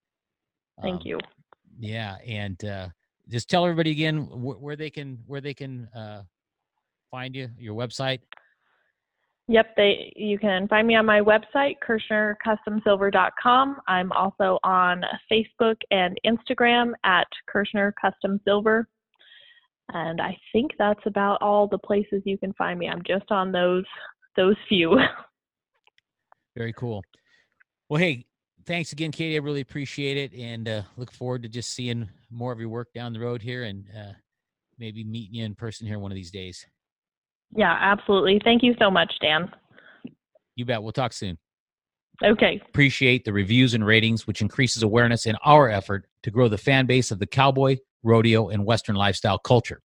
Thank 0.81 1.01
Um, 1.01 1.01
you. 1.05 1.19
Yeah, 1.79 2.17
and 2.27 2.63
uh, 2.65 2.89
just 3.29 3.49
tell 3.49 3.63
everybody 3.63 3.91
again 3.91 4.23
wh- 4.25 4.61
where 4.61 4.75
they 4.75 4.89
can 4.89 5.19
where 5.25 5.41
they 5.41 5.53
can 5.53 5.87
uh, 5.95 6.23
find 7.09 7.35
you, 7.35 7.49
your 7.57 7.75
website. 7.75 8.19
Yep, 9.49 9.75
they 9.75 10.13
you 10.15 10.39
can 10.39 10.67
find 10.69 10.87
me 10.87 10.95
on 10.95 11.05
my 11.05 11.19
website, 11.19 11.75
KershnerCustomSilver.com. 11.85 13.77
I'm 13.87 14.11
also 14.13 14.57
on 14.63 15.01
Facebook 15.31 15.75
and 15.91 16.17
Instagram 16.25 16.93
at 17.03 17.27
Kershner 17.53 17.91
Custom 18.01 18.39
Silver. 18.45 18.87
And 19.89 20.21
I 20.21 20.37
think 20.53 20.71
that's 20.79 21.05
about 21.05 21.41
all 21.41 21.67
the 21.67 21.77
places 21.77 22.21
you 22.25 22.37
can 22.37 22.53
find 22.53 22.79
me. 22.79 22.87
I'm 22.87 23.01
just 23.05 23.29
on 23.31 23.51
those 23.51 23.83
those 24.37 24.55
few. 24.69 24.97
Very 26.55 26.73
cool. 26.73 27.03
Well, 27.89 27.99
hey, 27.99 28.25
thanks 28.65 28.93
again, 28.93 29.11
Katie. 29.11 29.35
I 29.35 29.39
really 29.39 29.61
appreciate 29.61 30.17
it, 30.17 30.33
and 30.39 30.69
uh, 30.69 30.81
look 30.95 31.11
forward 31.11 31.43
to 31.43 31.49
just 31.49 31.71
seeing 31.71 32.07
more 32.31 32.53
of 32.53 32.59
your 32.59 32.69
work 32.69 32.93
down 32.93 33.13
the 33.13 33.19
road 33.19 33.41
here, 33.41 33.63
and 33.63 33.85
uh, 33.95 34.13
maybe 34.79 35.03
meeting 35.03 35.35
you 35.35 35.45
in 35.45 35.53
person 35.55 35.85
here 35.85 35.99
one 35.99 36.11
of 36.11 36.15
these 36.15 36.31
days. 36.31 36.65
Yeah, 37.55 37.77
absolutely. 37.79 38.39
Thank 38.43 38.63
you 38.63 38.75
so 38.79 38.89
much, 38.89 39.11
Dan. 39.21 39.51
You 40.55 40.65
bet. 40.65 40.81
We'll 40.81 40.91
talk 40.91 41.13
soon. 41.13 41.37
Okay. 42.23 42.61
Appreciate 42.69 43.25
the 43.25 43.33
reviews 43.33 43.73
and 43.73 43.85
ratings, 43.85 44.27
which 44.27 44.41
increases 44.41 44.83
awareness 44.83 45.25
in 45.25 45.35
our 45.43 45.69
effort 45.69 46.05
to 46.23 46.31
grow 46.31 46.47
the 46.47 46.57
fan 46.57 46.85
base 46.85 47.11
of 47.11 47.19
the 47.19 47.25
cowboy, 47.25 47.77
rodeo, 48.03 48.49
and 48.49 48.65
Western 48.65 48.95
lifestyle 48.95 49.39
culture. 49.39 49.81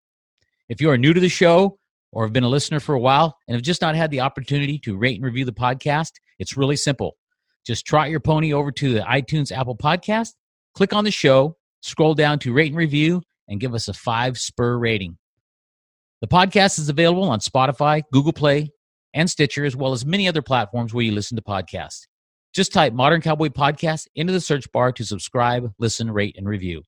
If 0.68 0.80
you 0.80 0.90
are 0.90 0.98
new 0.98 1.14
to 1.14 1.20
the 1.20 1.28
show 1.28 1.78
or 2.12 2.24
have 2.24 2.32
been 2.32 2.44
a 2.44 2.48
listener 2.48 2.80
for 2.80 2.94
a 2.94 3.00
while 3.00 3.36
and 3.46 3.54
have 3.54 3.62
just 3.62 3.80
not 3.80 3.96
had 3.96 4.10
the 4.10 4.20
opportunity 4.20 4.78
to 4.80 4.96
rate 4.96 5.16
and 5.16 5.24
review 5.24 5.44
the 5.44 5.52
podcast, 5.52 6.12
it's 6.38 6.56
really 6.56 6.76
simple. 6.76 7.16
Just 7.66 7.86
trot 7.86 8.10
your 8.10 8.20
pony 8.20 8.52
over 8.52 8.70
to 8.72 8.92
the 8.92 9.00
iTunes 9.00 9.50
Apple 9.50 9.76
Podcast, 9.76 10.30
click 10.74 10.92
on 10.92 11.04
the 11.04 11.10
show, 11.10 11.56
scroll 11.80 12.14
down 12.14 12.38
to 12.40 12.52
rate 12.52 12.68
and 12.68 12.76
review, 12.76 13.22
and 13.48 13.60
give 13.60 13.74
us 13.74 13.88
a 13.88 13.94
five 13.94 14.38
spur 14.38 14.76
rating. 14.78 15.16
The 16.20 16.26
podcast 16.26 16.80
is 16.80 16.88
available 16.88 17.22
on 17.24 17.38
Spotify, 17.38 18.02
Google 18.12 18.32
Play, 18.32 18.72
and 19.14 19.30
Stitcher, 19.30 19.64
as 19.64 19.76
well 19.76 19.92
as 19.92 20.04
many 20.04 20.26
other 20.26 20.42
platforms 20.42 20.92
where 20.92 21.04
you 21.04 21.12
listen 21.12 21.36
to 21.36 21.42
podcasts. 21.42 22.08
Just 22.52 22.72
type 22.72 22.92
Modern 22.92 23.20
Cowboy 23.20 23.46
Podcast 23.48 24.08
into 24.16 24.32
the 24.32 24.40
search 24.40 24.70
bar 24.72 24.90
to 24.92 25.04
subscribe, 25.04 25.72
listen, 25.78 26.10
rate, 26.10 26.34
and 26.36 26.48
review. 26.48 26.82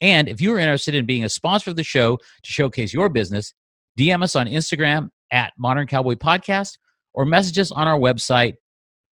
And 0.00 0.26
if 0.28 0.40
you 0.40 0.54
are 0.54 0.58
interested 0.58 0.94
in 0.94 1.04
being 1.04 1.24
a 1.24 1.28
sponsor 1.28 1.68
of 1.70 1.76
the 1.76 1.84
show 1.84 2.16
to 2.16 2.50
showcase 2.50 2.94
your 2.94 3.10
business, 3.10 3.52
DM 3.98 4.22
us 4.22 4.36
on 4.36 4.46
Instagram 4.46 5.10
at 5.30 5.52
Modern 5.58 5.86
Cowboy 5.86 6.14
Podcast 6.14 6.78
or 7.12 7.26
message 7.26 7.58
us 7.58 7.72
on 7.72 7.88
our 7.88 7.98
website, 7.98 8.54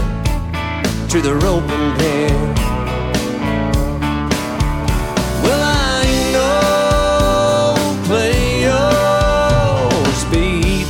to 1.07 1.21
the 1.21 1.35
roping 1.35 1.93
pen. 1.97 2.55
Well, 5.43 5.61
I 5.61 6.03
ain't 6.05 6.31
no 6.33 7.75
play 8.05 8.61
your 8.67 10.13
speed, 10.23 10.87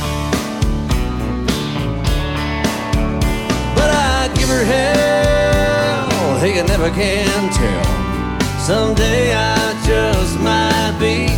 but 3.74 3.90
I 3.90 4.30
give 4.34 4.48
her 4.48 4.64
hell. 4.64 6.38
Hey, 6.40 6.56
you 6.56 6.64
never 6.64 6.90
can 6.90 7.52
tell. 7.52 7.84
Someday 8.60 9.34
I 9.34 9.74
just 9.84 10.40
might 10.40 10.96
be. 10.98 11.28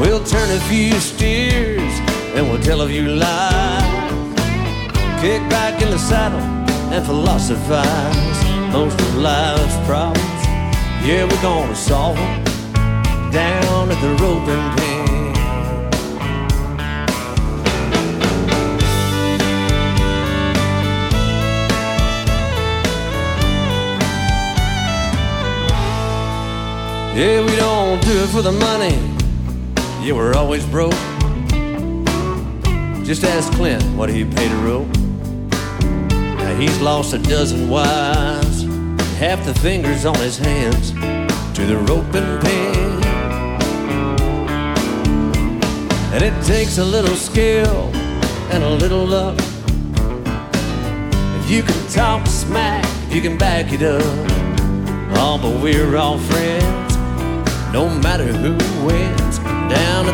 We'll 0.00 0.24
turn 0.24 0.50
a 0.50 0.60
few 0.68 0.98
steers 0.98 1.94
and 2.34 2.50
we'll 2.50 2.62
tell 2.62 2.80
a 2.82 2.88
few 2.88 3.06
lies. 3.06 3.89
Kick 5.20 5.42
back 5.50 5.82
in 5.82 5.90
the 5.90 5.98
saddle 5.98 6.40
and 6.40 7.04
philosophize. 7.04 8.72
Most 8.72 8.98
of 8.98 9.16
life's 9.18 9.76
problems, 9.86 10.44
yeah, 11.04 11.24
we're 11.28 11.42
gonna 11.42 11.76
solve 11.76 12.16
them 12.16 12.42
down 13.30 13.90
at 13.90 14.00
the 14.00 14.08
roping 14.14 14.64
pen. 14.76 15.34
Yeah, 27.14 27.44
we 27.44 27.56
don't 27.56 28.00
do 28.00 28.22
it 28.22 28.28
for 28.28 28.40
the 28.40 28.52
money. 28.52 28.96
Yeah, 30.02 30.14
we're 30.14 30.32
always 30.32 30.64
broke. 30.64 30.94
Just 33.04 33.22
ask 33.24 33.52
Clint 33.52 33.84
what 33.98 34.08
he 34.08 34.24
paid 34.24 34.50
a 34.50 34.56
rope. 34.56 34.88
He's 36.60 36.78
lost 36.78 37.14
a 37.14 37.18
dozen 37.18 37.70
wives, 37.70 38.64
half 39.16 39.42
the 39.46 39.54
fingers 39.60 40.04
on 40.04 40.14
his 40.16 40.36
hands 40.36 40.90
to 41.54 41.64
the 41.64 41.78
rope 41.88 42.14
and 42.14 42.42
pen. 42.42 43.02
And 46.12 46.22
it 46.22 46.44
takes 46.44 46.76
a 46.76 46.84
little 46.84 47.16
skill 47.16 47.90
and 48.52 48.62
a 48.62 48.68
little 48.68 49.06
luck. 49.06 49.38
If 51.40 51.50
you 51.50 51.62
can 51.62 51.88
talk 51.88 52.26
smack, 52.26 52.84
you 53.08 53.22
can 53.22 53.38
back 53.38 53.72
it 53.72 53.82
up. 53.82 54.02
Oh, 55.16 55.38
but 55.40 55.62
we're 55.62 55.96
all 55.96 56.18
friends, 56.18 56.94
no 57.72 57.88
matter 58.00 58.26
who 58.26 58.52
wins 58.84 59.38
down 59.72 60.09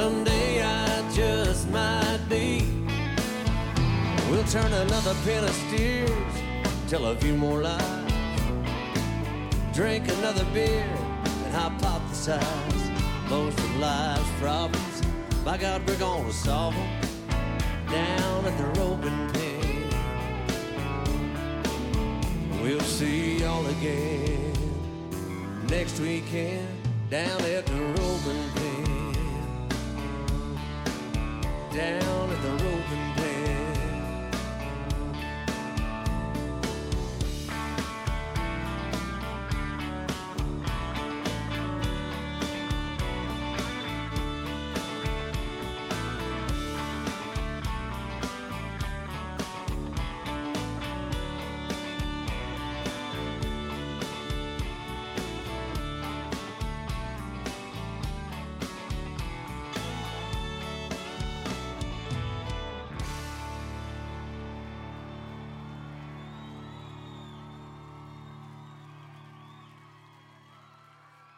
Someday 0.00 0.62
I 0.62 1.10
just 1.12 1.68
might 1.68 2.20
be. 2.26 2.66
We'll 4.30 4.44
turn 4.44 4.72
another 4.72 5.14
pen 5.24 5.44
of 5.44 5.50
steers, 5.50 6.34
tell 6.88 7.04
a 7.04 7.16
few 7.16 7.36
more 7.36 7.60
lies 7.60 8.12
drink 9.74 10.08
another 10.08 10.46
beer 10.54 10.88
and 11.44 11.52
hypothesize 11.54 12.84
most 13.28 13.58
of 13.58 13.76
life's 13.76 14.30
problems. 14.40 15.02
By 15.44 15.58
God, 15.58 15.86
we're 15.86 15.98
gonna 15.98 16.32
solve 16.32 16.74
them 16.74 17.00
down 17.90 18.46
at 18.46 18.56
the 18.56 18.68
roping 18.80 19.30
pen. 19.34 19.88
We'll 22.62 22.88
see 22.98 23.40
y'all 23.40 23.66
again 23.66 24.54
next 25.68 26.00
weekend 26.00 26.68
down 27.10 27.40
at 27.42 27.66
the 27.66 27.80
roping 27.98 28.50
pen. 28.54 28.79
Down 31.72 32.30
at 32.30 32.42
the 32.42 32.50
roping 32.50 32.82
pen. 32.88 33.09